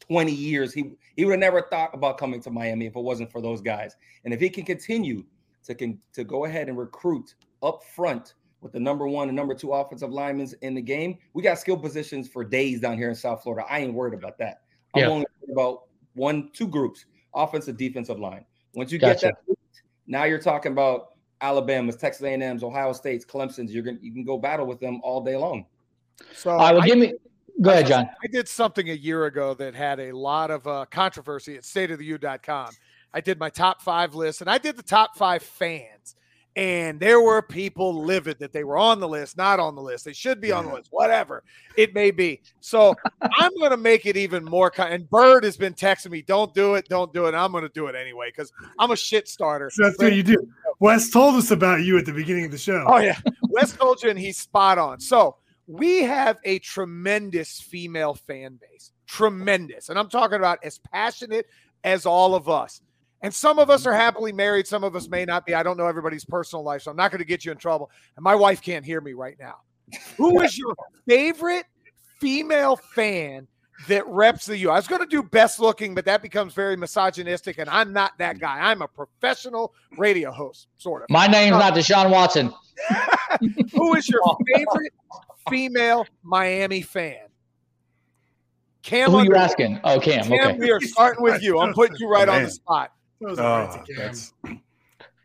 [0.00, 0.72] 20 years.
[0.72, 3.60] He he would have never thought about coming to Miami if it wasn't for those
[3.60, 3.96] guys.
[4.24, 5.24] And if he can continue
[5.64, 9.54] to can to go ahead and recruit up front with the number one and number
[9.54, 13.14] two offensive linemen in the game, we got skill positions for days down here in
[13.14, 13.66] South Florida.
[13.68, 14.62] I ain't worried about that.
[14.94, 15.08] I'm Yeah.
[15.08, 15.82] only worried about
[16.14, 18.44] one, two groups, offensive, defensive line.
[18.74, 19.26] Once you Gotcha.
[19.26, 19.56] get that,
[20.06, 21.11] now you're talking about
[21.42, 23.74] Alabama's, Texas A&M's, Ohio State's, Clemson's.
[23.74, 25.66] You're gonna you can go battle with them all day long.
[26.34, 27.14] So All right, well, I- give me.
[27.60, 28.08] Go ahead, John.
[28.24, 32.70] I did something a year ago that had a lot of uh, controversy at stateoftheu.com.
[33.12, 35.91] I did my top five list and I did the top five fans.
[36.54, 40.04] And there were people livid that they were on the list, not on the list.
[40.04, 41.44] They should be on the list, whatever
[41.78, 42.42] it may be.
[42.60, 44.70] So I'm going to make it even more.
[44.70, 47.34] Con- and Bird has been texting me, don't do it, don't do it.
[47.34, 49.70] I'm going to do it anyway because I'm a shit starter.
[49.70, 50.46] So that's what you do.
[50.78, 52.84] Wes told us about you at the beginning of the show.
[52.86, 53.18] Oh yeah,
[53.48, 55.00] Wes told you, and he's spot on.
[55.00, 61.46] So we have a tremendous female fan base, tremendous, and I'm talking about as passionate
[61.84, 62.82] as all of us.
[63.22, 64.00] And some of us are mm-hmm.
[64.00, 65.54] happily married, some of us may not be.
[65.54, 67.90] I don't know everybody's personal life, so I'm not going to get you in trouble.
[68.16, 69.56] And my wife can't hear me right now.
[70.16, 70.74] Who is your
[71.08, 71.66] favorite
[72.20, 73.46] female fan
[73.88, 74.70] that reps the U?
[74.70, 78.12] I was going to do best looking, but that becomes very misogynistic, and I'm not
[78.18, 78.58] that guy.
[78.58, 81.10] I'm a professional radio host, sort of.
[81.10, 82.52] My name's not um, Deshaun Watson.
[83.72, 84.20] Who is your
[84.54, 84.92] favorite
[85.48, 87.18] female Miami fan?
[88.82, 89.80] Cam, Who are you asking?
[89.84, 90.24] Oh, Cam.
[90.24, 90.58] Cam, Okay.
[90.58, 91.60] we are starting with you.
[91.60, 92.90] I'm putting you right on the spot.
[93.22, 93.96] Those Uh, are right to Cam.
[94.02, 94.32] that's-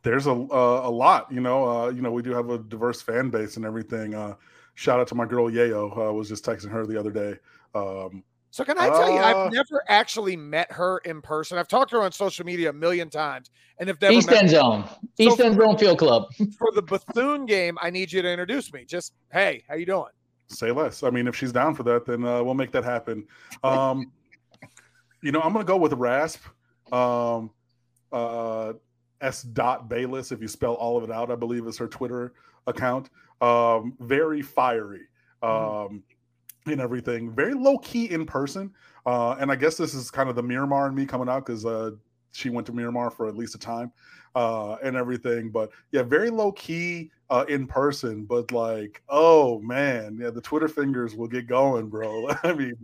[0.04, 1.66] there's a uh, a lot, you know.
[1.68, 4.14] Uh, you know, we do have a diverse fan base and everything.
[4.14, 4.36] Uh,
[4.76, 5.98] shout out to my girl Yayo.
[5.98, 7.36] I was just texting her the other day.
[7.76, 11.58] Um, So can I tell you, Uh, I've never actually met her in person.
[11.58, 14.50] I've talked to her on social media a million times, and have never East End
[14.50, 14.56] her.
[14.56, 14.86] Zone.
[15.18, 16.34] East End Zone Field Club.
[16.58, 18.86] For the Bethune game, I need you to introduce me.
[18.86, 20.12] Just hey, how you doing?
[20.50, 21.04] say less.
[21.04, 23.28] I mean, if she's down for that, then uh, we'll make that happen.
[23.66, 24.14] Um,
[25.22, 26.40] you know, I'm gonna go with Rasp.
[26.94, 27.52] Um,
[28.12, 28.74] uh,
[29.22, 29.44] S.
[29.44, 32.34] Dot Bayless, if you spell all of it out, I believe is her Twitter
[32.68, 33.10] account.
[33.42, 35.08] Um, very fiery.
[35.42, 36.04] Um,
[36.72, 37.32] and everything.
[37.34, 38.74] Very low key in person.
[39.06, 41.66] Uh, and I guess this is kind of the Miramar in me coming out because
[41.66, 41.92] uh,
[42.32, 43.92] she went to Miramar for at least a time
[44.36, 45.50] uh, and everything.
[45.50, 48.26] But yeah, very low key uh, in person.
[48.26, 52.30] But like, oh man, yeah, the Twitter fingers will get going, bro.
[52.44, 52.76] I mean,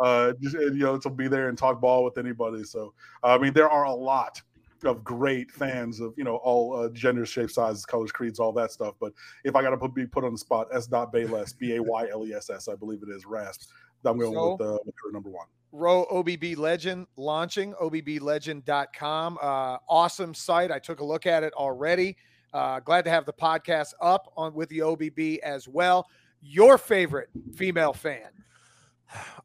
[0.00, 2.64] uh, just, you know, to be there and talk ball with anybody.
[2.64, 4.40] So I mean, there are a lot
[4.84, 8.72] of great fans of you know all uh, genders, shapes, sizes, colors, creeds, all that
[8.72, 8.94] stuff.
[9.00, 9.12] But
[9.44, 10.86] if I got to put be put on the spot, S.
[10.86, 13.70] Dot Bayless, B A Y L E S S, I believe it is Rasp.
[14.04, 15.46] I'm going So- with, uh, with her number one.
[15.74, 19.38] Row OBB Legend launching, obblegend.com.
[19.40, 20.70] Uh, awesome site.
[20.70, 22.16] I took a look at it already.
[22.52, 26.06] Uh, glad to have the podcast up on with the OBB as well.
[26.42, 28.28] Your favorite female fan?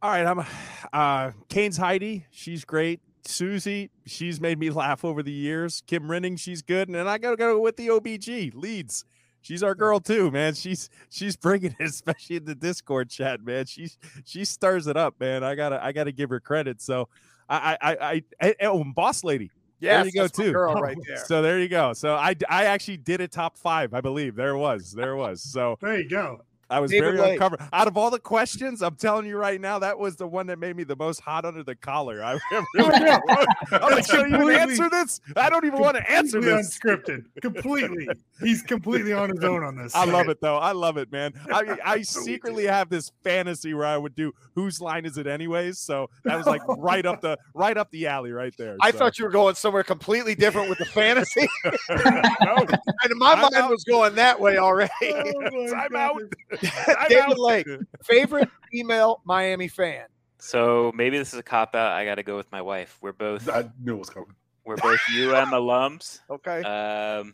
[0.02, 0.46] All right, I'm
[0.94, 2.26] uh Kane's Heidi.
[2.32, 3.00] She's great.
[3.28, 5.84] Susie, she's made me laugh over the years.
[5.88, 6.88] Kim Renning, she's good.
[6.88, 9.06] And then I gotta go with the OBG leads.
[9.41, 10.56] She's our girl too, man.
[10.56, 13.66] She's she's bringing it, especially in the Discord chat, man.
[13.66, 15.44] She's she stirs it up, man.
[15.44, 16.82] I gotta I gotta give her credit.
[16.82, 17.08] So
[17.48, 19.52] I I I, I eh, eh, oh, Boss Lady.
[19.80, 20.52] Yes, there you go too.
[20.52, 21.18] girl right there.
[21.18, 21.94] So there you go.
[21.94, 24.36] So I I actually did a top five, I believe.
[24.36, 24.91] There it was.
[24.91, 25.41] There it was.
[25.41, 26.41] So there you go.
[26.69, 27.34] I was David very Lake.
[27.34, 27.61] uncovered.
[27.72, 30.60] Out of all the questions, I'm telling you right now, that was the one that
[30.60, 32.23] made me the most hot under the collar.
[32.23, 33.19] I really oh, Yeah.
[33.27, 35.22] I was like, That's should I even answer this?
[35.35, 36.77] I don't even want to answer this.
[36.77, 37.23] Unscripted.
[37.41, 38.07] Completely.
[38.41, 39.95] He's completely on his own on this.
[39.95, 40.57] I love it though.
[40.57, 41.34] I love it, man.
[41.52, 45.80] I I secretly have this fantasy where I would do whose line is it anyways.
[45.80, 48.76] So that was like right up the right up the alley right there.
[48.81, 51.48] I So- thought you were going somewhere completely different with the fantasy.
[51.65, 54.91] no, and my mind was going that way already.
[55.03, 56.22] Oh, I'm out.
[57.10, 57.68] David Lake,
[58.04, 60.06] favorite female Miami fan.
[60.40, 61.94] So maybe this is a cop out.
[61.94, 62.98] I got to go with my wife.
[63.02, 63.50] We're both.
[63.50, 64.30] I knew it was coming.
[64.66, 66.20] We're both UM alums.
[66.30, 66.62] Okay.
[66.62, 67.34] Um,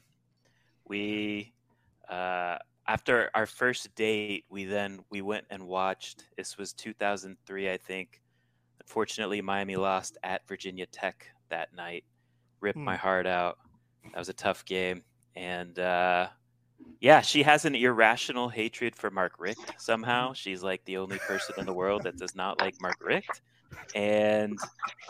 [0.88, 1.54] we
[2.10, 6.26] uh, after our first date, we then we went and watched.
[6.38, 8.22] This was 2003, I think.
[8.82, 12.04] Unfortunately, Miami lost at Virginia Tech that night.
[12.60, 13.02] Ripped my Hmm.
[13.02, 13.58] heart out.
[14.12, 15.04] That was a tough game,
[15.36, 16.28] and uh,
[16.99, 19.73] yeah, she has an irrational hatred for Mark Richt.
[19.77, 23.41] Somehow, she's like the only person in the world that does not like Mark Richt.
[23.95, 24.57] And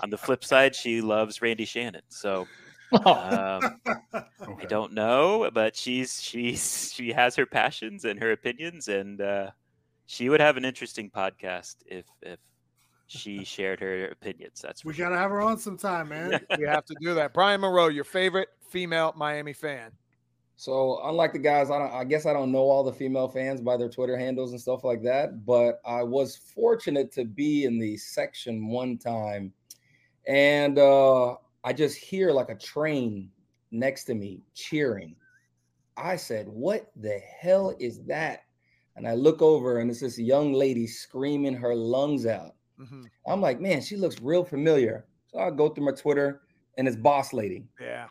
[0.02, 2.02] on the flip side, she loves Randy Shannon.
[2.10, 2.48] So
[2.94, 3.80] um,
[4.14, 9.52] I don't know, but she's she's she has her passions and her opinions, and uh,
[10.06, 12.40] she would have an interesting podcast if if
[13.08, 14.62] she shared her opinions.
[14.62, 15.06] That's We sure.
[15.06, 16.40] gotta have her on sometime, man.
[16.58, 17.34] we have to do that.
[17.34, 19.92] Bryan Monroe, your favorite female Miami fan.
[20.56, 21.92] So unlike the guys, I don't.
[21.92, 24.84] I guess I don't know all the female fans by their Twitter handles and stuff
[24.84, 25.46] like that.
[25.46, 29.54] But I was fortunate to be in the section one time,
[30.28, 33.32] and uh, I just hear like a train
[33.72, 35.16] next to me cheering.
[35.98, 38.44] I said, "What the hell is that?"
[38.96, 42.56] And I look over, and it's this young lady screaming her lungs out.
[43.28, 46.44] I'm like, "Man, she looks real familiar." So I go through my Twitter,
[46.78, 48.08] and it's Boss Lady Yeah.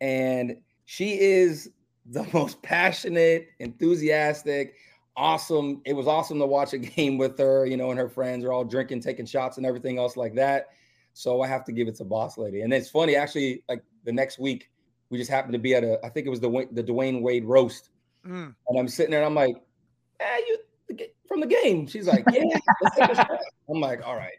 [0.00, 1.70] and she is
[2.06, 4.74] the most passionate, enthusiastic,
[5.16, 5.82] awesome.
[5.84, 8.52] It was awesome to watch a game with her, you know, and her friends are
[8.52, 10.68] all drinking, taking shots, and everything else like that.
[11.14, 12.62] So I have to give it to Boss Lady.
[12.62, 14.70] And it's funny, actually, like the next week,
[15.10, 17.20] we just happened to be at a, I think it was the Wa- the Dwyane
[17.22, 17.90] Wade roast,
[18.26, 18.54] Mm.
[18.68, 19.56] and I'm sitting there, and I'm like,
[20.20, 20.58] "Hey, you
[21.26, 22.44] from the game?" She's like, "Yeah."
[22.80, 23.30] let's take a shot."
[23.68, 24.36] I'm like, "All right."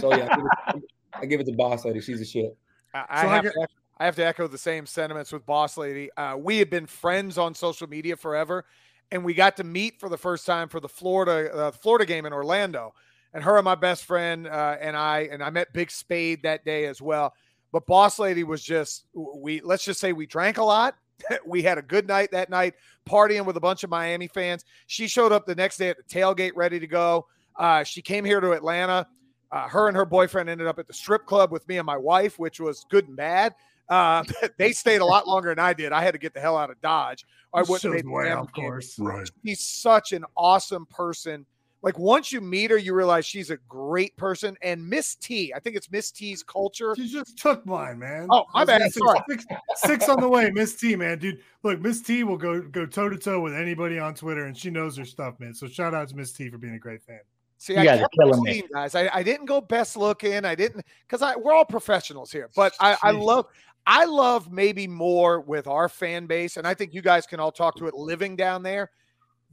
[0.00, 0.46] So yeah, I give
[0.82, 0.82] it,
[1.12, 2.00] I give it to Boss Lady.
[2.00, 2.56] She's a shit.
[2.94, 5.32] I, I So I have get- to, ec- I have to echo the same sentiments
[5.32, 6.10] with Boss Lady.
[6.16, 8.64] Uh, we had been friends on social media forever,
[9.10, 12.26] and we got to meet for the first time for the Florida uh, Florida game
[12.26, 12.92] in Orlando.
[13.32, 16.64] And her and my best friend uh, and I and I met Big Spade that
[16.64, 17.34] day as well.
[17.72, 20.96] But Boss Lady was just we let's just say we drank a lot.
[21.46, 22.74] we had a good night that night,
[23.08, 24.64] partying with a bunch of Miami fans.
[24.86, 27.26] She showed up the next day at the tailgate ready to go.
[27.58, 29.06] Uh, she came here to Atlanta.
[29.50, 31.96] Uh, her and her boyfriend ended up at the strip club with me and my
[31.96, 33.54] wife, which was good and bad.
[33.88, 34.24] Uh,
[34.58, 35.92] they stayed a lot longer than I did.
[35.92, 37.24] I had to get the hell out of Dodge.
[37.54, 38.64] I wouldn't Shows have made the way, of game.
[38.66, 38.98] course.
[38.98, 39.28] Right.
[39.44, 41.46] She's such an awesome person.
[41.82, 44.56] Like once you meet her, you realize she's a great person.
[44.60, 46.96] And Miss T, I think it's Miss T's culture.
[46.96, 48.26] She just took mine, man.
[48.30, 48.92] Oh, my I was bad.
[48.92, 49.18] Sorry.
[49.28, 49.44] Six,
[49.76, 51.40] six on the way, Miss T, man, dude.
[51.62, 54.68] Look, Miss T will go go toe to toe with anybody on Twitter, and she
[54.68, 55.54] knows her stuff, man.
[55.54, 57.20] So shout out to Miss T for being a great fan.
[57.58, 58.52] See, You I guys are kept killing my me.
[58.54, 58.94] team, guys.
[58.94, 60.44] I, I didn't go best looking.
[60.44, 62.50] I didn't because I we're all professionals here.
[62.56, 63.46] But I, I love
[63.86, 67.52] I love maybe more with our fan base, and I think you guys can all
[67.52, 68.90] talk to it living down there.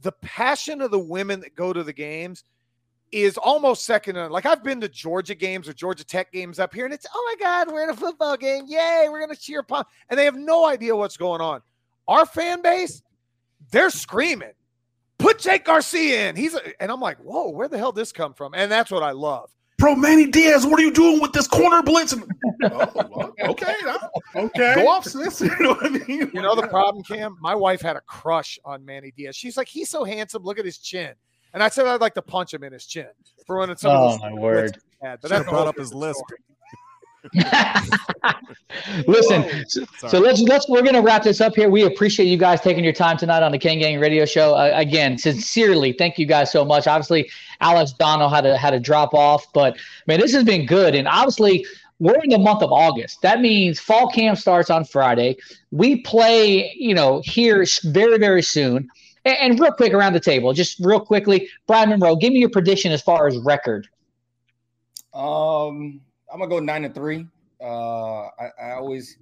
[0.02, 2.44] The passion of the women that go to the games
[3.12, 4.26] is almost second to.
[4.26, 7.34] Like I've been to Georgia games or Georgia Tech games up here, and it's oh
[7.38, 8.64] my God, we're in a football game.
[8.66, 9.84] Yay, we're gonna cheer upon.
[10.10, 11.62] And they have no idea what's going on.
[12.08, 13.02] Our fan base,
[13.70, 14.52] they're screaming
[15.24, 16.36] put Jake Garcia in.
[16.36, 18.54] He's a, and I'm like, whoa, where the hell this come from?
[18.54, 19.50] And that's what I love.
[19.76, 22.12] Bro, Manny Diaz, what are you doing with this corner blitz?
[22.12, 22.24] And,
[22.64, 23.74] oh, okay,
[24.36, 25.40] okay, go off, sis.
[25.40, 26.30] You know what I mean?
[26.32, 27.36] You know the problem, Cam?
[27.40, 29.36] My wife had a crush on Manny Diaz.
[29.36, 30.42] She's like, he's so handsome.
[30.44, 31.12] Look at his chin.
[31.52, 33.06] And I said I'd like to punch him in his chin
[33.46, 34.78] for running some Oh of those oh, my word!
[35.00, 36.24] he had, but Should have that's a brought up his different lisp.
[36.26, 36.40] story.
[39.06, 41.70] Listen, so, so let's let's we're gonna wrap this up here.
[41.70, 44.54] We appreciate you guys taking your time tonight on the Kane Gang Radio Show.
[44.54, 46.86] Uh, again, sincerely, thank you guys so much.
[46.86, 47.30] Obviously,
[47.60, 50.94] Alex Dono had to had to drop off, but man, this has been good.
[50.94, 51.64] And obviously,
[51.98, 53.22] we're in the month of August.
[53.22, 55.36] That means fall camp starts on Friday.
[55.70, 58.88] We play, you know, here very very soon.
[59.24, 62.50] And, and real quick around the table, just real quickly, Bryan Monroe, give me your
[62.50, 63.88] prediction as far as record.
[65.14, 66.00] Um,
[66.34, 67.28] I'm gonna go nine and three.
[67.62, 69.18] Uh, I, I always,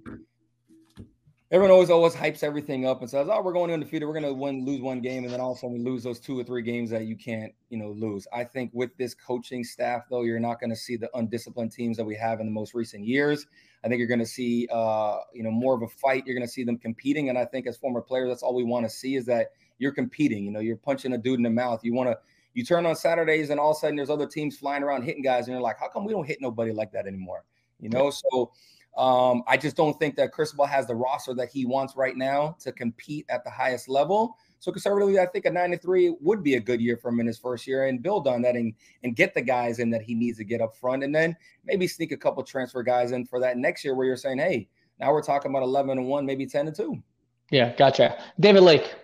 [1.51, 4.07] everyone always always hypes everything up and says, "Oh, we're going undefeated.
[4.07, 6.19] We're gonna win, lose one game, and then all of a sudden we lose those
[6.19, 9.63] two or three games that you can't, you know, lose." I think with this coaching
[9.63, 12.51] staff, though, you're not going to see the undisciplined teams that we have in the
[12.51, 13.45] most recent years.
[13.83, 16.25] I think you're going to see, uh, you know, more of a fight.
[16.25, 18.63] You're going to see them competing, and I think as former players, that's all we
[18.63, 20.45] want to see is that you're competing.
[20.45, 21.81] You know, you're punching a dude in the mouth.
[21.83, 22.17] You want to.
[22.53, 25.23] You turn on Saturdays, and all of a sudden there's other teams flying around hitting
[25.23, 27.43] guys, and you're like, "How come we don't hit nobody like that anymore?"
[27.79, 28.51] You know, so
[28.97, 32.55] um, I just don't think that Cristobal has the roster that he wants right now
[32.61, 34.37] to compete at the highest level.
[34.59, 37.19] So conservatively, I think a nine to three would be a good year for him
[37.19, 38.73] in his first year and build on that and,
[39.03, 41.03] and get the guys in that he needs to get up front.
[41.03, 41.35] And then
[41.65, 44.69] maybe sneak a couple transfer guys in for that next year where you're saying, hey,
[45.01, 47.03] now we're talking about 11 and one, maybe 10 and two.
[47.51, 48.23] Yeah, gotcha.
[48.39, 48.95] David Lake.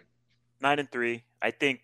[0.62, 1.24] nine and three.
[1.42, 1.82] I think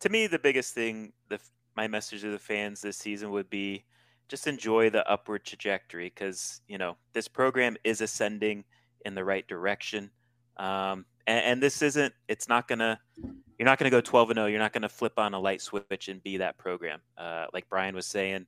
[0.00, 1.38] to me the biggest thing, the
[1.76, 3.84] my message to the fans this season would be
[4.28, 8.64] just enjoy the upward trajectory because you know this program is ascending
[9.04, 10.10] in the right direction.
[10.56, 12.12] Um, and, and this isn't.
[12.28, 12.98] It's not gonna.
[13.58, 14.46] You're not gonna go 12 and 0.
[14.46, 17.00] You're not gonna flip on a light switch and be that program.
[17.18, 18.46] Uh, like Bryan was saying,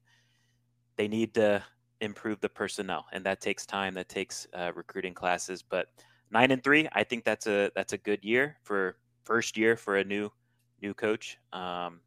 [0.97, 1.63] they need to
[2.01, 3.95] improve the personnel, and that takes time.
[3.95, 5.63] That takes uh, recruiting classes.
[5.63, 5.89] But
[6.31, 9.97] nine and three, I think that's a that's a good year for first year for
[9.97, 10.31] a new
[10.83, 11.39] new coach.
[11.53, 12.01] Um,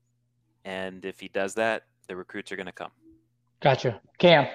[0.66, 2.92] and if he does that, the recruits are going to come.
[3.62, 4.00] Gotcha.
[4.20, 4.48] Cam.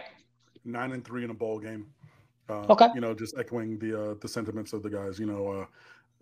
[0.64, 1.86] nine and three in a bowl game.
[2.48, 2.88] Uh, Okay.
[2.94, 5.18] You know, just echoing the uh, the sentiments of the guys.
[5.18, 5.66] You know, uh,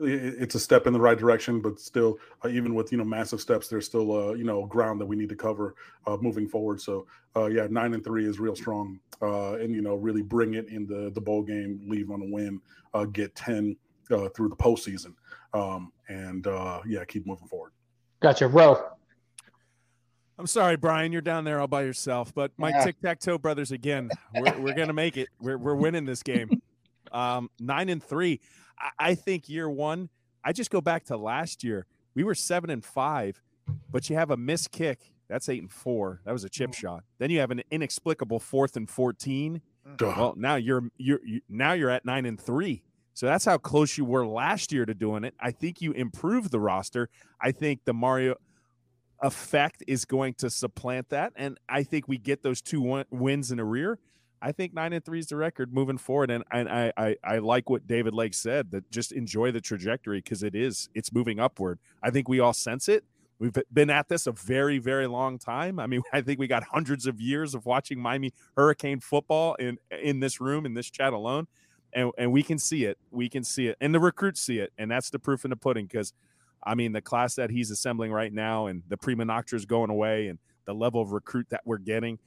[0.05, 3.05] it, it's a step in the right direction, but still, uh, even with you know
[3.05, 5.75] massive steps, there's still uh, you know ground that we need to cover
[6.07, 6.81] uh, moving forward.
[6.81, 10.55] So uh, yeah, nine and three is real strong, uh, and you know really bring
[10.55, 12.61] it in the the bowl game, leave on a win,
[12.95, 13.77] uh, get ten
[14.11, 15.15] uh, through the postseason,
[15.55, 17.73] um, and uh, yeah, keep moving forward.
[18.21, 18.49] Gotcha.
[18.49, 18.83] Row.
[20.39, 22.33] I'm sorry, Bryan, you're down there all by yourself.
[22.35, 22.85] But my Yeah.
[22.85, 24.09] tic tac toe brothers again.
[24.35, 25.29] We're, we're gonna make it.
[25.41, 26.51] We're we're winning this game.
[27.11, 28.39] Um, nine and three.
[28.79, 30.11] I, I think year one.
[30.45, 31.87] I just go back to last year.
[32.15, 33.41] We were seven and five,
[33.91, 34.99] but you have a missed kick.
[35.27, 36.21] That's eight and four.
[36.27, 37.05] That was a chip shot.
[37.19, 39.63] Then you have an inexplicable fourth and fourteen.
[39.97, 40.13] Duh.
[40.15, 42.83] Well, now you're you're you, now you're at nine and three.
[43.19, 45.35] So that's how close you were last year to doing it.
[45.41, 47.09] I think you improved the roster.
[47.41, 48.37] I think the Mario
[49.21, 53.59] effect is going to supplant that, and I think we get those two wins in
[53.59, 53.99] a rear.
[54.41, 57.39] I think nine and three is the record moving forward, and and I I, I
[57.39, 61.41] like what David Lake said that just enjoy the trajectory because it is it's moving
[61.41, 61.81] upward.
[62.01, 63.03] I think we all sense it.
[63.41, 65.81] We've been at this a very, very long time.
[65.81, 69.79] I mean, I think we got hundreds of years of watching Miami Hurricane football in
[69.91, 71.49] in this room in this chat alone,
[71.93, 72.99] and and we can see it.
[73.11, 75.57] We can see it, and the recruits see it, and that's the proof in the
[75.57, 75.87] pudding.
[75.87, 76.13] Because,
[76.65, 80.29] I mean, the class that he's assembling right now, and the prima noctas going away,
[80.29, 82.19] and the level of recruit that we're getting,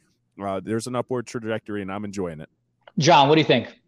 [0.43, 2.49] uh, there's an upward trajectory, and I'm enjoying it.
[2.97, 3.79] John, what do you think?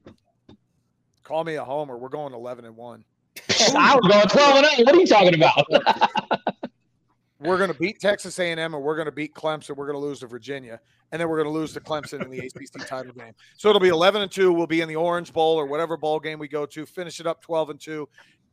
[1.24, 1.98] Call me a homer.
[1.98, 3.04] We're going 11 and one.
[3.76, 4.86] I was going 12 and 0.
[4.86, 5.66] What are you talking about?
[7.44, 9.76] We're going to beat Texas A&M, and we're going to beat Clemson.
[9.76, 10.80] We're going to lose to Virginia,
[11.14, 13.34] and then we're going to lose to Clemson in the ACC title game.
[13.56, 14.52] So it'll be 11 and two.
[14.52, 16.88] We'll be in the Orange Bowl or whatever bowl game we go to.
[16.88, 18.10] Finish it up 12 and two.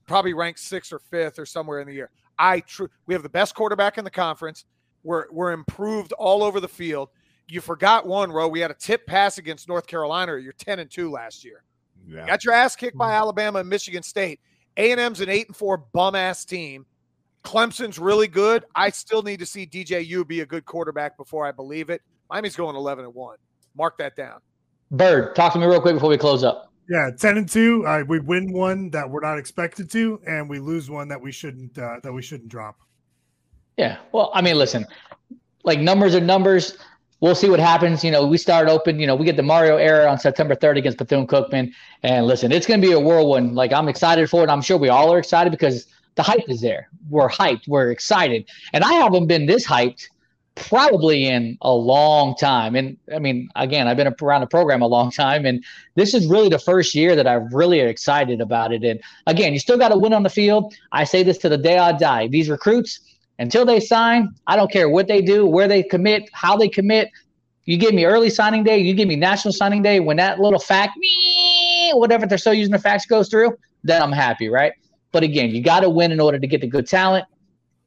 [0.07, 2.11] Probably ranked sixth or fifth or somewhere in the year.
[2.39, 4.67] I tr- we have the best quarterback in the conference.
[5.03, 7.09] We're we're improved all over the field.
[7.49, 8.47] You forgot one row.
[8.47, 10.37] We had a tip pass against North Carolina.
[10.37, 11.65] You're 10 and two last year.
[12.07, 12.27] Yeah.
[12.27, 13.23] Got your ass kicked by mm-hmm.
[13.23, 14.39] Alabama and Michigan State.
[14.77, 16.85] A&M's an eight and four bum ass team.
[17.43, 18.65] Clemson's really good.
[18.75, 22.03] I still need to see DJU be a good quarterback before I believe it.
[22.31, 23.37] Miami's going 11 and one.
[23.77, 24.41] Mark that down.
[24.91, 26.73] Bird, talk to me real quick before we close up.
[26.89, 27.87] Yeah, ten and two.
[27.87, 31.31] Uh, we win one that we're not expected to, and we lose one that we
[31.31, 32.81] shouldn't uh, that we shouldn't drop.
[33.77, 33.99] Yeah.
[34.11, 34.85] Well, I mean, listen,
[35.63, 36.79] like numbers are numbers.
[37.21, 38.03] We'll see what happens.
[38.03, 38.99] You know, we start open.
[38.99, 42.51] You know, we get the Mario era on September 3rd against Bethune Cookman, and listen,
[42.51, 43.55] it's going to be a whirlwind.
[43.55, 44.51] Like I'm excited for it.
[44.51, 45.87] I'm sure we all are excited because
[46.17, 46.89] the hype is there.
[47.09, 47.69] We're hyped.
[47.69, 50.09] We're excited, and I haven't been this hyped
[50.69, 52.77] probably in a long time.
[52.77, 55.65] And I mean, again, I've been around the program a long time, and
[55.95, 58.85] this is really the first year that I'm really excited about it.
[58.85, 60.75] And again, you still got to win on the field.
[60.93, 62.29] I say this to the day I die.
[62.29, 63.01] These recruits,
[63.39, 67.11] until they sign, I don't care what they do, where they commit, how they commit.
[67.65, 70.01] You give me early signing day, you give me national signing day.
[70.01, 70.99] When that little fact,
[71.93, 74.73] whatever they're still using the facts goes through, then I'm happy, right?
[75.13, 77.25] But again, you got to win in order to get the good talent.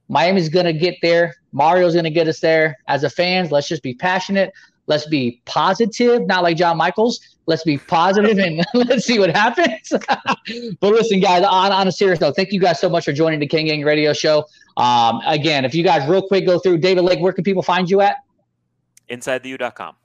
[0.10, 1.36] Miami's going to get there.
[1.52, 2.78] Mario's going to get us there.
[2.88, 4.54] As a fans, let's just be passionate.
[4.86, 7.20] Let's be positive, not like John Michaels.
[7.46, 9.90] Let's be positive and let's see what happens.
[10.80, 13.40] but listen, guys, on, on a serious note, thank you guys so much for joining
[13.40, 14.46] the Kane Gang Radio Show.
[14.78, 17.90] Um, again, if you guys real quick go through David Lake, where can people find
[17.90, 18.18] you at?
[19.10, 19.96] InsideTheU.com.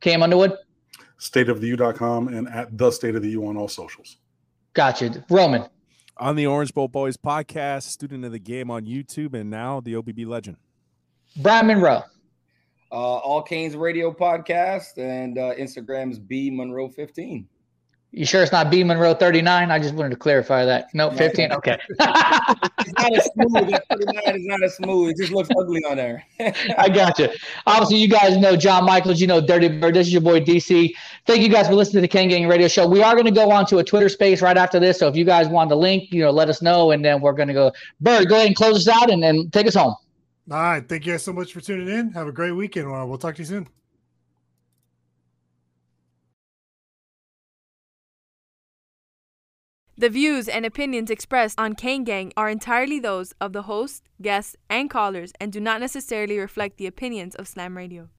[0.00, 0.56] Cam Underwood?
[1.18, 4.16] Stateoftheu.com and at the State of the U on all socials.
[4.72, 5.24] Gotcha.
[5.28, 5.66] Roman?
[6.20, 9.94] On the Orange Bowl Boys podcast, student of the game on YouTube, and now the
[9.94, 10.58] OBB legend.
[11.38, 12.02] Bryan Monroe.
[12.92, 17.48] Uh, All Canes Radio podcast and uh, Instagram's B Monroe 15.
[18.12, 19.70] You sure it's not B Monroe 39?
[19.70, 20.92] I just wanted to clarify that.
[20.94, 21.52] No, 15.
[21.52, 21.78] Okay.
[21.88, 23.70] it's not as smooth.
[23.70, 25.10] That 39 is not as smooth.
[25.10, 26.24] It just looks ugly on there.
[26.76, 27.28] I got you.
[27.66, 29.20] Obviously, you guys know John Michaels.
[29.20, 29.94] You know Dirty Bird.
[29.94, 30.92] This is your boy DC.
[31.24, 32.88] Thank you guys for listening to the Kane Gang Radio Show.
[32.88, 34.98] We are going to go on to a Twitter space right after this.
[34.98, 37.32] So if you guys want the link, you know, let us know, and then we're
[37.32, 37.72] going to go.
[38.00, 39.94] Bird, go ahead and close us out and then take us home.
[40.50, 40.88] All right.
[40.88, 42.10] Thank you guys so much for tuning in.
[42.10, 42.90] Have a great weekend.
[42.90, 43.68] We'll talk to you soon.
[50.00, 54.56] The views and opinions expressed on Kane Gang are entirely those of the host, guests,
[54.70, 58.08] and callers and do not necessarily reflect the opinions of Slam Radio.